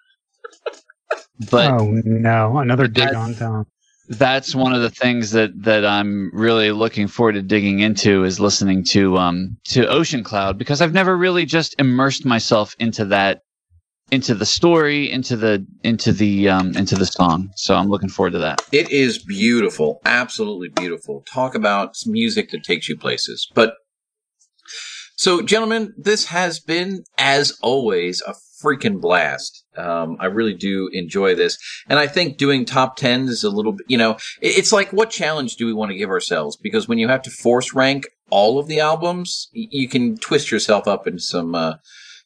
but 1.50 1.70
oh 1.70 2.00
no, 2.02 2.56
another 2.56 2.88
dig 2.88 3.12
on 3.12 3.34
Tom. 3.34 3.66
That's 4.08 4.54
one 4.54 4.74
of 4.74 4.82
the 4.82 4.90
things 4.90 5.30
that 5.32 5.50
that 5.62 5.84
I'm 5.84 6.30
really 6.32 6.70
looking 6.72 7.08
forward 7.08 7.32
to 7.32 7.42
digging 7.42 7.80
into 7.80 8.24
is 8.24 8.38
listening 8.38 8.84
to 8.90 9.16
um 9.16 9.56
to 9.68 9.86
Ocean 9.88 10.22
Cloud 10.22 10.58
because 10.58 10.80
I've 10.80 10.92
never 10.92 11.16
really 11.16 11.46
just 11.46 11.74
immersed 11.78 12.24
myself 12.24 12.74
into 12.78 13.06
that 13.06 13.40
into 14.10 14.34
the 14.34 14.46
story 14.46 15.10
into 15.10 15.36
the 15.36 15.66
into 15.82 16.12
the 16.12 16.48
um 16.50 16.76
into 16.76 16.94
the 16.94 17.06
song 17.06 17.50
so 17.56 17.74
I'm 17.74 17.88
looking 17.88 18.10
forward 18.10 18.32
to 18.32 18.38
that 18.40 18.60
It 18.72 18.90
is 18.90 19.22
beautiful, 19.24 20.00
absolutely 20.04 20.68
beautiful. 20.68 21.24
Talk 21.32 21.54
about 21.54 21.94
music 22.06 22.50
that 22.50 22.64
takes 22.64 22.88
you 22.88 22.96
places. 22.98 23.48
But 23.54 23.74
so, 25.16 25.42
gentlemen, 25.42 25.94
this 25.96 26.26
has 26.26 26.58
been, 26.58 27.04
as 27.18 27.56
always, 27.62 28.20
a 28.26 28.34
freaking 28.64 29.00
blast. 29.00 29.64
Um, 29.76 30.16
I 30.20 30.26
really 30.26 30.54
do 30.54 30.88
enjoy 30.92 31.34
this, 31.34 31.58
and 31.88 31.98
I 31.98 32.06
think 32.06 32.38
doing 32.38 32.64
top 32.64 32.96
tens 32.96 33.30
is 33.30 33.44
a 33.44 33.50
little 33.50 33.72
bit. 33.72 33.86
You 33.88 33.98
know, 33.98 34.16
it's 34.40 34.72
like 34.72 34.92
what 34.92 35.10
challenge 35.10 35.56
do 35.56 35.66
we 35.66 35.72
want 35.72 35.90
to 35.90 35.98
give 35.98 36.10
ourselves? 36.10 36.56
Because 36.56 36.88
when 36.88 36.98
you 36.98 37.08
have 37.08 37.22
to 37.22 37.30
force 37.30 37.74
rank 37.74 38.06
all 38.30 38.58
of 38.58 38.66
the 38.68 38.80
albums, 38.80 39.48
you 39.52 39.88
can 39.88 40.16
twist 40.16 40.50
yourself 40.50 40.88
up 40.88 41.06
in 41.06 41.18
some. 41.18 41.54
Uh, 41.54 41.74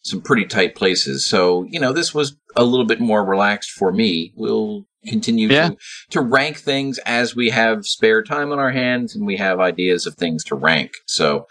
some 0.03 0.22
pretty 0.22 0.45
tight 0.47 0.76
places. 0.76 1.26
So, 1.26 1.66
you 1.68 1.80
know, 1.80 1.93
this 1.93 2.14
was 2.14 2.36
a 2.57 2.64
little 2.64 2.86
bit 2.86 3.01
more 3.01 3.24
relaxed 3.24 3.72
for 3.72 3.91
me. 3.93 4.32
We'll 4.36 4.86
continue 5.07 5.49
Yeah. 5.49 5.70
to 5.70 5.76
to 6.11 6.20
rank 6.20 6.59
things 6.59 6.99
as 7.05 7.34
we 7.34 7.51
have 7.51 7.84
spare 7.84 8.22
time 8.22 8.53
on 8.53 8.61
our 8.61 8.70
hands 8.70 9.16
and 9.16 9.26
we 9.26 9.36
have 9.39 9.59
ideas 9.59 10.07
of 10.07 10.14
things 10.14 10.45
to 10.45 10.55
rank. 10.55 10.93
So, 11.07 11.47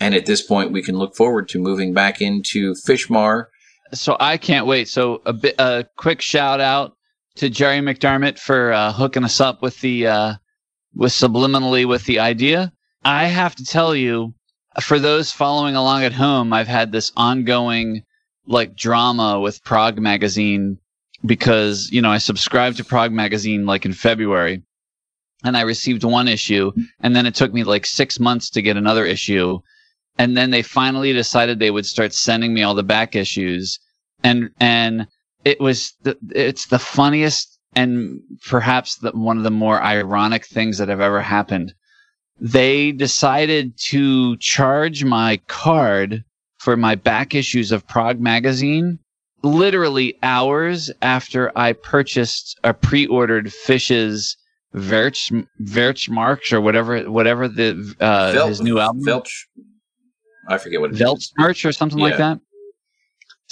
and 0.00 0.14
at 0.14 0.26
this 0.26 0.42
point, 0.42 0.70
we 0.72 0.80
can 0.80 0.96
look 0.96 1.16
forward 1.16 1.48
to 1.50 1.58
moving 1.58 1.92
back 1.92 2.22
into 2.22 2.74
Fishmar. 2.86 3.46
So 3.94 4.16
I 4.18 4.36
can't 4.36 4.66
wait 4.66 4.88
so 4.88 5.20
a 5.26 5.32
bit 5.32 5.54
a 5.58 5.86
quick 5.96 6.20
shout 6.20 6.60
out 6.60 6.96
to 7.36 7.50
Jerry 7.50 7.80
McDermott 7.80 8.38
for 8.38 8.72
uh, 8.72 8.92
hooking 8.92 9.24
us 9.24 9.40
up 9.40 9.62
with 9.62 9.80
the 9.80 10.06
uh 10.06 10.34
with 10.94 11.12
subliminally 11.12 11.86
with 11.86 12.04
the 12.04 12.18
idea 12.18 12.72
I 13.04 13.26
have 13.26 13.54
to 13.56 13.64
tell 13.64 13.96
you 13.96 14.34
for 14.80 14.98
those 14.98 15.32
following 15.32 15.74
along 15.74 16.04
at 16.04 16.12
home, 16.12 16.52
I've 16.52 16.68
had 16.68 16.92
this 16.92 17.12
ongoing 17.16 18.04
like 18.46 18.76
drama 18.76 19.40
with 19.40 19.62
Prog 19.64 19.98
Magazine 19.98 20.78
because, 21.26 21.90
you 21.90 22.00
know, 22.00 22.10
I 22.10 22.18
subscribed 22.18 22.76
to 22.76 22.84
Prog 22.84 23.12
Magazine 23.12 23.66
like 23.66 23.84
in 23.84 23.92
February 23.92 24.62
and 25.44 25.56
I 25.56 25.62
received 25.62 26.04
one 26.04 26.28
issue 26.28 26.72
and 27.00 27.14
then 27.14 27.26
it 27.26 27.34
took 27.34 27.52
me 27.52 27.64
like 27.64 27.86
six 27.86 28.20
months 28.20 28.50
to 28.50 28.62
get 28.62 28.76
another 28.76 29.04
issue. 29.04 29.60
And 30.18 30.36
then 30.36 30.50
they 30.50 30.62
finally 30.62 31.12
decided 31.12 31.58
they 31.58 31.70
would 31.70 31.86
start 31.86 32.12
sending 32.12 32.54
me 32.54 32.62
all 32.62 32.74
the 32.74 32.82
back 32.82 33.16
issues. 33.16 33.80
And, 34.24 34.50
and 34.60 35.06
it 35.44 35.60
was, 35.60 35.94
the, 36.02 36.16
it's 36.30 36.66
the 36.66 36.78
funniest 36.78 37.58
and 37.74 38.20
perhaps 38.46 38.96
the, 38.96 39.10
one 39.12 39.38
of 39.38 39.44
the 39.44 39.50
more 39.50 39.82
ironic 39.82 40.46
things 40.46 40.78
that 40.78 40.88
have 40.88 41.00
ever 41.00 41.20
happened 41.20 41.74
they 42.42 42.90
decided 42.90 43.72
to 43.78 44.36
charge 44.38 45.04
my 45.04 45.40
card 45.46 46.24
for 46.58 46.76
my 46.76 46.96
back 46.96 47.34
issues 47.34 47.70
of 47.70 47.86
Prog 47.86 48.20
magazine 48.20 48.98
literally 49.44 50.18
hours 50.22 50.90
after 51.02 51.56
I 51.56 51.72
purchased 51.72 52.58
a 52.64 52.74
pre-ordered 52.74 53.52
Fish's 53.52 54.36
Verch 54.74 55.46
Verchmarks 55.60 56.52
or 56.52 56.60
whatever 56.60 57.10
whatever 57.10 57.46
the 57.46 57.94
uh, 58.00 58.32
Vel- 58.32 58.48
his 58.48 58.60
new 58.60 58.78
album 58.80 59.04
Velch. 59.04 59.30
I 60.48 60.58
forget 60.58 60.80
what 60.80 60.90
it 60.90 60.94
is. 60.94 61.00
Velchmarch 61.00 61.64
or 61.64 61.72
something 61.72 61.98
like 61.98 62.16
that. 62.16 62.40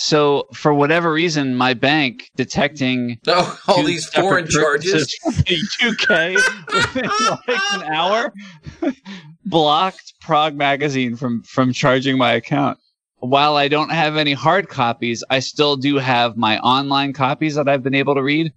So 0.00 0.46
for 0.54 0.72
whatever 0.72 1.12
reason, 1.12 1.56
my 1.56 1.74
bank 1.74 2.30
detecting 2.34 3.18
Oh, 3.26 3.58
all 3.68 3.82
these 3.82 4.06
foreign 4.06 4.48
charges. 4.48 5.14
from 5.22 5.34
the 5.34 5.58
UK 5.88 6.64
within 6.74 7.10
like 7.46 7.60
an 7.74 7.82
hour 7.82 8.32
blocked 9.44 10.14
Prog 10.22 10.54
Magazine 10.54 11.16
from 11.16 11.42
from 11.42 11.74
charging 11.74 12.16
my 12.16 12.32
account. 12.32 12.78
While 13.18 13.56
I 13.56 13.68
don't 13.68 13.90
have 13.90 14.16
any 14.16 14.32
hard 14.32 14.70
copies, 14.70 15.22
I 15.28 15.40
still 15.40 15.76
do 15.76 15.96
have 15.96 16.34
my 16.34 16.58
online 16.60 17.12
copies 17.12 17.56
that 17.56 17.68
I've 17.68 17.82
been 17.82 17.94
able 17.94 18.14
to 18.14 18.22
read, 18.22 18.54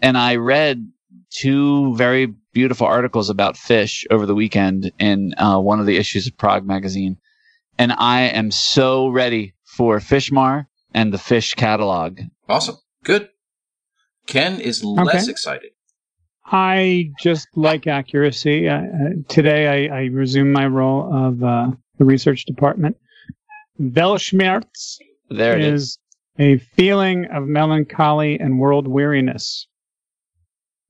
and 0.00 0.16
I 0.16 0.36
read 0.36 0.90
two 1.30 1.94
very 1.96 2.32
beautiful 2.54 2.86
articles 2.86 3.28
about 3.28 3.58
fish 3.58 4.06
over 4.10 4.24
the 4.24 4.34
weekend 4.34 4.90
in 4.98 5.34
uh, 5.36 5.58
one 5.58 5.78
of 5.78 5.84
the 5.84 5.98
issues 5.98 6.26
of 6.26 6.38
Prog 6.38 6.64
Magazine, 6.66 7.18
and 7.78 7.92
I 7.92 8.22
am 8.22 8.50
so 8.50 9.08
ready 9.08 9.52
for 9.64 9.98
Fishmar 9.98 10.64
and 10.96 11.12
the 11.12 11.18
Fish 11.18 11.54
catalog. 11.54 12.18
Awesome. 12.48 12.76
Good. 13.04 13.28
Ken 14.26 14.58
is 14.60 14.82
less 14.82 15.06
Okay. 15.24 15.30
excited. 15.30 15.70
I 16.46 17.10
just 17.20 17.46
like 17.54 17.86
accuracy. 17.86 18.68
Uh, 18.68 18.78
uh, 18.78 18.82
today, 19.28 19.88
I, 19.90 19.94
I 19.96 20.04
resume 20.06 20.52
my 20.52 20.66
role 20.66 21.12
of 21.14 21.42
uh, 21.42 21.70
the 21.98 22.04
research 22.04 22.44
department. 22.46 22.96
Weltschmerz 23.80 24.96
There 25.28 25.56
it 25.58 25.60
is. 25.64 25.82
is 25.82 25.98
a 26.38 26.56
feeling 26.58 27.26
of 27.26 27.46
melancholy 27.46 28.40
and 28.40 28.58
world 28.58 28.88
weariness. 28.88 29.66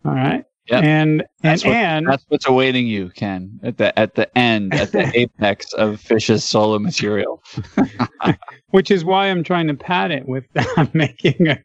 All 0.04 0.12
right, 0.14 0.44
Yep. 0.68 0.82
and 0.84 1.20
and 1.20 1.24
That's 1.42 1.64
what- 1.64 1.74
and 1.74 2.06
That's 2.08 2.24
what's 2.28 2.46
awaiting 2.48 2.86
you, 2.86 3.10
Ken, 3.10 3.60
at 3.62 3.76
the 3.78 3.96
at 3.98 4.14
the 4.14 4.36
end, 4.36 4.74
at 4.74 4.92
the 4.92 5.10
apex 5.18 5.72
of 5.74 6.00
Fish's 6.00 6.44
solo 6.44 6.78
material. 6.78 7.42
which 8.70 8.90
is 8.90 9.04
why 9.04 9.28
I'm 9.28 9.44
trying 9.44 9.68
to 9.68 9.74
pad 9.74 10.10
it 10.10 10.26
with 10.28 10.44
I'm 10.76 10.90
making 10.92 11.48
a, 11.48 11.58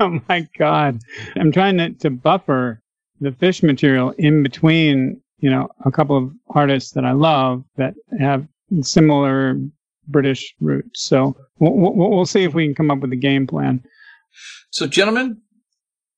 oh 0.00 0.20
my 0.28 0.46
god 0.58 1.00
I'm 1.36 1.50
trying 1.52 1.78
to, 1.78 1.90
to 1.90 2.10
buffer 2.10 2.80
the 3.20 3.32
fish 3.32 3.62
material 3.62 4.10
in 4.18 4.42
between 4.42 5.20
you 5.38 5.50
know 5.50 5.68
a 5.84 5.90
couple 5.90 6.16
of 6.16 6.30
artists 6.50 6.92
that 6.92 7.04
I 7.04 7.12
love 7.12 7.64
that 7.76 7.94
have 8.20 8.46
similar 8.82 9.56
British 10.08 10.54
roots 10.60 11.04
so 11.04 11.34
we'll, 11.58 11.72
we'll, 11.72 12.10
we'll 12.10 12.26
see 12.26 12.44
if 12.44 12.54
we 12.54 12.66
can 12.66 12.74
come 12.74 12.90
up 12.90 12.98
with 13.00 13.12
a 13.12 13.16
game 13.16 13.46
plan 13.46 13.82
So, 14.70 14.86
gentlemen, 14.86 15.40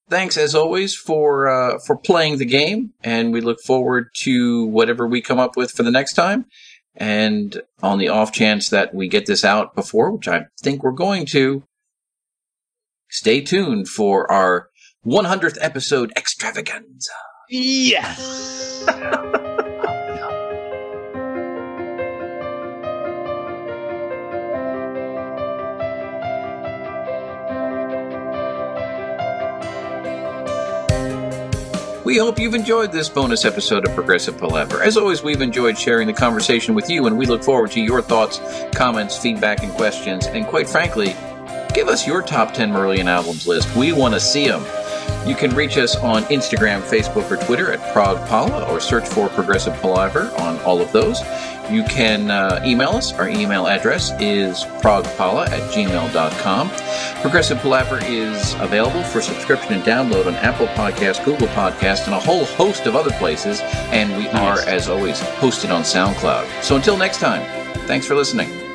thanks 0.08 0.36
as 0.36 0.54
always 0.54 0.94
for 0.94 1.48
uh, 1.48 1.78
for 1.78 1.96
playing 1.96 2.38
the 2.38 2.44
game, 2.44 2.92
and 3.02 3.32
we 3.32 3.40
look 3.40 3.60
forward 3.60 4.10
to 4.22 4.66
whatever 4.66 5.06
we 5.06 5.20
come 5.20 5.38
up 5.38 5.56
with 5.56 5.70
for 5.72 5.82
the 5.82 5.90
next 5.90 6.14
time. 6.14 6.46
And 6.98 7.60
on 7.82 7.98
the 7.98 8.08
off 8.08 8.32
chance 8.32 8.70
that 8.70 8.94
we 8.94 9.06
get 9.08 9.26
this 9.26 9.44
out 9.44 9.74
before, 9.74 10.10
which 10.10 10.28
I 10.28 10.46
think 10.62 10.82
we're 10.82 10.92
going 10.92 11.26
to, 11.26 11.62
stay 13.10 13.42
tuned 13.42 13.88
for 13.88 14.30
our 14.32 14.70
100th 15.04 15.58
episode 15.60 16.10
extravaganza. 16.16 17.12
Yes. 17.50 18.86
We 32.06 32.18
hope 32.18 32.38
you've 32.38 32.54
enjoyed 32.54 32.92
this 32.92 33.08
bonus 33.08 33.44
episode 33.44 33.84
of 33.84 33.92
Progressive 33.96 34.38
Palaver. 34.38 34.80
As 34.80 34.96
always, 34.96 35.24
we've 35.24 35.42
enjoyed 35.42 35.76
sharing 35.76 36.06
the 36.06 36.12
conversation 36.12 36.76
with 36.76 36.88
you, 36.88 37.06
and 37.08 37.18
we 37.18 37.26
look 37.26 37.42
forward 37.42 37.72
to 37.72 37.80
your 37.80 38.00
thoughts, 38.00 38.40
comments, 38.76 39.18
feedback, 39.18 39.64
and 39.64 39.72
questions. 39.72 40.26
And 40.26 40.46
quite 40.46 40.68
frankly, 40.68 41.16
give 41.74 41.88
us 41.88 42.06
your 42.06 42.22
top 42.22 42.54
10 42.54 42.70
Marillion 42.70 43.06
albums 43.06 43.48
list. 43.48 43.74
We 43.74 43.92
want 43.92 44.14
to 44.14 44.20
see 44.20 44.46
them. 44.46 44.62
You 45.26 45.34
can 45.34 45.54
reach 45.54 45.76
us 45.76 45.96
on 45.96 46.22
Instagram, 46.24 46.80
Facebook, 46.82 47.30
or 47.30 47.36
Twitter 47.44 47.72
at 47.72 47.92
Prog 47.92 48.16
Pala, 48.28 48.64
or 48.72 48.78
search 48.80 49.08
for 49.08 49.28
Progressive 49.28 49.74
Palaver 49.80 50.30
on 50.38 50.58
all 50.60 50.80
of 50.80 50.92
those. 50.92 51.20
You 51.68 51.82
can 51.84 52.30
uh, 52.30 52.62
email 52.64 52.90
us. 52.90 53.12
Our 53.12 53.28
email 53.28 53.66
address 53.66 54.12
is 54.20 54.64
progpala 54.80 55.48
at 55.48 55.60
gmail.com. 55.72 56.70
Progressive 57.22 57.58
Palaver 57.58 57.98
is 58.04 58.54
available 58.60 59.02
for 59.02 59.20
subscription 59.20 59.72
and 59.72 59.82
download 59.82 60.26
on 60.28 60.34
Apple 60.36 60.68
Podcasts, 60.68 61.24
Google 61.24 61.48
Podcasts, 61.48 62.04
and 62.06 62.14
a 62.14 62.20
whole 62.20 62.44
host 62.44 62.86
of 62.86 62.94
other 62.94 63.10
places. 63.18 63.60
And 63.90 64.16
we 64.16 64.24
Nice. 64.26 64.36
are, 64.64 64.68
as 64.68 64.88
always, 64.88 65.18
hosted 65.20 65.74
on 65.74 65.82
SoundCloud. 65.82 66.62
So 66.62 66.76
until 66.76 66.96
next 66.96 67.18
time, 67.18 67.42
thanks 67.88 68.06
for 68.06 68.14
listening. 68.14 68.65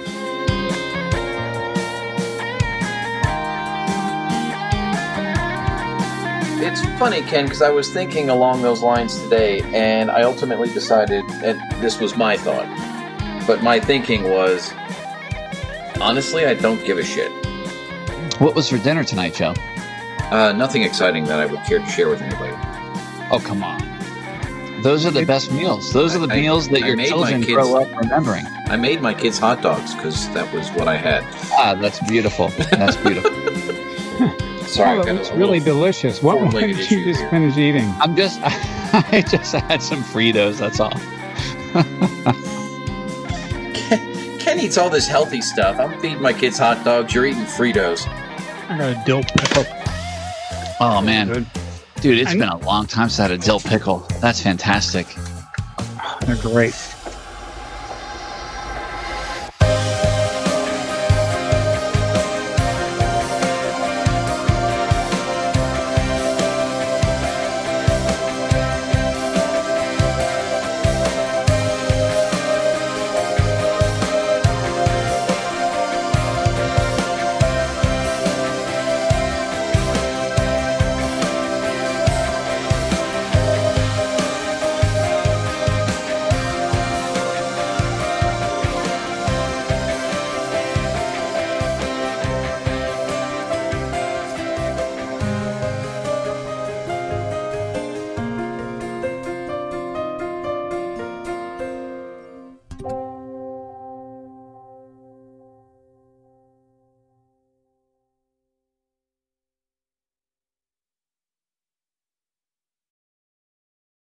It's 6.72 6.82
funny, 7.00 7.22
Ken, 7.22 7.46
because 7.46 7.62
I 7.62 7.70
was 7.70 7.92
thinking 7.92 8.30
along 8.30 8.62
those 8.62 8.82
lines 8.82 9.20
today, 9.24 9.62
and 9.74 10.10
I 10.10 10.24
ultimately 10.24 10.70
decided, 10.70 11.24
and 11.44 11.60
this 11.82 12.00
was 12.00 12.16
my 12.16 12.38
thought, 12.38 12.68
but 13.46 13.62
my 13.62 13.80
thinking 13.80 14.24
was, 14.24 14.72
honestly, 16.00 16.46
I 16.46 16.54
don't 16.54 16.84
give 16.86 16.98
a 16.98 17.04
shit. 17.04 17.32
What 18.40 18.56
was 18.56 18.70
for 18.70 18.78
dinner 18.78 19.04
tonight, 19.04 19.34
Joe? 19.36 19.54
Uh, 20.32 20.54
nothing 20.54 20.84
exciting 20.84 21.26
that 21.26 21.40
I 21.40 21.46
would 21.46 21.62
care 21.64 21.80
to 21.80 21.86
share 21.88 22.08
with 22.10 22.22
anybody. 22.22 22.54
Oh, 23.32 23.42
come 23.44 23.64
on. 23.64 23.82
Those 24.82 25.06
are 25.06 25.12
the 25.12 25.26
best 25.26 25.52
meals. 25.52 25.92
Those 25.94 26.16
are 26.16 26.20
the 26.26 26.34
I- 26.34 26.40
meals 26.40 26.70
that 26.70 26.82
I 26.84 26.88
your 26.88 26.96
children 26.98 27.42
kids- 27.42 27.54
grow 27.54 27.82
up 27.82 27.96
remembering. 27.98 28.48
I 28.68 28.78
made 28.78 29.02
my 29.02 29.14
kids 29.14 29.38
hot 29.38 29.62
dogs 29.62 29.94
because 29.94 30.30
that 30.34 30.52
was 30.54 30.70
what 30.72 30.88
I 30.88 30.96
had. 30.96 31.24
Ah, 31.52 31.76
that's 31.76 32.00
beautiful. 32.08 32.48
That's 32.72 32.96
beautiful. 32.98 33.32
Sorry, 34.74 34.98
oh, 34.98 35.00
I've 35.02 35.06
got 35.06 35.08
it 35.08 35.12
a 35.12 35.14
looks 35.16 35.30
little- 35.32 35.38
really 35.40 35.60
delicious. 35.60 36.22
What, 36.24 36.40
what 36.42 36.52
did 36.52 36.70
you 36.70 37.04
just 37.04 37.20
here. 37.20 37.30
finish 37.30 37.58
eating? 37.58 37.88
I'm 38.00 38.16
just, 38.16 38.40
I 38.44 39.24
just 39.28 39.54
had 39.54 39.82
some 39.82 40.02
Fritos. 40.04 40.58
That's 40.58 40.80
all. 40.80 40.92
Ken 44.40 44.60
eats 44.60 44.78
all 44.78 44.90
this 44.90 45.08
healthy 45.08 45.42
stuff. 45.42 45.80
I'm 45.80 46.00
feeding 46.00 46.22
my 46.22 46.34
kids 46.34 46.58
hot 46.58 46.84
dogs. 46.84 47.14
You're 47.14 47.26
eating 47.28 47.44
Fritos. 47.44 48.08
I 48.70 48.78
got 48.78 48.90
a 48.90 49.04
dill 49.06 49.24
pickle. 49.24 49.66
Oh 50.80 51.02
man, 51.04 51.28
Good. 51.28 51.48
dude, 52.02 52.18
it's 52.20 52.32
I 52.32 52.34
been 52.38 52.50
a 52.50 52.58
long 52.66 52.88
time 52.88 53.08
since 53.10 53.20
I 53.20 53.24
had 53.24 53.32
a 53.32 53.38
dill 53.38 53.60
pickle. 53.60 54.00
That's 54.20 54.42
fantastic. 54.42 55.06
They're 56.26 56.36
great. 56.38 56.74